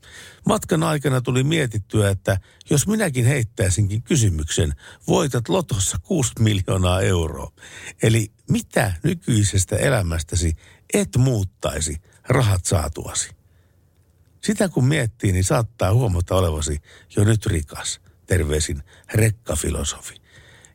Matkan 0.46 0.84
aikana 0.84 1.22
tuli 1.22 1.44
mietittyä, 1.44 2.10
että 2.10 2.40
jos 2.70 2.88
minäkin 2.88 3.26
heittäisinkin 3.26 4.04
kysymyksen, 4.04 4.74
voitat 5.08 5.50
lotossa 5.50 5.98
6 6.04 6.32
miljoonaa 6.40 7.02
euroa. 7.02 7.52
Eli 8.04 8.32
mitä 8.50 8.94
nykyisestä 9.04 9.76
elämästäsi 9.76 10.54
et 10.94 11.10
muuttaisi 11.18 11.98
rahat 12.30 12.66
saatuasi? 12.66 13.37
Sitä 14.48 14.70
kun 14.70 14.86
miettii, 14.86 15.32
niin 15.32 15.44
saattaa 15.44 15.94
huomata 15.94 16.36
olevasi 16.36 16.82
jo 17.16 17.24
nyt 17.24 17.46
rikas. 17.46 18.02
Terveisin 18.26 18.84
rekkafilosofi. 19.14 20.16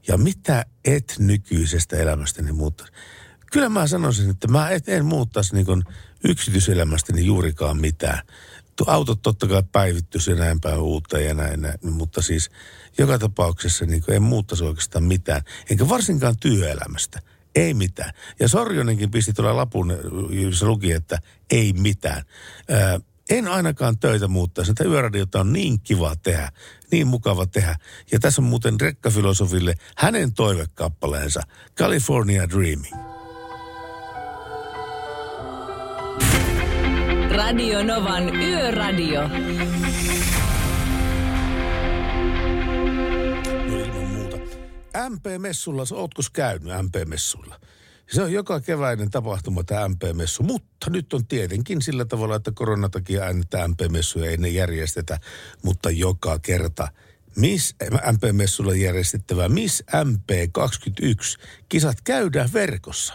Ja 0.08 0.16
mitä 0.16 0.66
et 0.84 1.14
nykyisestä 1.18 1.96
elämästäni 1.96 2.52
muuttaisi? 2.52 2.92
Kyllä 3.52 3.68
mä 3.68 3.86
sanoisin, 3.86 4.30
että 4.30 4.48
mä 4.48 4.70
et, 4.70 4.88
en 4.88 5.04
muuttaisi 5.04 5.54
niin 5.54 5.82
yksityiselämästäni 6.24 7.26
juurikaan 7.26 7.76
mitään. 7.76 8.18
Autot 8.86 9.22
totta 9.22 9.46
kai 9.46 9.62
päivittyisi 9.72 10.30
ja 10.30 10.36
näin 10.36 10.60
päin 10.60 10.78
uutta 10.78 11.18
ja 11.18 11.34
näin, 11.34 11.62
näin, 11.62 11.78
mutta 11.82 12.22
siis 12.22 12.50
joka 12.98 13.18
tapauksessa 13.18 13.86
niin 13.86 14.04
en 14.08 14.22
muuttaisi 14.22 14.64
oikeastaan 14.64 15.04
mitään. 15.04 15.42
Enkä 15.70 15.88
varsinkaan 15.88 16.36
työelämästä. 16.40 17.20
Ei 17.54 17.74
mitään. 17.74 18.12
Ja 18.40 18.48
Sorjonenkin 18.48 19.10
pisti 19.10 19.32
tuolla 19.32 19.56
lapun, 19.56 19.92
jossa 20.30 20.66
luki, 20.66 20.92
että 20.92 21.18
ei 21.50 21.72
mitään. 21.72 22.22
Ää, 22.68 23.00
en 23.32 23.48
ainakaan 23.48 23.98
töitä 23.98 24.28
muuttaisi. 24.28 24.68
Sitä 24.68 24.84
yöradiota 24.84 25.40
on 25.40 25.52
niin 25.52 25.80
kiva 25.80 26.16
tehdä, 26.16 26.52
niin 26.90 27.06
mukava 27.06 27.46
tehdä. 27.46 27.76
Ja 28.12 28.18
tässä 28.18 28.42
on 28.42 28.48
muuten 28.48 28.80
rekkafilosofille 28.80 29.74
hänen 29.96 30.34
toivekappaleensa 30.34 31.40
California 31.76 32.48
Dreaming. 32.48 32.94
Radio 37.30 37.82
Novan 37.82 38.36
Yöradio. 38.36 39.28
No 43.68 43.78
ilman 43.78 44.06
muuta. 44.06 44.36
MP-messulla, 45.08 45.82
ootko 45.92 46.22
käynyt 46.32 46.72
MP-messulla? 46.82 47.60
Se 48.12 48.22
on 48.22 48.32
joka 48.32 48.60
keväinen 48.60 49.10
tapahtuma 49.10 49.64
tämä 49.64 49.88
MP-messu, 49.88 50.42
mutta 50.42 50.90
nyt 50.90 51.12
on 51.12 51.26
tietenkin 51.26 51.82
sillä 51.82 52.04
tavalla, 52.04 52.36
että 52.36 52.52
koronatakia 52.54 53.20
takia 53.20 53.56
aina 53.56 53.68
MP-messuja 53.68 54.30
ei 54.30 54.36
ne 54.36 54.48
järjestetä, 54.48 55.18
mutta 55.62 55.90
joka 55.90 56.38
kerta 56.38 56.88
Miss 57.36 57.74
MP-messulla 58.12 58.74
järjestettävä 58.74 59.48
Miss 59.48 59.82
MP21 59.82 61.42
kisat 61.68 62.00
käydään 62.00 62.52
verkossa. 62.52 63.14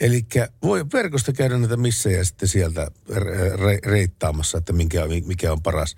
Eli 0.00 0.26
voi 0.62 0.84
verkosta 0.92 1.32
käydä 1.32 1.58
näitä 1.58 1.76
missejä 1.76 2.24
sitten 2.24 2.48
sieltä 2.48 2.90
re- 3.10 3.86
reittaamassa, 3.86 4.58
että 4.58 4.72
mikä, 4.72 5.02
mikä 5.24 5.52
on 5.52 5.62
paras. 5.62 5.96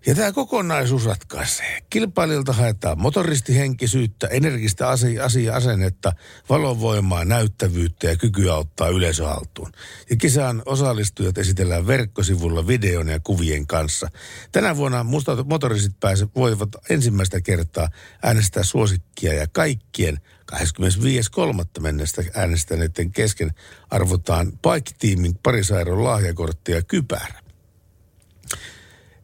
Ja 0.08 0.14
tämä 0.14 0.32
kokonaisuus 0.32 1.04
ratkaisee. 1.04 1.78
Kilpailijalta 1.90 2.52
haetaan 2.52 3.00
motoristihenkisyyttä, 3.00 4.26
energistä 4.26 4.88
asia, 4.88 5.24
asia 5.24 5.54
asennetta, 5.54 6.12
valonvoimaa, 6.48 7.24
näyttävyyttä 7.24 8.06
ja 8.06 8.16
kykyä 8.16 8.54
ottaa 8.54 8.88
yleisöhaltuun. 8.88 9.72
Ja 10.10 10.16
kisaan 10.16 10.62
osallistujat 10.66 11.38
esitellään 11.38 11.86
verkkosivulla 11.86 12.66
videon 12.66 13.08
ja 13.08 13.20
kuvien 13.20 13.66
kanssa. 13.66 14.08
Tänä 14.52 14.76
vuonna 14.76 15.04
mustat 15.04 15.48
motoristit 15.48 16.00
pääse, 16.00 16.26
voivat 16.36 16.68
ensimmäistä 16.90 17.40
kertaa 17.40 17.88
äänestää 18.22 18.62
suosikkia 18.62 19.34
ja 19.34 19.46
kaikkien 19.52 20.18
25.3. 20.52 21.80
mennessä 21.80 22.24
äänestäneiden 22.34 23.12
kesken 23.12 23.50
arvotaan 23.90 24.52
Pike-tiimin 24.52 25.38
parisairon 25.42 26.04
lahjakortti 26.04 26.72
ja 26.72 26.82
kypärä. 26.82 27.47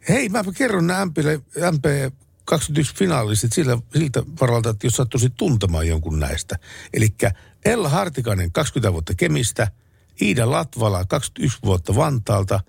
Hei, 0.08 0.28
mä 0.28 0.44
kerron 0.56 0.86
nämä 0.86 1.06
MP, 1.06 1.16
MP 1.72 2.14
21 2.44 2.94
finaalistit 2.94 3.52
sillä, 3.52 3.78
siltä 3.92 4.22
varalta, 4.40 4.70
että 4.70 4.86
jos 4.86 4.96
sattuisit 4.96 5.32
tuntemaan 5.36 5.88
jonkun 5.88 6.20
näistä. 6.20 6.58
Eli 6.92 7.14
Ella 7.64 7.88
Hartikainen 7.88 8.52
20 8.52 8.92
vuotta 8.92 9.14
Kemistä, 9.14 9.68
Iida 10.22 10.50
Latvala 10.50 11.04
21 11.04 11.58
vuotta 11.64 11.94
Vantaalta, 11.94 12.60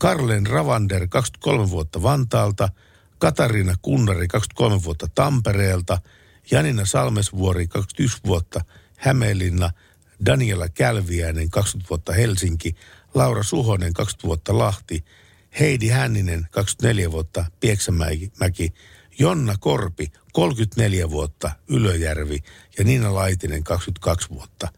Karlen 0.00 0.46
Ravander 0.46 1.08
23 1.08 1.70
vuotta 1.70 2.02
Vantaalta, 2.02 2.68
Katariina 3.18 3.74
Kunnari 3.82 4.28
23 4.28 4.84
vuotta 4.84 5.08
Tampereelta, 5.14 5.98
Janina 6.50 6.84
Salmesvuori 6.84 7.68
21 7.68 8.18
vuotta 8.26 8.60
Hämeenlinna, 8.96 9.70
Daniela 10.26 10.68
Kälviäinen 10.68 11.50
20 11.50 11.88
vuotta 11.90 12.12
Helsinki, 12.12 12.76
Laura 13.14 13.42
Suhonen 13.42 13.92
20 13.92 14.26
vuotta 14.26 14.58
Lahti 14.58 15.04
Heidi 15.60 15.88
Hänninen, 15.88 16.46
24 16.50 17.12
vuotta, 17.12 17.44
Pieksämäki, 17.60 18.72
Jonna 19.18 19.54
Korpi, 19.60 20.12
34 20.32 21.10
vuotta, 21.10 21.50
Ylöjärvi 21.68 22.38
ja 22.78 22.84
Niina 22.84 23.14
Laitinen, 23.14 23.64
22 23.64 24.30
vuotta, 24.30 24.68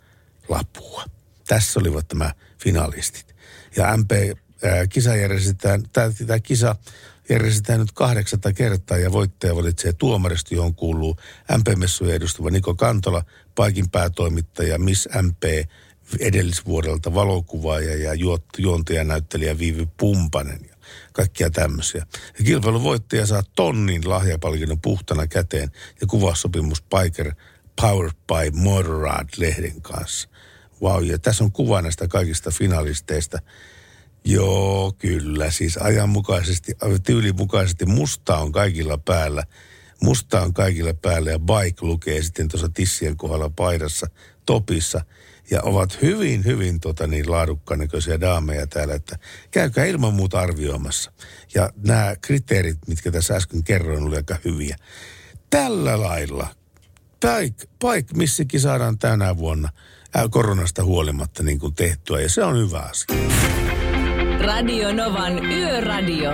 Lapua. 0.49 1.05
Tässä 1.49 1.81
olivat 1.81 2.07
nämä 2.13 2.35
finalistit. 2.59 3.35
Ja 3.77 3.97
MP-kisa 3.97 5.17
järjestetään, 5.17 5.83
tämä 6.27 6.41
kisa 6.43 6.77
järjestetään 7.29 7.81
nyt 7.81 7.93
kahdeksatta 7.93 8.53
kertaa 8.53 8.99
ja 8.99 9.13
voittaja 9.13 9.57
valitsee 9.57 9.93
tuomaristo, 9.93 10.55
johon 10.55 10.75
kuuluu 10.75 11.17
MP-messuja 11.59 12.15
edustava 12.15 12.51
Niko 12.51 12.75
Kantola, 12.75 13.25
paikin 13.55 13.91
päätoimittaja 13.91 14.79
Miss 14.79 15.09
MP 15.23 15.69
edellisvuodelta 16.21 17.15
valokuvaaja 17.15 17.97
ja 17.97 18.11
juontaja 18.59 19.05
näyttelijä 19.05 19.59
Viivi 19.59 19.89
Pumpanen 19.97 20.61
ja 20.69 20.77
kaikkia 21.13 21.51
tämmöisiä. 21.51 22.07
Ja 22.39 22.45
kilpailun 22.45 22.83
voittaja 22.83 23.27
saa 23.27 23.43
tonnin 23.57 24.09
lahjapalkinnon 24.11 24.81
puhtana 24.81 25.27
käteen 25.27 25.71
ja 26.01 26.07
kuvasopimus 26.07 26.83
Piker 26.83 27.33
Powered 27.81 28.13
by 28.27 28.59
Motorrad-lehden 28.59 29.83
kanssa. 29.83 30.29
Wow, 30.83 31.05
ja 31.05 31.19
tässä 31.19 31.45
on 31.45 31.53
kuva 31.53 31.83
näistä 31.83 32.09
kaikista 32.09 32.51
finalisteista. 32.51 33.39
Joo, 34.25 34.93
kyllä. 34.99 35.51
Siis 35.51 35.77
ajanmukaisesti, 35.77 36.73
tyylimukaisesti 37.07 37.87
musta 37.87 38.37
on 38.37 38.53
kaikilla 38.53 38.99
päällä. 38.99 39.45
Musta 40.03 40.41
on 40.41 40.55
kaikilla 40.55 40.95
päällä 40.95 41.31
ja 41.31 41.39
bike 41.39 41.79
lukee 41.81 42.23
sitten 42.23 42.49
tuossa 42.49 42.69
tissien 42.69 43.17
kohdalla 43.17 43.51
paidassa, 43.57 44.07
topissa. 44.47 45.05
Ja 45.51 45.61
ovat 45.63 46.03
hyvin, 46.03 46.45
hyvin 46.45 46.81
tota 46.81 47.07
niin, 47.07 47.31
laadukkaan 47.31 47.81
näköisiä 47.81 48.21
daameja 48.21 48.67
täällä, 48.67 48.95
että 48.95 49.19
käykää 49.51 49.85
ilman 49.85 50.15
muuta 50.15 50.41
arvioimassa. 50.41 51.13
Ja 51.55 51.71
nämä 51.87 52.15
kriteerit, 52.21 52.79
mitkä 52.87 53.11
tässä 53.11 53.37
äsken 53.37 53.65
kerroin, 53.65 54.03
oli 54.03 54.17
aika 54.17 54.37
hyviä. 54.45 54.77
Tällä 55.51 56.01
lailla, 56.01 56.47
paik, 57.21 57.55
paik 57.79 58.13
missäkin 58.13 58.61
saadaan 58.61 58.99
tänä 58.99 59.37
vuonna 59.37 59.69
koronasta 60.31 60.85
huolimatta 60.85 61.43
niin 61.43 61.59
kuin 61.59 61.75
tehtyä, 61.75 62.21
ja 62.21 62.29
se 62.29 62.45
on 62.45 62.59
hyvä 62.59 62.79
asia. 62.79 63.17
Radio 64.41 64.93
Novan 64.93 65.45
Yöradio. 65.45 66.31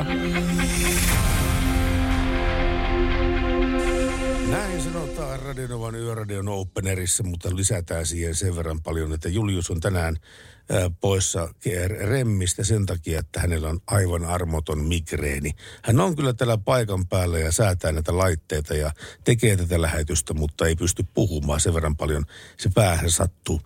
Näin 4.59 4.83
sanotaan 4.83 5.41
Radionovan 5.41 5.95
Yöradion 5.95 6.49
Openerissa, 6.49 7.23
mutta 7.23 7.57
lisätään 7.57 8.07
siihen 8.07 8.35
sen 8.35 8.57
verran 8.57 8.83
paljon, 8.83 9.13
että 9.13 9.29
Julius 9.29 9.71
on 9.71 9.81
tänään 9.81 10.17
poissa 11.01 11.55
remmistä 11.99 12.65
sen 12.65 12.87
takia, 12.87 13.19
että 13.19 13.41
hänellä 13.41 13.69
on 13.69 13.81
aivan 13.87 14.25
armoton 14.25 14.85
migreeni. 14.85 15.51
Hän 15.83 16.01
on 16.01 16.17
kyllä 16.17 16.33
tällä 16.33 16.59
paikan 16.59 17.07
päällä 17.07 17.39
ja 17.39 17.53
säätää 17.53 17.93
näitä 17.93 18.19
laitteita 18.19 18.75
ja 18.75 18.91
tekee 19.25 19.57
tätä 19.57 19.83
lähetystä, 19.83 20.35
mutta 20.35 20.67
ei 20.67 20.77
pysty 20.77 21.05
puhumaan 21.15 21.61
sen 21.61 21.75
verran 21.75 21.97
paljon. 21.97 22.25
Se 22.57 22.71
päähän 22.75 23.11
sattuu. 23.11 23.61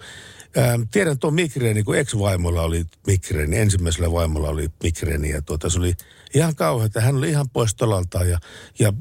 Ähm, 0.57 0.83
tiedän 0.91 1.19
tuon 1.19 1.35
migreeni, 1.35 1.83
kun 1.83 1.97
ex-vaimolla 1.97 2.63
oli 2.63 2.85
migreeni, 3.07 3.59
ensimmäisellä 3.59 4.13
vaimolla 4.13 4.49
oli 4.49 4.69
migreeni 4.83 5.31
ja 5.31 5.43
tuota, 5.43 5.71
se 5.71 5.79
oli 5.79 5.95
ihan 6.35 6.57
kauheata. 6.57 7.01
Hän 7.01 7.17
oli 7.17 7.29
ihan 7.29 7.51
pois 7.51 7.75
tolaltaan 7.75 8.29
ja, 8.29 8.39
ja 8.79 8.93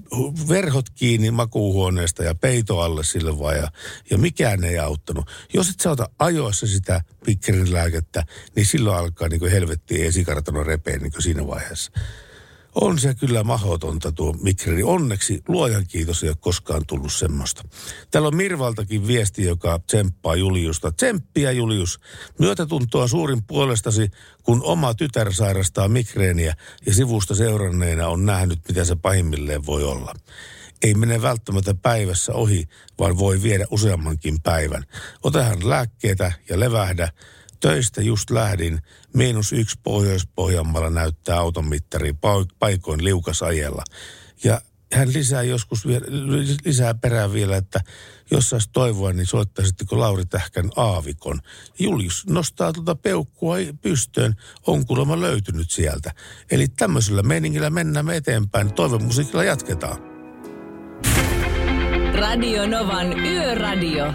verhot 0.49 0.89
kiinni 0.89 1.32
makuuhuoneesta 1.32 2.24
ja 2.24 2.36
peito 2.36 2.80
alle 2.80 3.04
sille 3.04 3.39
vaan 3.39 3.58
ja, 3.58 3.72
ja 4.10 4.18
mikään 4.18 4.64
ei 4.64 4.80
auttanut. 4.80 5.30
Jos 5.54 5.70
et 5.70 5.86
ota 5.86 6.10
ajoissa 6.20 6.68
sitä 6.68 7.02
migreeni 7.28 7.74
lääkettä, 7.74 8.24
niin 8.56 8.66
silloin 8.66 8.97
alkaa 8.97 9.28
niin 9.28 9.39
kuin 9.39 9.52
helvetti 9.52 10.06
esikartano 10.06 10.64
repeä 10.64 10.97
niin 10.97 11.12
siinä 11.20 11.47
vaiheessa. 11.47 11.91
On 12.76 12.99
se 12.99 13.15
kyllä 13.15 13.43
mahdotonta 13.43 14.11
tuo 14.11 14.34
mikreni. 14.34 14.84
Onneksi 14.84 15.43
luojan 15.47 15.88
kiitos 15.88 16.24
ei 16.24 16.30
ole 16.30 16.38
koskaan 16.39 16.82
tullut 16.88 17.13
semmoista. 17.13 17.63
Täällä 18.11 18.28
on 18.28 18.36
Mirvaltakin 18.36 19.07
viesti, 19.07 19.43
joka 19.43 19.80
tsemppaa 19.80 20.36
Juliusta. 20.36 20.91
Tsemppiä 20.91 21.51
Julius. 21.51 21.99
Myötätuntoa 22.39 23.07
suurin 23.07 23.43
puolestasi, 23.43 24.11
kun 24.43 24.63
oma 24.63 24.93
tytär 24.93 25.34
sairastaa 25.34 25.88
migreeniä 25.88 26.55
ja 26.86 26.93
sivusta 26.93 27.36
seuranneena 27.36 28.07
on 28.07 28.26
nähnyt, 28.26 28.59
mitä 28.67 28.86
se 28.86 28.95
pahimmilleen 28.95 29.65
voi 29.65 29.84
olla 29.84 30.13
ei 30.84 30.93
mene 30.93 31.22
välttämättä 31.22 31.74
päivässä 31.74 32.34
ohi, 32.34 32.67
vaan 32.99 33.17
voi 33.17 33.43
viedä 33.43 33.65
useammankin 33.72 34.41
päivän. 34.41 34.84
Otahan 35.24 35.69
lääkkeitä 35.69 36.32
ja 36.49 36.59
levähdä 36.59 37.11
Töistä 37.62 38.01
just 38.01 38.30
lähdin. 38.30 38.80
Miinus 39.14 39.53
yksi 39.53 39.80
Pohjois-Pohjanmaalla 39.84 40.89
näyttää 40.89 41.39
automittari 41.39 42.14
paikoin 42.59 43.03
liukasajella. 43.03 43.84
Ja 44.43 44.62
hän 44.93 45.14
lisää 45.14 45.43
joskus 45.43 45.88
vielä, 45.88 46.05
lisää 46.66 46.93
perään 46.93 47.34
vielä, 47.34 47.57
että 47.57 47.82
jos 48.32 48.49
saisi 48.49 48.70
toivoa, 48.74 49.14
niin 49.14 49.26
soittaisitteko 49.26 49.99
Lauri 49.99 50.26
Tähkän 50.26 50.70
aavikon. 50.76 51.41
Julius 51.80 52.26
nostaa 52.30 52.74
tuota 52.74 52.95
peukkua 52.95 53.55
pystöön, 53.82 54.36
on 54.68 54.86
kuulemma 54.86 55.22
löytynyt 55.22 55.72
sieltä. 55.72 56.12
Eli 56.51 56.68
tämmöisellä 56.68 57.24
meiningillä 57.24 57.70
mennään 57.70 58.05
me 58.05 58.16
eteenpäin. 58.16 58.74
Toivon 58.74 59.03
musiikilla 59.03 59.43
jatketaan. 59.43 59.97
Radio 62.14 62.68
Novan 62.68 63.20
Yöradio. 63.20 64.05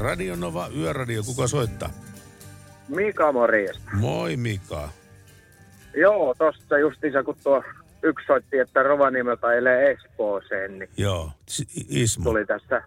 Radio 0.00 0.36
Nova 0.36 0.68
Yöradio, 0.76 1.22
kuka 1.22 1.46
soittaa? 1.46 1.90
Mika, 2.88 3.32
morjesta. 3.32 3.90
Moi 3.92 4.36
Mika. 4.36 4.88
Joo, 5.96 6.34
tossa 6.38 6.78
justiinsa 6.78 7.22
kun 7.22 7.36
tuo 7.44 7.62
yksi 8.02 8.26
soitti, 8.26 8.58
että 8.58 8.82
Rovaniemeltä 8.82 9.46
ajelee 9.46 9.90
Espooseen, 9.90 10.78
niin 10.78 10.88
Joo, 10.96 11.30
Ismo. 11.88 12.24
tuli 12.24 12.46
tässä, 12.46 12.82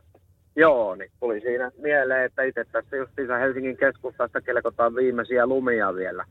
joo, 0.55 0.95
niin 0.95 1.11
tuli 1.19 1.41
siinä 1.41 1.71
mieleen, 1.81 2.25
että 2.25 2.43
itse 2.43 2.65
tässä 2.71 2.95
justiinsa 2.95 3.37
Helsingin 3.37 3.77
keskustasta 3.77 4.41
kelkotaan 4.41 4.95
viimeisiä 4.95 5.45
lumia 5.47 5.95
vielä 5.95 6.25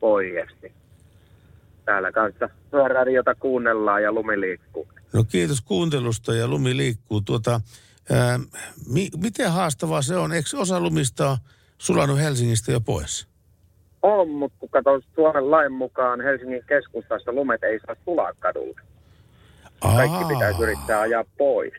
poiesti. 0.00 0.72
Täällä 1.84 2.12
kanssa 2.12 2.48
radiota 2.88 3.34
kuunnellaan 3.34 4.02
ja 4.02 4.12
lumi 4.12 4.40
liikkuu. 4.40 4.88
No 5.12 5.24
kiitos 5.24 5.60
kuuntelusta 5.60 6.34
ja 6.34 6.48
lumi 6.48 6.76
liikkuu. 6.76 7.20
Tuota, 7.20 7.60
ää, 8.10 8.40
mi, 8.86 9.08
miten 9.16 9.52
haastavaa 9.52 10.02
se 10.02 10.16
on? 10.16 10.32
Eikö 10.32 10.48
osa 10.56 10.80
lumista 10.80 11.38
sulanut 11.78 12.18
Helsingistä 12.18 12.72
jo 12.72 12.80
pois? 12.80 13.28
On, 14.02 14.28
mutta 14.28 14.58
kun 14.58 14.68
katsoo 14.68 15.00
Suomen 15.14 15.50
lain 15.50 15.72
mukaan 15.72 16.20
Helsingin 16.20 16.62
keskustassa 16.66 17.32
lumet 17.32 17.62
ei 17.62 17.80
saa 17.86 17.96
sulaa 18.04 18.32
kadulle. 18.38 18.80
Kaikki 19.80 20.24
pitäisi 20.24 20.62
yrittää 20.62 21.00
ajaa 21.00 21.24
pois. 21.38 21.72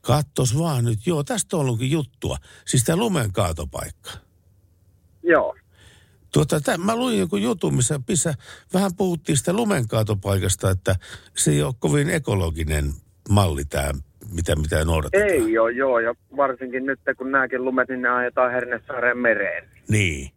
Kattos 0.00 0.58
vaan 0.58 0.84
nyt. 0.84 1.06
Joo, 1.06 1.24
tästä 1.24 1.56
on 1.56 1.60
ollutkin 1.60 1.90
juttua. 1.90 2.36
Siis 2.66 2.84
tämä 2.84 2.96
lumen 2.96 3.32
kaatopaikka. 3.32 4.10
Joo. 5.22 5.54
Tuota, 6.32 6.60
tämän, 6.60 6.80
mä 6.80 6.96
luin 6.96 7.18
joku 7.18 7.36
jutun, 7.36 7.74
missä, 7.74 8.00
missä 8.08 8.34
vähän 8.74 8.94
puhuttiin 8.96 9.38
sitä 9.38 9.52
lumenkaatopaikasta, 9.52 10.70
että 10.70 10.96
se 11.36 11.50
ei 11.50 11.62
ole 11.62 11.74
kovin 11.78 12.10
ekologinen 12.10 12.92
malli 13.28 13.64
tämä, 13.64 13.92
mitä, 14.32 14.56
mitä 14.56 14.84
noudatetaan. 14.84 15.30
Ei 15.30 15.58
ole, 15.58 15.72
joo. 15.72 15.98
Ja 16.00 16.14
varsinkin 16.36 16.86
nyt, 16.86 17.00
kun 17.18 17.30
nämäkin 17.32 17.64
lumet, 17.64 17.88
niin 17.88 18.02
ne 18.02 18.08
ajetaan 18.08 18.52
Hernesaaren 18.52 19.18
mereen. 19.18 19.64
Niin. 19.88 20.30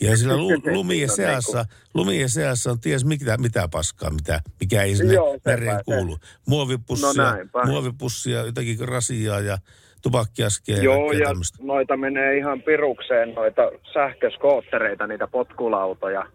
Ja 0.00 0.16
sillä 0.16 0.36
lu, 0.36 0.48
lumien, 0.72 1.08
No 1.08 1.14
seassa, 1.14 1.64
lumien 1.94 2.28
seassa 2.28 2.70
on 2.70 2.80
ties 2.80 3.04
mitä, 3.04 3.36
mitä 3.38 3.68
paskaa, 3.72 4.10
mitä, 4.10 4.40
mikä 4.60 4.82
ei 4.82 4.96
sinne 4.96 5.14
Joo, 5.14 5.38
mereen 5.44 5.80
kuulu. 5.84 6.18
Muovipussia, 6.46 7.08
No 7.24 7.30
näinpä. 7.32 7.64
muovipussia, 7.64 8.46
jotakin 8.46 8.88
rasiaa 8.88 9.40
ja 9.40 9.58
tupakkiaskeja 10.02 10.78
ja 10.78 10.84
Joo, 10.84 11.12
ja 11.12 11.26
tämmöistä. 11.28 11.58
noita 11.62 11.96
menee 11.96 12.36
ihan 12.36 12.62
pirukseen, 12.62 13.34
noita 13.34 13.62
sähköskoottereita, 13.94 15.06
niitä 15.06 15.26
potkulautoja. 15.26 16.26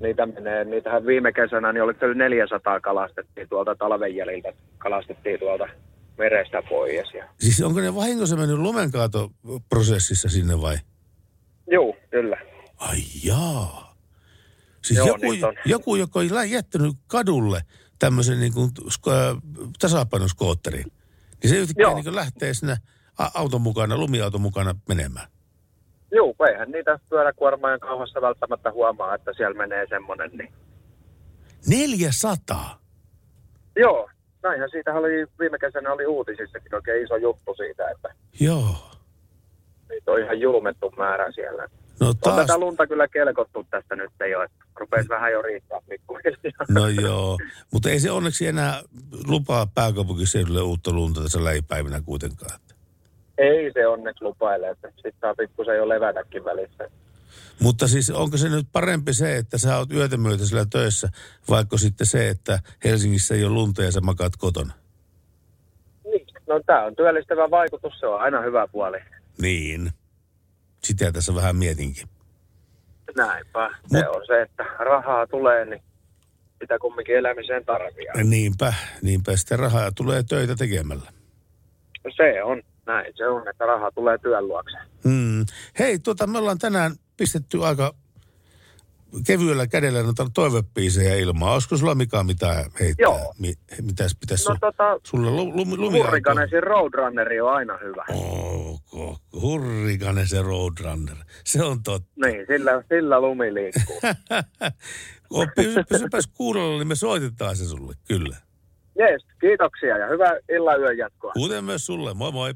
Niitä 0.00 0.26
menee, 0.26 0.64
niitähän 0.64 1.06
viime 1.06 1.32
kesänä, 1.32 1.72
niin 1.72 1.82
oliko 1.82 2.00
se 2.00 2.06
yli 2.06 2.18
400 2.18 2.80
kalastettiin 2.80 3.48
tuolta 3.48 3.74
talven 3.74 4.16
jäljiltä, 4.16 4.52
kalastettiin 4.78 5.38
tuolta 5.38 5.68
merestä 6.18 6.62
pois. 6.68 7.14
Ja... 7.14 7.28
Siis 7.40 7.62
onko 7.62 7.80
ne 7.80 7.94
vahingossa 7.94 8.36
mennyt 8.36 8.58
lumenkaatoprosessissa 8.58 10.28
sinne 10.28 10.60
vai? 10.60 10.76
Juu, 11.72 11.96
kyllä. 12.10 12.36
Ai 12.76 12.98
jaa. 13.24 13.96
Siis 14.84 14.98
Joo, 14.98 15.06
joku, 15.06 15.32
joku, 15.64 15.96
joka 15.96 16.20
on 16.20 16.50
jättänyt 16.50 16.96
kadulle 17.06 17.62
tämmöisen 17.98 18.40
niin 18.40 18.52
kuin, 18.52 18.70
sk- 18.80 19.12
äh, 19.12 19.36
tasapainoskootterin, 19.78 20.84
niin 21.42 21.50
se 21.50 21.56
yhtäkkiä 21.56 21.82
Joo. 21.82 21.94
niin 21.94 22.14
lähtee 22.14 22.54
sinne 22.54 22.76
auton 23.34 23.60
mukana, 23.60 23.96
lumiauton 23.96 24.40
mukana 24.40 24.74
menemään. 24.88 25.26
Juu, 26.14 26.36
eihän 26.48 26.70
niitä 26.70 26.98
pyöräkuormajan 27.10 27.80
kauhassa 27.80 28.20
välttämättä 28.20 28.72
huomaa, 28.72 29.14
että 29.14 29.32
siellä 29.36 29.56
menee 29.56 29.86
semmoinen. 29.88 30.30
Niin. 30.30 30.52
400? 31.66 32.80
Joo, 33.76 34.10
näinhän 34.42 34.70
siitä 34.70 34.94
oli, 34.94 35.26
viime 35.40 35.58
kesänä 35.58 35.92
oli 35.92 36.06
uutisissakin 36.06 36.74
oikein 36.74 37.04
iso 37.04 37.16
juttu 37.16 37.54
siitä, 37.54 37.90
että 37.90 38.08
Joo. 38.40 38.90
niitä 39.88 40.10
on 40.12 40.20
ihan 40.22 40.40
julmettu 40.40 40.92
määrä 40.96 41.32
siellä. 41.32 41.66
No 42.00 42.08
On 42.08 42.16
taas, 42.16 42.36
tätä 42.36 42.58
lunta 42.58 42.86
kyllä 42.86 43.08
kelkottu 43.08 43.66
tästä 43.70 43.96
nyt 43.96 44.10
jo, 44.30 44.42
että 44.42 44.56
rupeisi 44.80 45.08
vähän 45.08 45.32
jo 45.32 45.42
riittää 45.42 45.78
pikkuhiljaa. 45.88 46.66
no 46.68 46.88
joo. 46.88 47.38
Mutta 47.72 47.90
ei 47.90 48.00
se 48.00 48.10
onneksi 48.10 48.46
enää 48.46 48.82
lupaa 49.26 49.66
pääkaupunkiseudulle 49.74 50.62
uutta 50.62 50.92
lunta 50.92 51.22
tässä 51.22 51.44
lähipäivinä 51.44 52.00
kuitenkaan. 52.00 52.60
Ei 53.38 53.72
se 53.72 53.86
onneksi 53.86 54.24
lupaile, 54.24 54.68
että 54.68 54.88
sitten 54.88 55.14
saa 55.20 55.34
pikkusen 55.34 55.76
jo 55.76 55.88
levätäkin 55.88 56.44
välissä. 56.44 56.90
Mutta 57.60 57.88
siis 57.88 58.10
onko 58.10 58.36
se 58.36 58.48
nyt 58.48 58.66
parempi 58.72 59.12
se, 59.12 59.36
että 59.36 59.58
sä 59.58 59.78
oot 59.78 59.92
yötä 59.92 60.16
myötä 60.16 60.46
siellä 60.46 60.66
töissä, 60.70 61.08
vaikka 61.48 61.78
sitten 61.78 62.06
se, 62.06 62.28
että 62.28 62.58
Helsingissä 62.84 63.34
ei 63.34 63.44
ole 63.44 63.52
lunta 63.52 63.82
ja 63.82 63.92
sä 63.92 64.00
makaat 64.00 64.36
kotona? 64.38 64.72
Niin. 66.04 66.26
No 66.46 66.60
tämä 66.66 66.84
on 66.84 66.96
työllistävä 66.96 67.50
vaikutus, 67.50 67.98
se 68.00 68.06
on 68.06 68.20
aina 68.20 68.40
hyvä 68.40 68.68
puoli. 68.72 68.98
Niin. 69.40 69.90
Sitä 70.84 71.12
tässä 71.12 71.34
vähän 71.34 71.56
mietinkin. 71.56 72.08
Näinpä. 73.16 73.70
Se 73.86 73.98
Mut- 73.98 74.16
on 74.16 74.26
se, 74.26 74.42
että 74.42 74.64
rahaa 74.78 75.26
tulee, 75.26 75.64
niin 75.64 75.82
sitä 76.60 76.78
kumminkin 76.78 77.16
elämiseen 77.16 77.64
tarvii. 77.64 78.06
Niinpä, 78.24 78.74
niinpä 79.02 79.36
sitten 79.36 79.58
rahaa 79.58 79.90
tulee 79.92 80.22
töitä 80.22 80.54
tekemällä. 80.56 81.12
Se 82.16 82.42
on, 82.42 82.62
näin 82.86 83.12
se 83.16 83.28
on, 83.28 83.48
että 83.48 83.66
rahaa 83.66 83.90
tulee 83.90 84.18
työn 84.18 84.48
luokse. 84.48 84.76
Hmm. 85.04 85.46
Hei, 85.78 85.98
tuota, 85.98 86.26
me 86.26 86.38
ollaan 86.38 86.58
tänään 86.58 86.92
pistetty 87.16 87.64
aika 87.64 87.94
kevyellä 89.26 89.66
kädellä 89.66 90.02
noita 90.02 90.26
toivepiisejä 90.34 91.14
ilmaa. 91.14 91.52
Olisiko 91.52 91.76
sulla 91.76 91.94
Mika 91.94 92.24
mitään 92.24 92.64
heittää? 92.80 93.04
Joo. 93.04 93.34
Mi, 93.38 93.54
mitäs 93.82 94.16
pitäisi 94.20 94.48
No 94.48 94.54
su- 94.54 94.58
tota, 94.60 95.00
sulle 95.02 95.30
lu, 95.30 95.56
lumi, 95.56 95.76
lumi 95.76 95.98
Hurrikanesin 95.98 96.62
Roadrunneri 96.62 97.40
on 97.40 97.52
aina 97.52 97.78
hyvä. 97.84 98.04
Oh, 98.12 99.20
hurrikane 99.42 100.26
se 100.26 100.42
Roadrunner. 100.42 101.16
Se 101.44 101.64
on 101.64 101.82
totta. 101.82 102.10
Niin, 102.26 102.46
sillä, 102.46 102.82
sillä 102.88 103.20
lumi 103.20 103.54
liikkuu. 103.54 104.00
Pysypäs 105.88 106.26
kuulolla, 106.34 106.78
niin 106.78 106.88
me 106.88 106.94
soitetaan 106.94 107.56
se 107.56 107.64
sulle, 107.64 107.94
kyllä. 108.08 108.36
Jees, 108.98 109.22
kiitoksia 109.40 109.98
ja 109.98 110.06
hyvää 110.08 110.32
illan 110.48 110.80
yön 110.80 110.98
jatkoa. 110.98 111.32
Kuten 111.32 111.64
myös 111.64 111.86
sulle, 111.86 112.14
moi 112.14 112.32
moi. 112.32 112.52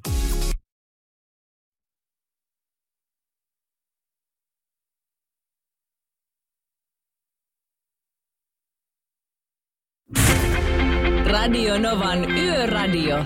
Radio 11.27 11.79
Novan 11.79 12.31
Yöradio. 12.31 13.17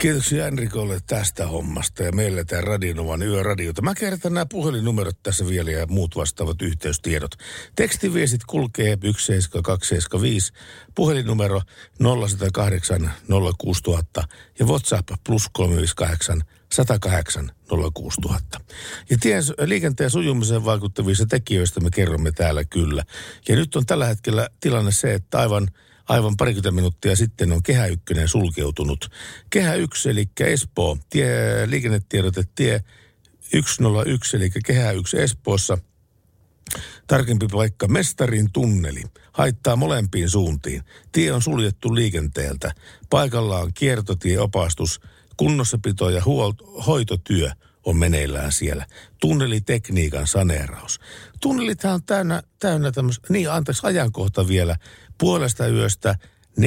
Kiitoksia 0.00 0.46
Enrikolle 0.46 0.98
tästä 1.06 1.46
hommasta 1.46 2.02
ja 2.02 2.12
meille 2.12 2.44
tämä 2.44 2.62
Radionovan 2.62 3.22
yöradiota. 3.22 3.82
Mä 3.82 3.94
kertaan 3.94 4.34
nämä 4.34 4.46
puhelinnumerot 4.46 5.22
tässä 5.22 5.46
vielä 5.48 5.70
ja 5.70 5.86
muut 5.86 6.16
vastaavat 6.16 6.62
yhteystiedot. 6.62 7.30
Tekstiviestit 7.76 8.40
kulkee 8.46 8.98
17275, 9.16 10.52
puhelinnumero 10.94 11.62
0108 11.98 13.10
06000 13.58 14.24
ja 14.58 14.66
WhatsApp 14.66 15.08
plus 15.26 15.48
358 15.52 16.42
108 16.72 17.50
06000. 17.94 18.60
Ja 19.10 19.16
tien, 19.20 19.42
liikenteen 19.64 20.10
sujumiseen 20.10 20.64
vaikuttavista 20.64 21.26
tekijöistä 21.26 21.80
me 21.80 21.90
kerromme 21.90 22.32
täällä 22.32 22.64
kyllä. 22.64 23.04
Ja 23.48 23.56
nyt 23.56 23.76
on 23.76 23.86
tällä 23.86 24.06
hetkellä 24.06 24.48
tilanne 24.60 24.92
se, 24.92 25.14
että 25.14 25.38
aivan 25.38 25.68
aivan 26.10 26.36
parikymmentä 26.36 26.70
minuuttia 26.70 27.16
sitten 27.16 27.52
on 27.52 27.62
Kehä 27.62 27.86
1 27.86 28.04
sulkeutunut. 28.26 29.10
Kehä 29.50 29.74
1, 29.74 30.10
eli 30.10 30.28
Espoo, 30.40 30.98
tie, 31.10 31.30
liikennetiedote 31.66 32.44
tie 32.54 32.84
101, 33.66 34.36
eli 34.36 34.50
Kehä 34.66 34.92
1 34.92 35.20
Espoossa. 35.20 35.78
Tarkempi 37.06 37.46
paikka 37.52 37.88
Mestarin 37.88 38.52
tunneli. 38.52 39.02
Haittaa 39.32 39.76
molempiin 39.76 40.30
suuntiin. 40.30 40.82
Tie 41.12 41.32
on 41.32 41.42
suljettu 41.42 41.94
liikenteeltä. 41.94 42.72
Paikalla 43.10 43.58
on 43.58 43.74
kiertotieopastus, 43.74 45.00
kunnossapito 45.36 46.10
ja 46.10 46.20
huol- 46.20 46.82
hoitotyö 46.86 47.50
on 47.84 47.96
meneillään 47.96 48.52
siellä. 48.52 48.86
Tunnelitekniikan 49.20 50.26
saneeraus. 50.26 51.00
Tunnelithan 51.40 51.94
on 51.94 52.02
täynnä, 52.02 52.42
täynnä 52.58 52.92
tämmöistä, 52.92 53.26
niin 53.32 53.50
anteeksi 53.50 53.86
ajankohta 53.86 54.48
vielä, 54.48 54.76
puolesta 55.20 55.66
yöstä 55.66 56.14
4.30 56.60 56.64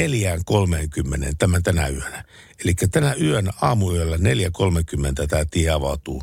tämän 1.39 1.63
tänä 1.63 1.87
yönä. 1.87 2.23
Eli 2.65 2.73
tänä 2.91 3.15
yönä 3.21 3.51
aamuyöllä 3.61 4.17
4.30 4.17 5.27
tämä 5.27 5.45
tie 5.51 5.69
avautuu 5.69 6.21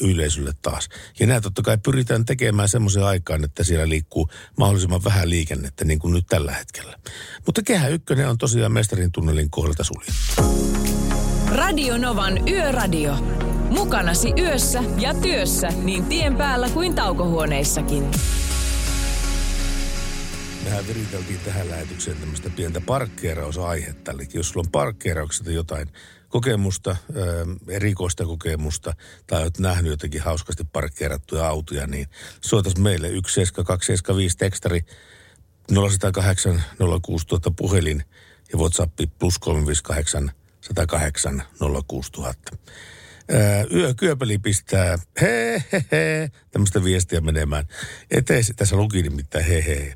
yleisölle 0.00 0.52
taas. 0.62 0.88
Ja 1.20 1.26
nämä 1.26 1.40
totta 1.40 1.62
kai 1.62 1.78
pyritään 1.78 2.24
tekemään 2.24 2.68
semmoisen 2.68 3.04
aikaan, 3.04 3.44
että 3.44 3.64
siellä 3.64 3.88
liikkuu 3.88 4.28
mahdollisimman 4.58 5.04
vähän 5.04 5.30
liikennettä, 5.30 5.84
niin 5.84 5.98
kuin 5.98 6.14
nyt 6.14 6.26
tällä 6.28 6.52
hetkellä. 6.52 6.98
Mutta 7.46 7.62
Kehä 7.62 7.88
Ykkönen 7.88 8.28
on 8.28 8.38
tosiaan 8.38 8.72
Mestarin 8.72 9.12
tunnelin 9.12 9.50
kohdalta 9.50 9.84
suljettu. 9.84 10.42
Radio 11.54 11.98
Novan 11.98 12.48
Yöradio. 12.48 13.16
Mukanasi 13.70 14.32
yössä 14.38 14.84
ja 14.98 15.14
työssä 15.14 15.68
niin 15.68 16.04
tien 16.04 16.36
päällä 16.36 16.68
kuin 16.68 16.94
taukohuoneissakin. 16.94 18.10
Mehän 20.64 20.86
viriteltiin 20.88 21.40
tähän 21.40 21.70
lähetykseen 21.70 22.16
tämmöistä 22.16 22.50
pientä 22.50 22.80
parkkeerausaihetta. 22.80 24.12
Eli 24.12 24.28
jos 24.34 24.48
sulla 24.48 24.64
on 24.66 24.72
parkkeerauksesta 24.72 25.50
jotain 25.50 25.88
kokemusta, 26.28 26.90
ää, 26.90 27.26
erikoista 27.68 28.24
kokemusta, 28.24 28.94
tai 29.26 29.42
olet 29.42 29.58
nähnyt 29.58 29.90
jotenkin 29.90 30.22
hauskasti 30.22 30.64
parkkeerattuja 30.72 31.46
autoja, 31.46 31.86
niin 31.86 32.06
soitas 32.40 32.76
meille 32.76 33.08
17275 33.08 34.36
tekstari 34.36 34.80
0108 35.74 36.62
06000 37.02 37.50
puhelin 37.56 38.04
ja 38.52 38.58
WhatsApp 38.58 39.00
plus 39.18 39.38
358 39.38 40.30
108 40.60 41.42
06000. 41.88 42.56
Ää, 43.30 43.64
Yö 43.74 43.94
Kyöpeli 43.94 44.38
pistää 44.38 44.98
he 45.20 45.64
he 45.72 45.84
he 45.92 46.30
tämmöistä 46.50 46.84
viestiä 46.84 47.20
menemään. 47.20 47.66
Eteis, 48.10 48.52
tässä 48.56 48.76
luki 48.76 49.02
nimittäin 49.02 49.44
he 49.44 49.64
he. 49.66 49.94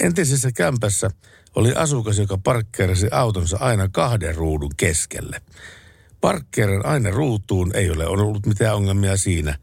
Entisessä 0.00 0.52
kämpässä 0.52 1.10
oli 1.54 1.74
asukas, 1.74 2.18
joka 2.18 2.38
parkkeerasi 2.38 3.08
autonsa 3.10 3.56
aina 3.60 3.88
kahden 3.88 4.34
ruudun 4.34 4.72
keskelle. 4.76 5.40
Parkkeeran 6.20 6.86
aina 6.86 7.10
ruutuun, 7.10 7.76
ei 7.76 7.90
ole 7.90 8.06
ollut 8.06 8.46
mitään 8.46 8.76
ongelmia 8.76 9.16
siinä. 9.16 9.58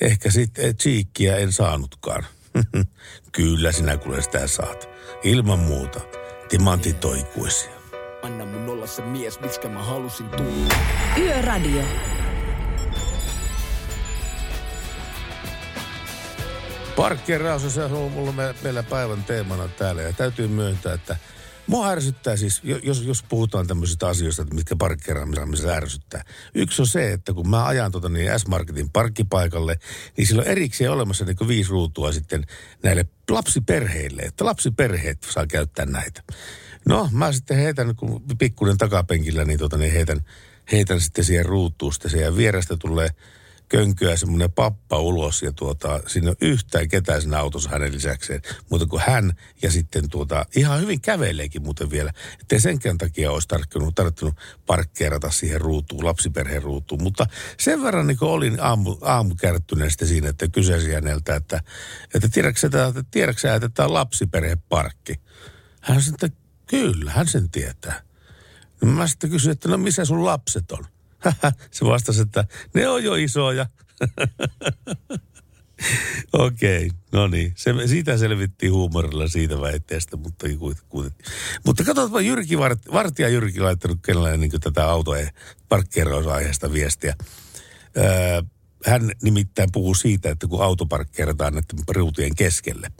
Ehkä 0.00 0.30
sitten 0.30 0.76
chiikkiä 0.76 1.36
en 1.36 1.52
saanutkaan. 1.52 2.24
Kyllä 3.32 3.72
sinä 3.72 3.96
kuule 3.96 4.22
sitä 4.22 4.46
saat. 4.46 4.88
Ilman 5.22 5.58
muuta. 5.58 6.00
Timantitoikuisia. 6.48 7.70
Anna 8.22 8.44
mun 8.44 8.68
olla 8.68 8.86
se 8.86 9.02
mies, 9.02 9.40
miksi 9.40 9.68
mä 9.68 9.82
halusin 9.82 10.28
tulla. 10.28 10.74
Yöradio. 11.18 11.82
Parkkeeraus, 17.00 17.74
se 17.74 17.84
on 17.84 17.92
ollut 17.92 18.12
mulla 18.12 18.32
me- 18.32 18.54
meillä 18.62 18.82
päivän 18.82 19.24
teemana 19.24 19.68
täällä. 19.68 20.02
Ja 20.02 20.12
täytyy 20.12 20.48
myöntää, 20.48 20.94
että 20.94 21.16
mua 21.66 21.88
ärsyttää 21.88 22.36
siis, 22.36 22.60
jo- 22.64 22.80
jos, 22.82 23.02
jos 23.02 23.22
puhutaan 23.22 23.66
tämmöisistä 23.66 24.08
asioista, 24.08 24.42
että 24.42 24.54
mitkä 24.54 24.76
parkkeeraamisessa 24.76 25.68
ärsyttää. 25.68 26.24
Yksi 26.54 26.82
on 26.82 26.86
se, 26.86 27.12
että 27.12 27.32
kun 27.32 27.48
mä 27.48 27.66
ajan 27.66 27.92
tuota 27.92 28.08
niin 28.08 28.40
S-Marketin 28.40 28.90
parkkipaikalle, 28.90 29.76
niin 30.16 30.26
sillä 30.26 30.42
on 30.42 30.48
erikseen 30.48 30.90
olemassa 30.90 31.24
niin 31.24 31.48
viisi 31.48 31.70
ruutua 31.70 32.12
sitten 32.12 32.44
näille 32.82 33.04
lapsiperheille, 33.30 34.22
että 34.22 34.44
lapsiperheet 34.44 35.18
saa 35.30 35.46
käyttää 35.46 35.86
näitä. 35.86 36.22
No, 36.88 37.08
mä 37.12 37.32
sitten 37.32 37.56
heitän, 37.56 37.96
kun 37.96 38.22
pikkuinen 38.38 38.78
takapenkillä, 38.78 39.44
niin, 39.44 39.58
tota, 39.58 39.76
niin 39.76 39.92
heitän, 39.92 40.20
heitän 40.72 41.00
sitten 41.00 41.24
siihen 41.24 41.46
ruutuun 41.46 41.92
sitten 41.92 42.20
ja 42.20 42.36
vierestä 42.36 42.76
tulee 42.76 43.08
könkyä 43.70 44.16
semmoinen 44.16 44.52
pappa 44.52 44.98
ulos 44.98 45.42
ja 45.42 45.52
tuota, 45.52 46.00
siinä 46.06 46.30
on 46.30 46.36
yhtään 46.40 46.88
ketään 46.88 47.20
siinä 47.20 47.38
autossa 47.38 47.70
hänen 47.70 47.92
lisäkseen, 47.92 48.42
mutta 48.70 48.86
kuin 48.86 49.02
hän 49.06 49.32
ja 49.62 49.70
sitten 49.70 50.10
tuota, 50.10 50.46
ihan 50.56 50.80
hyvin 50.80 51.00
käveleekin 51.00 51.62
muuten 51.62 51.90
vielä, 51.90 52.12
ettei 52.40 52.60
senkään 52.60 52.98
takia 52.98 53.32
olisi 53.32 53.48
tarttunut, 53.48 53.94
tarttunut 53.94 54.34
parkkeerata 54.66 55.30
siihen 55.30 55.60
ruutuun, 55.60 56.04
lapsiperheen 56.04 56.62
ruutuun, 56.62 57.02
mutta 57.02 57.26
sen 57.58 57.82
verran 57.82 58.06
niin 58.06 58.18
olin 58.20 58.60
aamu, 58.60 58.96
aamukärttyneen 59.00 59.90
sitten 59.90 60.08
siinä, 60.08 60.28
että 60.28 60.48
kysäsin 60.48 60.94
häneltä, 60.94 61.36
että, 61.36 61.60
että 62.14 62.28
tiedätkö 62.28 62.66
että, 62.66 63.04
tiedätkö 63.10 63.54
että 63.54 63.68
tämä 63.68 63.86
on 63.86 63.94
lapsiperheparkki? 63.94 65.20
Hän 65.80 66.02
sanoi, 66.02 66.14
että 66.22 66.36
kyllä, 66.66 67.10
hän 67.10 67.28
sen 67.28 67.50
tietää. 67.50 68.02
Mä 68.84 69.06
sitten 69.06 69.30
kysyin, 69.30 69.52
että 69.52 69.68
no 69.68 69.78
missä 69.78 70.04
sun 70.04 70.24
lapset 70.24 70.72
on? 70.72 70.84
Se 71.70 71.84
vastasi, 71.84 72.22
että 72.22 72.44
ne 72.74 72.88
on 72.88 73.04
jo 73.04 73.14
isoja. 73.14 73.66
Okei, 76.32 76.90
no 77.12 77.26
niin. 77.26 77.52
Se, 77.56 77.74
siitä 77.86 78.16
selvittiin 78.16 78.72
huumorilla 78.72 79.28
siitä 79.28 79.60
väitteestä, 79.60 80.16
mutta, 80.16 80.46
kuitenkin. 80.88 81.24
mutta 81.66 81.84
katsotaan, 81.84 82.26
Jyrki 82.26 82.58
Vart, 82.58 82.78
Vartija 82.92 83.28
Jyrki 83.28 83.60
laittanut 83.60 83.98
kenellä 84.02 84.36
niin 84.36 84.50
tätä 84.60 84.88
autojen 84.88 85.30
parkkeerausaiheesta 85.68 86.72
viestiä. 86.72 87.16
Öö, 87.96 88.42
hän 88.86 89.10
nimittäin 89.22 89.68
puhuu 89.72 89.94
siitä, 89.94 90.30
että 90.30 90.46
kun 90.46 90.62
auto 90.62 90.86
parkkeerataan 90.86 91.54
näiden 91.54 91.84
ruutujen 91.88 92.34
keskelle. 92.34 92.90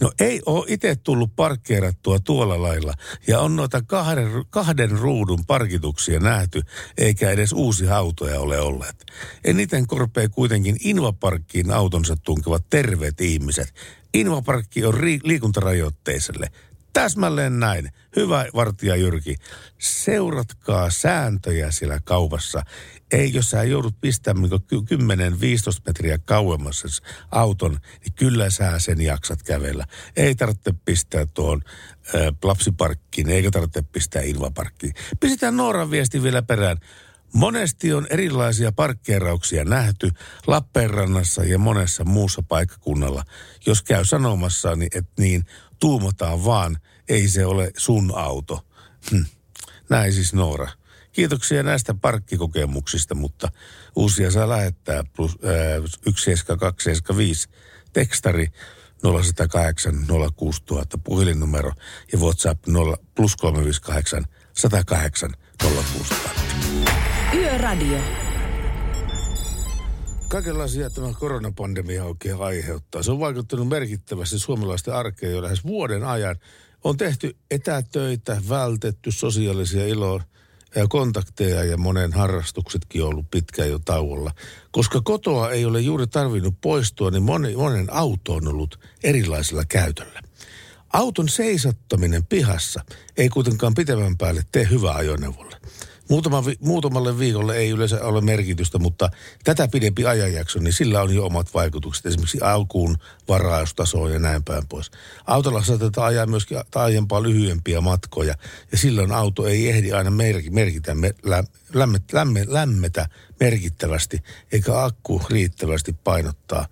No 0.00 0.12
ei 0.20 0.40
ole 0.46 0.64
itse 0.68 0.96
tullut 0.96 1.36
parkkeerattua 1.36 2.18
tuolla 2.20 2.62
lailla 2.62 2.94
ja 3.26 3.40
on 3.40 3.56
noita 3.56 3.82
kahden, 3.82 4.30
kahden 4.50 4.90
ruudun 4.90 5.46
parkituksia 5.46 6.20
nähty, 6.20 6.62
eikä 6.98 7.30
edes 7.30 7.52
uusi 7.52 7.88
autoja 7.88 8.40
ole 8.40 8.60
olleet. 8.60 9.06
Eniten 9.44 9.86
korpee 9.86 10.28
kuitenkin 10.28 10.76
Invaparkkiin 10.80 11.70
autonsa 11.70 12.16
tunkevat 12.16 12.64
terveet 12.70 13.20
ihmiset. 13.20 13.74
Invaparkki 14.14 14.84
on 14.84 14.94
ri- 14.94 15.20
liikuntarajoitteiselle. 15.24 16.50
Täsmälleen 16.92 17.60
näin. 17.60 17.90
Hyvä 18.16 18.46
vartija 18.54 18.96
Jyrki. 18.96 19.36
Seuratkaa 19.78 20.90
sääntöjä 20.90 21.70
siellä 21.70 22.00
kaupassa. 22.04 22.62
Ei, 23.12 23.32
jos 23.34 23.50
sä 23.50 23.62
joudut 23.62 24.00
pistämään 24.00 24.50
10-15 24.50 24.50
metriä 25.86 26.18
kauemmas 26.18 27.02
auton, 27.30 27.72
niin 27.72 28.12
kyllä 28.14 28.50
sä 28.50 28.78
sen 28.78 29.00
jaksat 29.00 29.42
kävellä. 29.42 29.86
Ei 30.16 30.34
tarvitse 30.34 30.74
pistää 30.84 31.26
tuon 31.26 31.62
ä, 32.14 32.32
lapsiparkkiin, 32.42 33.28
eikä 33.28 33.50
tarvitse 33.50 33.82
pistää 33.82 34.22
ilmaparkkiin. 34.22 34.94
Pistetään 35.20 35.56
Nooran 35.56 35.90
viesti 35.90 36.22
vielä 36.22 36.42
perään. 36.42 36.76
Monesti 37.32 37.92
on 37.92 38.06
erilaisia 38.10 38.72
parkkeerauksia 38.72 39.64
nähty 39.64 40.10
Lappeenrannassa 40.46 41.44
ja 41.44 41.58
monessa 41.58 42.04
muussa 42.04 42.42
paikkakunnalla. 42.48 43.24
Jos 43.66 43.82
käy 43.82 44.04
sanomassa, 44.04 44.76
niin, 44.76 44.90
että 44.94 45.22
niin 45.22 45.44
tuumataan 45.80 46.44
vaan, 46.44 46.78
ei 47.08 47.28
se 47.28 47.46
ole 47.46 47.70
sun 47.76 48.12
auto. 48.14 48.66
Hm. 49.10 49.24
Näin 49.90 50.12
siis 50.12 50.34
Noora. 50.34 50.77
Kiitoksia 51.18 51.62
näistä 51.62 51.94
parkkikokemuksista, 51.94 53.14
mutta 53.14 53.48
uusia 53.96 54.30
saa 54.30 54.48
lähettää 54.48 55.04
plus, 55.16 55.30
äh, 55.32 55.82
17275 56.16 57.48
tekstari 57.92 58.46
0108 59.02 59.94
06000 60.36 60.98
puhelinnumero 60.98 61.72
ja 62.12 62.18
WhatsApp 62.18 62.66
0 62.66 62.96
plus 63.14 63.36
358 63.36 64.24
108 64.56 65.34
06000. 65.62 66.30
Yöradio. 67.34 67.98
Kaikenlaisia 70.28 70.90
tämä 70.90 71.12
koronapandemia 71.18 72.04
oikein 72.04 72.40
aiheuttaa. 72.40 73.02
Se 73.02 73.10
on 73.10 73.20
vaikuttanut 73.20 73.68
merkittävästi 73.68 74.38
suomalaisten 74.38 74.94
arkeen 74.94 75.32
jo 75.32 75.42
lähes 75.42 75.64
vuoden 75.64 76.04
ajan. 76.04 76.36
On 76.84 76.96
tehty 76.96 77.36
etätöitä, 77.50 78.42
vältetty 78.48 79.12
sosiaalisia 79.12 79.86
iloa 79.86 80.22
kontakteja 80.88 81.64
ja 81.64 81.76
monen 81.76 82.12
harrastuksetkin 82.12 83.02
on 83.02 83.08
ollut 83.08 83.30
pitkään 83.30 83.68
jo 83.68 83.78
tauolla. 83.78 84.30
Koska 84.70 85.00
kotoa 85.00 85.50
ei 85.50 85.64
ole 85.64 85.80
juuri 85.80 86.06
tarvinnut 86.06 86.54
poistua, 86.60 87.10
niin 87.10 87.22
monen, 87.22 87.56
monen 87.56 87.92
auto 87.92 88.34
on 88.34 88.48
ollut 88.48 88.80
erilaisella 89.04 89.64
käytöllä. 89.68 90.20
Auton 90.92 91.28
seisottaminen 91.28 92.26
pihassa 92.26 92.84
ei 93.16 93.28
kuitenkaan 93.28 93.74
pitemmän 93.74 94.16
päälle 94.16 94.42
tee 94.52 94.68
hyvää 94.70 94.94
ajoneuvolle. 94.94 95.56
Muutama, 96.08 96.44
muutamalle 96.60 97.18
viikolle 97.18 97.56
ei 97.56 97.70
yleensä 97.70 98.04
ole 98.04 98.20
merkitystä, 98.20 98.78
mutta 98.78 99.10
tätä 99.44 99.68
pidempi 99.68 100.06
ajanjakso, 100.06 100.58
niin 100.58 100.72
sillä 100.72 101.02
on 101.02 101.14
jo 101.14 101.26
omat 101.26 101.54
vaikutukset. 101.54 102.06
Esimerkiksi 102.06 102.40
alkuun 102.40 102.98
varaustasoon 103.28 104.12
ja 104.12 104.18
näin 104.18 104.44
päin 104.44 104.68
pois. 104.68 104.90
Autolla 105.26 105.64
saatetaan 105.64 106.06
ajaa 106.06 106.26
myöskin 106.26 106.58
aiempaa 106.74 107.22
lyhyempiä 107.22 107.80
matkoja, 107.80 108.34
ja 108.72 108.78
silloin 108.78 109.12
auto 109.12 109.46
ei 109.46 109.68
ehdi 109.68 109.92
aina 109.92 110.10
merki, 110.10 110.50
merkitä, 110.50 110.96
lämmet, 111.72 112.12
lämmet, 112.12 112.48
lämmetä 112.48 113.08
merkittävästi, 113.40 114.22
eikä 114.52 114.84
akku 114.84 115.22
riittävästi 115.30 115.92
painottaa, 115.92 116.66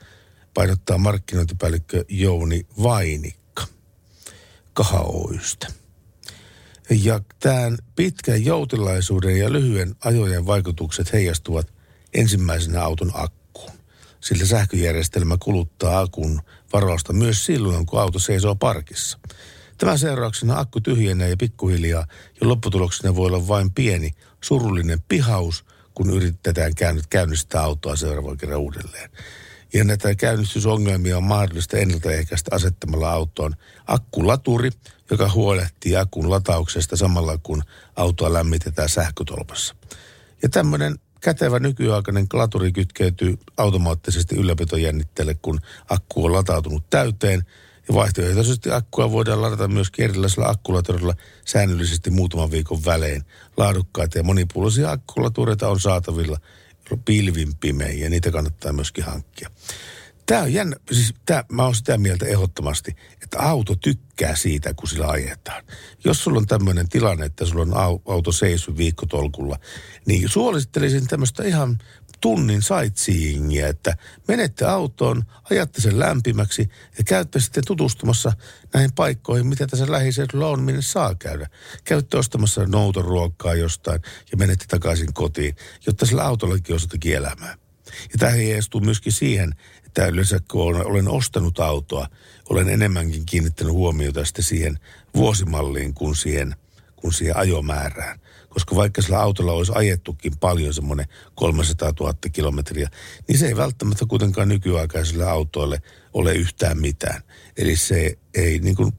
painottaa 0.55 0.99
markkinointipäällikkö 0.99 2.05
Jouni 2.09 2.67
Vainikka 2.83 3.67
Kahaoystä. 4.73 5.86
Ja 6.91 7.21
tämän 7.41 7.79
pitkän 7.97 8.45
joutilaisuuden 8.45 9.39
ja 9.39 9.53
lyhyen 9.53 9.95
ajojen 10.05 10.47
vaikutukset 10.47 11.13
heijastuvat 11.13 11.73
ensimmäisenä 12.15 12.83
auton 12.83 13.11
akkuun. 13.15 13.73
Sillä 14.21 14.47
sähköjärjestelmä 14.47 15.37
kuluttaa 15.43 16.01
akun 16.01 16.43
varausta 16.73 17.13
myös 17.13 17.47
silloin, 17.47 17.87
kun 17.87 18.01
auto 18.01 18.19
seisoo 18.19 18.55
parkissa. 18.55 19.19
Tämän 19.79 19.99
seurauksena 19.99 20.59
akku 20.59 20.81
tyhjenee 20.81 21.31
ja 21.31 21.37
pikkuhiljaa 21.37 22.07
ja 22.41 22.49
lopputuloksena 22.49 23.15
voi 23.15 23.27
olla 23.27 23.49
vain 23.49 23.71
pieni 23.71 24.11
surullinen 24.45 25.03
pihaus, 25.09 25.65
kun 25.95 26.11
yritetään 26.11 26.73
käynnistää 27.11 27.63
autoa 27.63 27.97
seuraavan 27.97 28.37
kerran 28.37 28.61
uudelleen. 28.61 29.11
Ja 29.75 29.85
näitä 29.85 30.15
käynnistysongelmia 30.15 31.17
on 31.17 31.23
mahdollista 31.23 31.77
ennaltaehkäistä 31.77 32.55
asettamalla 32.55 33.11
autoon 33.11 33.55
akkulaturi, 33.87 34.71
joka 35.11 35.31
huolehtii 35.31 35.97
akun 35.97 36.31
latauksesta 36.31 36.97
samalla 36.97 37.39
kun 37.43 37.63
autoa 37.97 38.33
lämmitetään 38.33 38.89
sähkötolpassa. 38.89 39.75
Ja 40.43 40.49
tämmöinen 40.49 40.99
kätevä 41.21 41.59
nykyaikainen 41.59 42.27
laturi 42.33 42.73
kytkeytyy 42.73 43.39
automaattisesti 43.57 44.37
ylläpitojännitteelle, 44.37 45.37
kun 45.43 45.61
akku 45.89 46.25
on 46.25 46.33
latautunut 46.33 46.91
täyteen. 46.91 47.47
Ja 47.89 47.95
vaihtoehtoisesti 47.95 48.71
akkua 48.71 49.13
voidaan 49.13 49.43
ladata 49.43 49.69
myös 49.69 49.89
erilaisilla 49.99 50.49
akkulaturilla 50.49 51.15
säännöllisesti 51.45 52.11
muutaman 52.11 52.51
viikon 52.51 52.85
välein. 52.85 53.23
Laadukkaita 53.57 54.19
ja 54.19 54.25
monipuolisia 54.25 54.91
akkulatureita 54.91 55.69
on 55.69 55.81
saatavilla– 55.81 56.39
pilvin 57.05 57.57
pimein 57.57 58.01
ja 58.01 58.11
niitä 58.11 58.31
kannattaa 58.31 58.73
myöskin 58.73 59.05
hankkia. 59.05 59.51
Tämä 60.27 60.43
on 60.43 60.53
jännä, 60.53 60.77
siis 60.93 61.15
tämä, 61.27 61.45
mä 61.53 61.65
oon 61.65 61.75
sitä 61.75 61.99
mieltä 61.99 62.27
ehdottomasti, 62.27 62.97
että 63.23 63.39
auto 63.39 63.77
tykkää 63.77 64.37
siitä, 64.37 64.75
kun 64.75 64.89
sillä 64.89 65.07
ajetaan. 65.07 65.65
Jos 66.05 66.25
sulla 66.25 66.39
on 66.39 66.47
tämmöinen 66.47 66.89
tilanne, 66.89 67.27
että 67.27 67.47
sulla 67.47 67.63
on 67.63 68.01
auto 68.07 68.33
seisy 68.33 68.77
viikkotolkulla, 68.77 69.59
niin 70.07 70.29
suosittelisin 70.29 71.07
tämmöistä 71.07 71.45
ihan 71.45 71.79
tunnin 72.21 72.63
sightseeingia, 72.63 73.69
että 73.69 73.97
menette 74.29 74.65
autoon, 74.65 75.25
ajatte 75.51 75.81
sen 75.81 75.99
lämpimäksi 75.99 76.71
ja 76.99 77.05
käytte 77.05 77.41
sitten 77.41 77.65
tutustumassa 77.67 78.33
näihin 78.75 78.93
paikkoihin, 78.93 79.47
mitä 79.47 79.67
tässä 79.67 79.93
lähiseudulla 79.93 80.49
on, 80.49 80.63
minne 80.63 80.83
saa 80.83 81.15
käydä. 81.15 81.49
Käytte 81.85 82.17
ostamassa 82.17 82.67
noutoruokaa 82.67 83.55
jostain 83.55 84.01
ja 84.33 84.37
menette 84.37 84.65
takaisin 84.69 85.15
kotiin, 85.15 85.57
jotta 85.87 86.07
sillä 86.07 86.25
autollakin 86.25 86.75
on 86.75 86.81
jotakin 86.83 87.17
elämää. 87.17 87.59
Ja 87.87 88.19
tämä 88.19 88.33
heijastuu 88.33 88.81
myöskin 88.81 89.13
siihen, 89.13 89.55
että 89.87 90.07
yleensä 90.07 90.41
kun 90.51 90.87
olen 90.87 91.09
ostanut 91.09 91.61
autoa, 91.61 92.09
olen 92.51 92.69
enemmänkin 92.69 93.27
kiinnittänyt 93.27 93.73
huomiota 93.73 94.25
sitten 94.25 94.45
siihen 94.45 94.79
vuosimalliin 95.15 95.95
kuin 95.95 96.17
siihen, 96.17 96.57
kuin 96.97 97.13
siihen 97.13 97.37
ajomäärään 97.37 98.21
koska 98.57 98.77
vaikka 98.77 99.03
sillä 99.03 99.21
autolla 99.21 99.53
olisi 99.53 99.73
ajettukin 99.75 100.33
paljon 100.41 100.75
semmoinen 100.75 101.07
300 101.35 101.93
000 102.01 102.15
kilometriä, 102.33 102.89
niin 103.29 103.39
se 103.39 103.47
ei 103.47 103.57
välttämättä 103.57 104.07
kuitenkaan 104.09 104.49
nykyaikaisille 104.49 105.25
autoille 105.25 105.83
ole 106.13 106.33
yhtään 106.35 106.79
mitään. 106.81 107.23
Eli 107.57 107.77
se 107.77 108.19
ei, 108.35 108.59
niin 108.59 108.77
kuin 108.77 108.93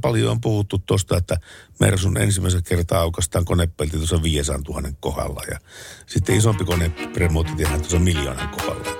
paljon 0.00 0.30
on 0.30 0.40
puhuttu 0.40 0.78
tuosta, 0.78 1.16
että 1.16 1.36
Mersun 1.80 2.16
ensimmäisen 2.16 2.62
kertaa 2.62 3.00
aukastaan 3.00 3.44
konepelti 3.44 3.96
tuossa 3.96 4.22
500 4.22 4.74
000 4.82 4.88
kohdalla 5.00 5.42
ja 5.50 5.58
sitten 6.06 6.36
isompi 6.36 6.64
koneremontti 6.64 7.52
tehdään 7.56 7.80
tuossa 7.80 7.98
miljoonan 7.98 8.48
kohdalla. 8.48 8.90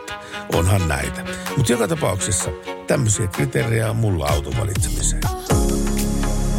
Onhan 0.53 0.89
näitä. 0.89 1.25
Mutta 1.57 1.73
joka 1.73 1.89
tapauksessa 1.89 2.51
tämmöisiä 2.87 3.27
kriteerejä 3.27 3.91
on 3.91 3.97
mulla 3.97 4.27
auton 4.27 4.57
valitsemiseen. 4.61 5.23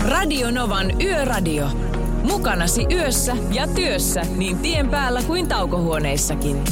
Radio 0.02 0.52
Novan 0.52 1.02
Yöradio. 1.02 1.97
Mukanasi 2.28 2.86
yössä 2.92 3.38
ja 3.54 3.68
työssä 3.68 4.22
niin 4.22 4.58
tien 4.58 4.90
päällä 4.90 5.22
kuin 5.22 5.48
taukohuoneissakin. 5.48 6.64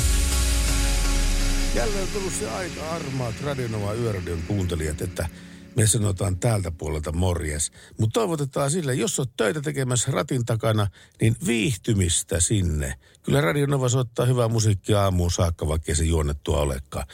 Jälleen 1.75 2.01
on 2.01 2.07
tullut 2.13 2.33
se 2.33 2.49
aika 2.49 2.89
armaat 2.91 3.35
Radionova 3.43 3.93
Yöradion 3.93 4.39
kuuntelijat, 4.47 5.01
että 5.01 5.27
me 5.75 5.87
sanotaan 5.87 6.39
täältä 6.39 6.71
puolelta 6.71 7.11
morjes. 7.11 7.71
Mutta 7.99 8.13
toivotetaan 8.13 8.71
sille, 8.71 8.93
jos 8.93 9.19
olet 9.19 9.29
töitä 9.37 9.61
tekemässä 9.61 10.11
ratin 10.11 10.45
takana, 10.45 10.87
niin 11.21 11.35
viihtymistä 11.47 12.39
sinne. 12.39 12.95
Kyllä 13.23 13.41
Radio 13.41 13.65
Nova 13.65 13.89
soittaa 13.89 14.25
hyvää 14.25 14.47
musiikkia 14.47 15.03
aamuun 15.03 15.31
saakka, 15.31 15.67
vaikka 15.67 15.95
se 15.95 16.03
juonnettua 16.03 16.59
olekaan. 16.59 17.05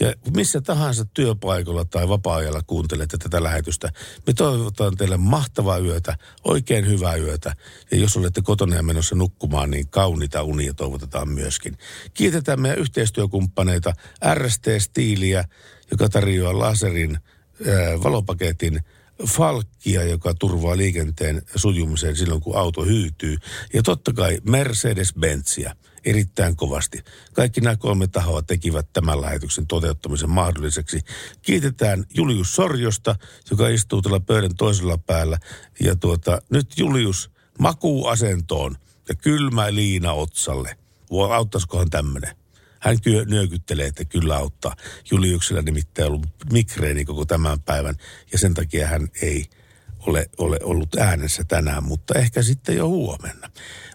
Ja 0.00 0.14
missä 0.36 0.60
tahansa 0.60 1.04
työpaikalla 1.04 1.84
tai 1.84 2.08
vapaa-ajalla 2.08 2.62
kuuntelette 2.66 3.18
tätä 3.18 3.42
lähetystä, 3.42 3.92
me 4.26 4.32
toivotaan 4.32 4.96
teille 4.96 5.16
mahtavaa 5.16 5.78
yötä, 5.78 6.16
oikein 6.44 6.86
hyvää 6.86 7.16
yötä. 7.16 7.54
Ja 7.90 7.98
jos 7.98 8.16
olette 8.16 8.42
kotona 8.42 8.76
ja 8.76 8.82
menossa 8.82 9.14
nukkumaan, 9.14 9.70
niin 9.70 9.88
kauniita 9.88 10.42
unia 10.42 10.74
toivotetaan 10.74 11.28
myöskin. 11.28 11.78
Kiitetään 12.14 12.60
meidän 12.60 12.78
yhteistyökumppaneita 12.78 13.92
RST 14.34 14.64
Stiiliä, 14.78 15.44
joka 15.90 16.08
tarjoaa 16.08 16.58
laserin 16.58 17.18
valopaketin 18.02 18.80
Falkkia, 19.26 20.04
joka 20.04 20.34
turvaa 20.34 20.76
liikenteen 20.76 21.42
sujumisen 21.56 22.16
silloin, 22.16 22.40
kun 22.40 22.56
auto 22.56 22.84
hyytyy. 22.84 23.36
Ja 23.74 23.82
totta 23.82 24.12
kai 24.12 24.38
Mercedes-Benzia 24.44 25.74
erittäin 26.04 26.56
kovasti. 26.56 27.04
Kaikki 27.32 27.60
nämä 27.60 27.76
kolme 27.76 28.06
tahoa 28.06 28.42
tekivät 28.42 28.88
tämän 28.92 29.20
lähetyksen 29.20 29.66
toteuttamisen 29.66 30.30
mahdolliseksi. 30.30 31.00
Kiitetään 31.42 32.04
Julius 32.14 32.52
Sorjosta, 32.54 33.16
joka 33.50 33.68
istuu 33.68 34.02
tällä 34.02 34.20
pöydän 34.20 34.56
toisella 34.56 34.98
päällä. 34.98 35.38
Ja 35.80 35.96
tuota, 35.96 36.42
nyt 36.50 36.78
Julius 36.78 37.30
makuuasentoon 37.58 38.76
ja 39.08 39.14
kylmä 39.14 39.74
liina 39.74 40.12
otsalle. 40.12 40.76
Auttaisikohan 41.30 41.90
tämmöinen? 41.90 42.36
Hän 42.80 43.00
kyö, 43.00 43.24
nyökyttelee, 43.24 43.86
että 43.86 44.04
kyllä 44.04 44.36
auttaa. 44.36 44.76
Juliuksella 45.10 45.62
nimittäin 45.62 46.08
ollut 46.08 46.26
migreeni 46.52 47.04
koko 47.04 47.24
tämän 47.24 47.60
päivän 47.60 47.94
ja 48.32 48.38
sen 48.38 48.54
takia 48.54 48.86
hän 48.86 49.08
ei 49.22 49.46
ole, 49.98 50.30
ole 50.38 50.58
ollut 50.62 50.94
äänessä 50.94 51.44
tänään, 51.44 51.84
mutta 51.84 52.18
ehkä 52.18 52.42
sitten 52.42 52.76
jo 52.76 52.88
huomenna. 52.88 53.50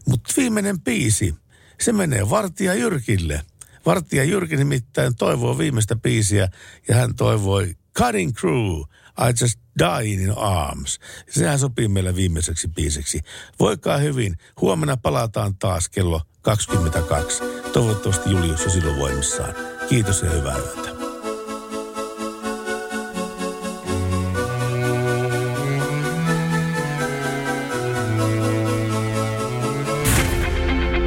Mutta 0.07 0.33
viimeinen 0.37 0.81
biisi, 0.81 1.35
se 1.81 1.91
menee 1.93 2.29
Vartija 2.29 2.73
Jyrkille. 2.73 3.41
Vartija 3.85 4.23
Jyrki 4.23 4.57
nimittäin 4.57 5.15
toivoo 5.15 5.57
viimeistä 5.57 5.95
biisiä 5.95 6.49
ja 6.87 6.95
hän 6.95 7.15
toivoi 7.15 7.75
Cutting 7.97 8.33
Crew, 8.33 8.81
I 9.19 9.33
Just 9.41 9.59
Die 9.79 10.13
in 10.13 10.37
Arms. 10.37 10.99
Sehän 11.29 11.59
sopii 11.59 11.87
meille 11.87 12.15
viimeiseksi 12.15 12.67
biiseksi. 12.67 13.21
Voikaa 13.59 13.97
hyvin. 13.97 14.37
Huomenna 14.61 14.97
palataan 14.97 15.55
taas 15.57 15.89
kello 15.89 16.21
22. 16.43 17.43
Toivottavasti 17.73 18.31
Julius 18.31 18.65
on 18.65 18.71
silloin 18.71 18.99
voimissaan. 18.99 19.53
Kiitos 19.89 20.21
ja 20.21 20.29
hyvää 20.29 20.57
yötä. 20.57 20.89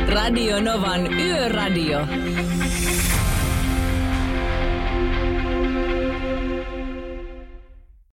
Radio 0.09 0.61
Novan 0.61 1.13
Yöradio. 1.13 2.07